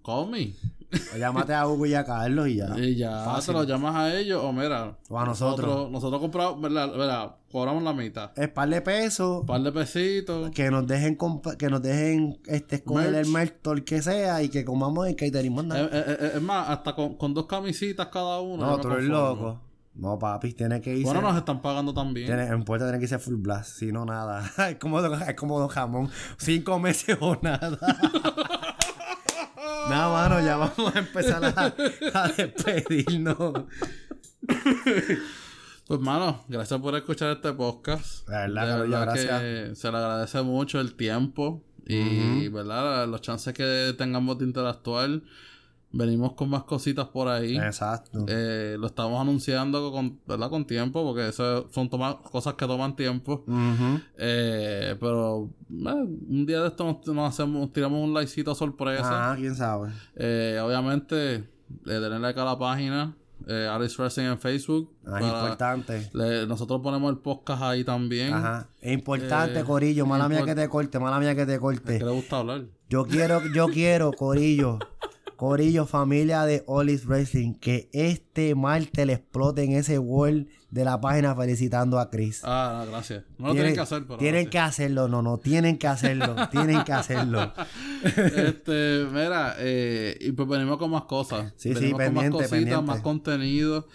Call 0.03 0.29
me. 0.29 0.55
Llámate 1.17 1.53
a 1.53 1.67
Hugo 1.67 1.85
y 1.85 1.93
a 1.93 2.03
Carlos 2.03 2.47
y 2.47 2.55
ya. 2.55 2.73
Y 2.77 2.95
ya 2.95 3.23
Fácil. 3.23 3.53
te 3.53 3.59
lo 3.59 3.63
llamas 3.65 3.95
a 3.95 4.15
ellos 4.15 4.41
o 4.43 4.51
mira. 4.51 4.97
O 5.09 5.19
a 5.19 5.25
nosotros. 5.25 5.89
Nosotros 5.91 6.21
compramos, 6.21 6.61
¿verdad? 6.61 6.91
¿verdad? 6.91 7.35
Cobramos 7.51 7.83
la 7.83 7.93
mitad. 7.93 8.31
Es 8.35 8.49
par 8.49 8.69
de 8.69 8.81
pesos. 8.81 9.45
Par 9.45 9.61
de 9.61 9.71
pesitos. 9.71 10.51
Que 10.51 10.69
nos 10.69 10.85
dejen 10.87 11.17
que 11.57 11.69
nos 11.69 11.81
dejen 11.81 12.39
este 12.45 12.77
escoger 12.77 13.11
Merch. 13.11 13.25
el 13.25 13.31
merch 13.31 13.83
que 13.85 14.01
sea 14.01 14.43
y 14.43 14.49
que 14.49 14.65
comamos 14.65 15.07
el 15.07 15.15
catering 15.15 15.53
manda. 15.53 15.79
Eh, 15.79 15.89
eh, 15.91 16.17
eh, 16.19 16.31
es 16.35 16.41
más, 16.41 16.69
hasta 16.69 16.93
con, 16.93 17.15
con 17.15 17.33
dos 17.33 17.45
camisitas 17.45 18.07
cada 18.07 18.41
uno. 18.41 18.65
no, 18.65 18.77
tú 18.79 18.89
eres 18.89 19.05
loco. 19.05 19.61
No, 19.95 20.19
papi, 20.19 20.53
tiene 20.53 20.81
que 20.81 20.91
irse. 20.91 21.05
Bueno, 21.05 21.21
nos 21.21 21.37
están 21.37 21.61
pagando 21.61 21.93
también. 21.93 22.27
Tiene, 22.27 22.47
en 22.47 22.63
puerta 22.63 22.85
tiene 22.85 22.99
que 22.99 23.05
irse 23.05 23.17
full 23.17 23.35
blast, 23.35 23.79
si 23.79 23.93
no 23.93 24.05
nada. 24.05 24.51
es 24.69 24.75
como 24.75 24.99
es 24.99 25.35
como 25.35 25.57
don 25.57 25.69
jamón. 25.69 26.09
Cinco 26.37 26.77
meses 26.79 27.17
o 27.21 27.37
nada. 27.41 27.79
nada, 29.89 30.09
mano, 30.11 30.45
ya 30.45 30.57
vamos 30.57 30.95
a 30.95 30.99
empezar 30.99 31.43
a, 31.45 31.73
a 32.13 32.27
despedirnos. 32.29 33.63
Pues, 35.87 35.99
mano, 35.99 36.43
gracias 36.47 36.79
por 36.79 36.95
escuchar 36.95 37.35
este 37.35 37.53
podcast. 37.53 38.27
La 38.27 38.65
verdad, 38.65 38.87
gracias. 38.87 39.41
que 39.41 39.71
se 39.75 39.91
le 39.91 39.97
agradece 39.97 40.41
mucho 40.41 40.79
el 40.79 40.95
tiempo 40.95 41.63
y, 41.85 42.47
¿verdad? 42.47 43.07
Los 43.07 43.21
chances 43.21 43.53
que 43.53 43.93
tengamos 43.97 44.39
de 44.39 44.45
interactuar. 44.45 45.21
Venimos 45.97 46.33
con 46.33 46.49
más 46.49 46.63
cositas 46.63 47.07
por 47.07 47.29
ahí. 47.29 47.55
Exacto. 47.57 48.25
Eh, 48.27 48.75
lo 48.77 48.87
estamos 48.87 49.19
anunciando 49.21 49.91
con, 49.93 50.19
¿verdad? 50.27 50.49
con 50.49 50.67
tiempo, 50.67 51.01
porque 51.05 51.29
eso 51.29 51.69
son 51.71 51.89
toma- 51.89 52.19
cosas 52.21 52.55
que 52.55 52.67
toman 52.67 52.95
tiempo. 52.97 53.45
Eh, 54.17 54.95
pero 54.99 55.49
eh, 55.69 55.73
un 56.29 56.45
día 56.45 56.61
de 56.61 56.67
esto 56.67 56.83
nos, 56.83 57.07
nos 57.15 57.29
hacemos, 57.33 57.71
tiramos 57.71 58.03
un 58.03 58.13
likecito 58.13 58.53
sorpresa. 58.55 59.31
Ah, 59.31 59.35
quién 59.37 59.55
sabe. 59.55 59.89
Eh, 60.15 60.59
obviamente, 60.61 61.35
eh, 61.35 61.43
denle 61.85 62.19
like 62.19 62.39
a 62.39 62.43
la 62.45 62.59
página, 62.59 63.15
Alice 63.47 63.95
Wrestling 63.97 64.25
en 64.25 64.39
Facebook. 64.39 64.91
Ah, 65.05 65.19
es 65.19 65.25
importante. 65.27 66.09
le- 66.13 66.45
nosotros 66.47 66.81
ponemos 66.81 67.09
el 67.11 67.19
podcast 67.19 67.61
ahí 67.63 67.83
también. 67.85 68.33
Ajá. 68.33 68.67
Es 68.81 68.93
importante, 68.93 69.63
Corillo. 69.63 70.05
Mala 70.05 70.27
mía 70.27 70.43
que 70.43 70.55
te 70.55 70.67
corte, 70.67 70.99
mala 70.99 71.19
mía 71.19 71.35
que 71.35 71.45
te 71.45 71.57
corte. 71.59 71.99
Que 71.99 72.03
le 72.05 72.11
gusta 72.11 72.39
hablar. 72.39 72.63
Yo 72.89 73.05
quiero, 73.05 73.41
yo 73.53 73.67
quiero, 73.67 74.11
Corillo. 74.11 74.79
Corillo, 75.35 75.85
familia 75.85 76.45
de 76.45 76.63
Olis 76.67 77.05
Wrestling, 77.05 77.53
que 77.53 77.89
este 77.93 78.55
martes 78.55 79.05
le 79.05 79.13
exploten 79.13 79.71
ese 79.71 79.99
wall 79.99 80.47
de 80.71 80.85
la 80.85 80.99
página 80.99 81.35
felicitando 81.35 81.99
a 81.99 82.09
Chris. 82.09 82.41
Ah, 82.43 82.83
no, 82.85 82.91
gracias. 82.91 83.23
No 83.37 83.47
lo 83.47 83.53
tienen 83.53 83.73
que 83.73 83.79
hacer, 83.79 84.03
pero. 84.05 84.17
tienen 84.17 84.43
gracias. 84.45 84.51
que 84.51 84.59
hacerlo, 84.59 85.07
no, 85.07 85.21
no, 85.21 85.37
tienen 85.37 85.77
que 85.77 85.87
hacerlo, 85.87 86.35
tienen 86.51 86.83
que 86.83 86.93
hacerlo. 86.93 87.53
este, 88.03 89.05
mira, 89.11 89.55
eh, 89.59 90.17
y 90.19 90.31
pues 90.31 90.47
venimos 90.47 90.77
con 90.77 90.91
más 90.91 91.03
cosas. 91.03 91.53
Sí, 91.55 91.73
sí, 91.73 91.93
venimos 91.93 91.95
con 91.95 92.03
pendiente, 92.03 92.29
más 92.29 92.31
cositas, 92.31 92.49
pendiente. 92.49 92.81
más 92.81 93.01
contenido. 93.01 93.87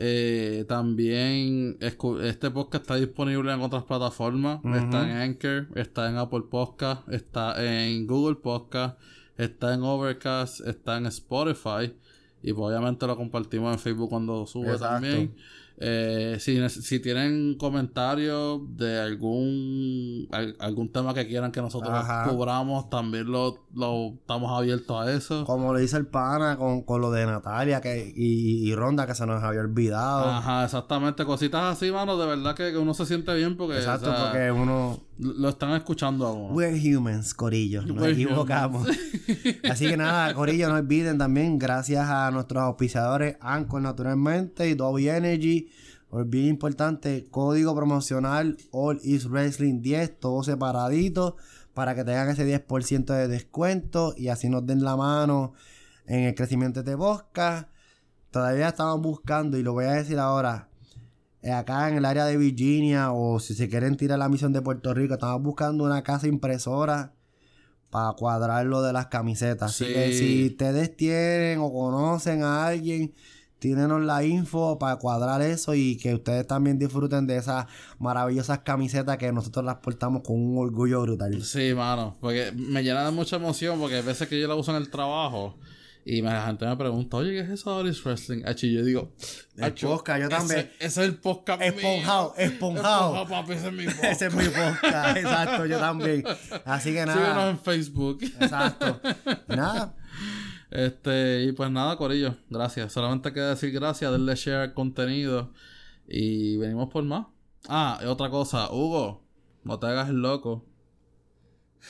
Eh, 0.00 0.64
también 0.68 1.76
este 1.80 2.50
podcast 2.52 2.82
está 2.84 2.94
disponible 2.94 3.52
en 3.52 3.60
otras 3.60 3.82
plataformas. 3.82 4.60
Está 4.64 5.10
en 5.10 5.16
Anchor, 5.16 5.68
está 5.74 6.08
en 6.08 6.16
Apple 6.16 6.44
Podcast, 6.48 7.08
está 7.08 7.56
en 7.64 8.06
Google 8.06 8.36
Podcast, 8.36 8.96
está 9.38 9.72
en 9.72 9.82
Overcast, 9.82 10.60
está 10.66 10.98
en 10.98 11.06
Spotify. 11.06 11.94
Y 12.42 12.52
pues 12.52 12.68
obviamente 12.68 13.06
lo 13.06 13.16
compartimos 13.16 13.72
en 13.72 13.78
Facebook 13.78 14.10
cuando 14.10 14.46
sube 14.46 14.72
Exacto. 14.72 14.86
también. 14.94 15.34
Eh, 15.80 16.38
si, 16.40 16.68
si 16.70 16.98
tienen 16.98 17.56
comentarios 17.56 18.60
de 18.76 19.00
algún 19.00 20.26
al- 20.32 20.56
algún 20.58 20.90
tema 20.90 21.14
que 21.14 21.28
quieran 21.28 21.52
que 21.52 21.60
nosotros 21.62 21.92
cubramos, 22.28 22.90
también 22.90 23.30
lo, 23.30 23.64
lo 23.74 24.14
estamos 24.20 24.50
abiertos 24.58 25.00
a 25.00 25.12
eso. 25.12 25.44
Como 25.44 25.72
lo 25.72 25.78
dice 25.78 25.96
el 25.96 26.06
pana 26.06 26.56
con, 26.56 26.82
con 26.82 27.00
lo 27.00 27.12
de 27.12 27.26
Natalia 27.26 27.80
que, 27.80 28.12
y, 28.14 28.68
y 28.68 28.74
Ronda 28.74 29.06
que 29.06 29.14
se 29.14 29.24
nos 29.26 29.40
había 29.42 29.60
olvidado. 29.60 30.24
Ajá, 30.28 30.64
exactamente, 30.64 31.24
cositas 31.24 31.76
así, 31.76 31.92
mano, 31.92 32.16
de 32.18 32.26
verdad 32.26 32.56
que, 32.56 32.72
que 32.72 32.78
uno 32.78 32.92
se 32.94 33.06
siente 33.06 33.32
bien 33.34 33.56
porque, 33.56 33.76
Exacto, 33.78 34.10
o 34.10 34.14
sea, 34.14 34.24
porque 34.24 34.50
uno... 34.50 34.98
lo 35.18 35.48
están 35.48 35.72
escuchando 35.72 36.26
a 36.26 36.32
uno. 36.32 36.54
We're 36.54 36.78
humans, 36.78 37.34
Corillo. 37.34 37.82
Nos 37.82 37.96
We're 37.96 38.12
equivocamos. 38.12 38.88
Así 39.70 39.88
que 39.88 39.96
nada, 39.96 40.32
Corillo, 40.34 40.68
no 40.68 40.76
olviden 40.76 41.18
también, 41.18 41.58
gracias 41.58 42.08
a 42.08 42.30
nuestros 42.30 42.62
auspiciadores, 42.62 43.36
Anchor 43.40 43.82
naturalmente 43.82 44.68
y 44.68 44.74
Dolby 44.74 45.08
Energy. 45.08 45.68
Bien 46.26 46.46
importante, 46.46 47.26
código 47.30 47.74
promocional 47.74 48.56
All 48.70 48.98
Is 49.02 49.28
Wrestling 49.28 49.82
10, 49.82 50.20
todo 50.20 50.42
separadito, 50.42 51.36
para 51.74 51.94
que 51.94 52.04
tengan 52.04 52.30
ese 52.30 52.46
10% 52.46 53.04
de 53.04 53.28
descuento 53.28 54.14
y 54.16 54.28
así 54.28 54.48
nos 54.48 54.64
den 54.66 54.82
la 54.82 54.96
mano 54.96 55.52
en 56.06 56.24
el 56.24 56.34
crecimiento 56.34 56.82
de 56.82 56.94
Bosca. 56.94 57.68
Todavía 58.30 58.68
estamos 58.68 59.00
buscando, 59.02 59.58
y 59.58 59.62
lo 59.62 59.72
voy 59.74 59.84
a 59.84 59.92
decir 59.92 60.18
ahora, 60.18 60.67
acá 61.52 61.88
en 61.88 61.96
el 61.96 62.04
área 62.04 62.24
de 62.24 62.36
Virginia 62.36 63.12
o 63.12 63.40
si 63.40 63.54
se 63.54 63.68
quieren 63.68 63.96
tirar 63.96 64.18
la 64.18 64.28
misión 64.28 64.52
de 64.52 64.62
Puerto 64.62 64.92
Rico, 64.94 65.14
estamos 65.14 65.42
buscando 65.42 65.84
una 65.84 66.02
casa 66.02 66.26
impresora 66.28 67.12
para 67.90 68.12
cuadrar 68.12 68.66
lo 68.66 68.82
de 68.82 68.92
las 68.92 69.06
camisetas. 69.06 69.70
Así 69.70 69.86
Sí. 69.86 69.92
que 69.94 70.12
si 70.12 70.46
ustedes 70.48 70.96
tienen 70.96 71.58
o 71.60 71.72
conocen 71.72 72.42
a 72.42 72.66
alguien, 72.66 73.14
tírenos 73.58 74.02
la 74.02 74.22
info 74.24 74.78
para 74.78 74.96
cuadrar 74.96 75.42
eso 75.42 75.74
y 75.74 75.96
que 75.96 76.14
ustedes 76.14 76.46
también 76.46 76.78
disfruten 76.78 77.26
de 77.26 77.38
esas 77.38 77.66
maravillosas 77.98 78.60
camisetas 78.60 79.16
que 79.16 79.32
nosotros 79.32 79.64
las 79.64 79.76
portamos 79.76 80.22
con 80.22 80.36
un 80.36 80.58
orgullo 80.58 81.00
brutal. 81.02 81.42
Sí, 81.42 81.72
mano, 81.74 82.16
porque 82.20 82.52
me 82.54 82.82
llena 82.84 83.04
de 83.04 83.10
mucha 83.10 83.36
emoción 83.36 83.80
porque 83.80 83.96
hay 83.96 84.02
veces 84.02 84.28
que 84.28 84.40
yo 84.40 84.46
la 84.46 84.54
uso 84.54 84.70
en 84.70 84.76
el 84.76 84.90
trabajo 84.90 85.56
y 86.10 86.22
la 86.22 86.46
gente 86.46 86.64
me 86.66 86.76
pregunta, 86.76 87.16
oye, 87.18 87.32
¿qué 87.32 87.40
es 87.40 87.50
eso 87.50 87.82
de 87.82 87.90
Wrestling? 87.90 88.42
Y 88.62 88.72
yo 88.74 88.84
digo, 88.84 89.12
El 89.56 89.64
"Acho, 89.64 89.88
podcast, 89.88 90.22
yo 90.22 90.28
también. 90.28 90.70
Ese, 90.78 90.86
es 90.86 90.96
el 90.98 91.16
podcast 91.16 91.60
Esponjado, 91.62 92.34
mío. 92.36 92.46
esponjado. 92.46 93.14
Esponjado, 93.16 93.28
papi, 93.28 93.52
ese 93.52 93.66
es 93.68 93.72
mi 93.74 93.84
podcast. 93.84 94.04
Ese 94.12 94.26
es 94.26 94.34
mi 94.34 94.44
podcast, 94.44 95.16
exacto, 95.18 95.66
yo 95.66 95.78
también. 95.78 96.24
Así 96.64 96.92
que 96.92 97.00
Síguenos 97.02 97.16
nada, 97.16 97.50
en 97.50 97.58
Facebook. 97.60 98.18
exacto. 98.22 99.00
Nada, 99.48 99.96
Este, 100.70 101.44
y 101.44 101.52
pues 101.52 101.70
nada, 101.70 101.96
Corillo, 101.96 102.36
gracias. 102.50 102.92
Solamente 102.92 103.32
queda 103.32 103.50
decir 103.50 103.70
gracias, 103.72 104.10
darle 104.10 104.34
share 104.34 104.56
al 104.60 104.74
contenido. 104.74 105.52
Y 106.06 106.56
venimos 106.56 106.88
por 106.90 107.04
más. 107.04 107.26
Ah, 107.68 107.98
y 108.02 108.06
otra 108.06 108.30
cosa, 108.30 108.70
Hugo, 108.72 109.24
no 109.64 109.78
te 109.78 109.86
hagas 109.86 110.08
el 110.08 110.16
loco. 110.22 110.64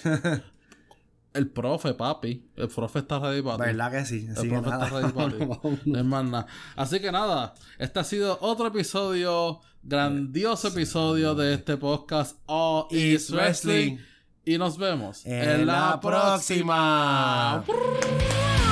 el 1.39 1.49
profe, 1.49 1.95
papi. 1.95 2.51
El 2.57 2.69
profe 2.69 2.99
está 3.01 3.19
ready 3.19 3.41
para 3.43 3.57
ti. 3.57 3.63
verdad 3.63 3.91
que 3.93 4.05
sí. 4.05 4.29
Así 4.31 4.43
El 4.47 4.51
que 4.51 4.61
profe 4.61 4.71
nada. 4.71 4.85
está 4.87 5.01
ready 5.01 5.13
para 5.13 5.31
ti. 5.31 5.81
No 5.91 5.99
es 5.99 6.05
más 6.05 6.25
nada. 6.25 6.47
Así 6.77 7.01
que 7.01 7.11
nada, 7.13 7.55
este 7.79 7.99
ha 8.01 8.05
sido 8.05 8.39
otro 8.43 8.67
episodio, 8.67 9.61
grandioso 9.83 10.69
episodio 10.69 11.35
de 11.35 11.55
este 11.55 11.77
podcast 11.77 12.37
All 12.47 12.87
is 12.91 13.31
Wrestling. 13.31 13.99
Y 14.45 14.57
nos 14.59 14.79
vemos 14.79 15.25
En 15.27 15.67
la 15.67 16.01
próxima. 16.01 17.63
próxima. 17.67 18.68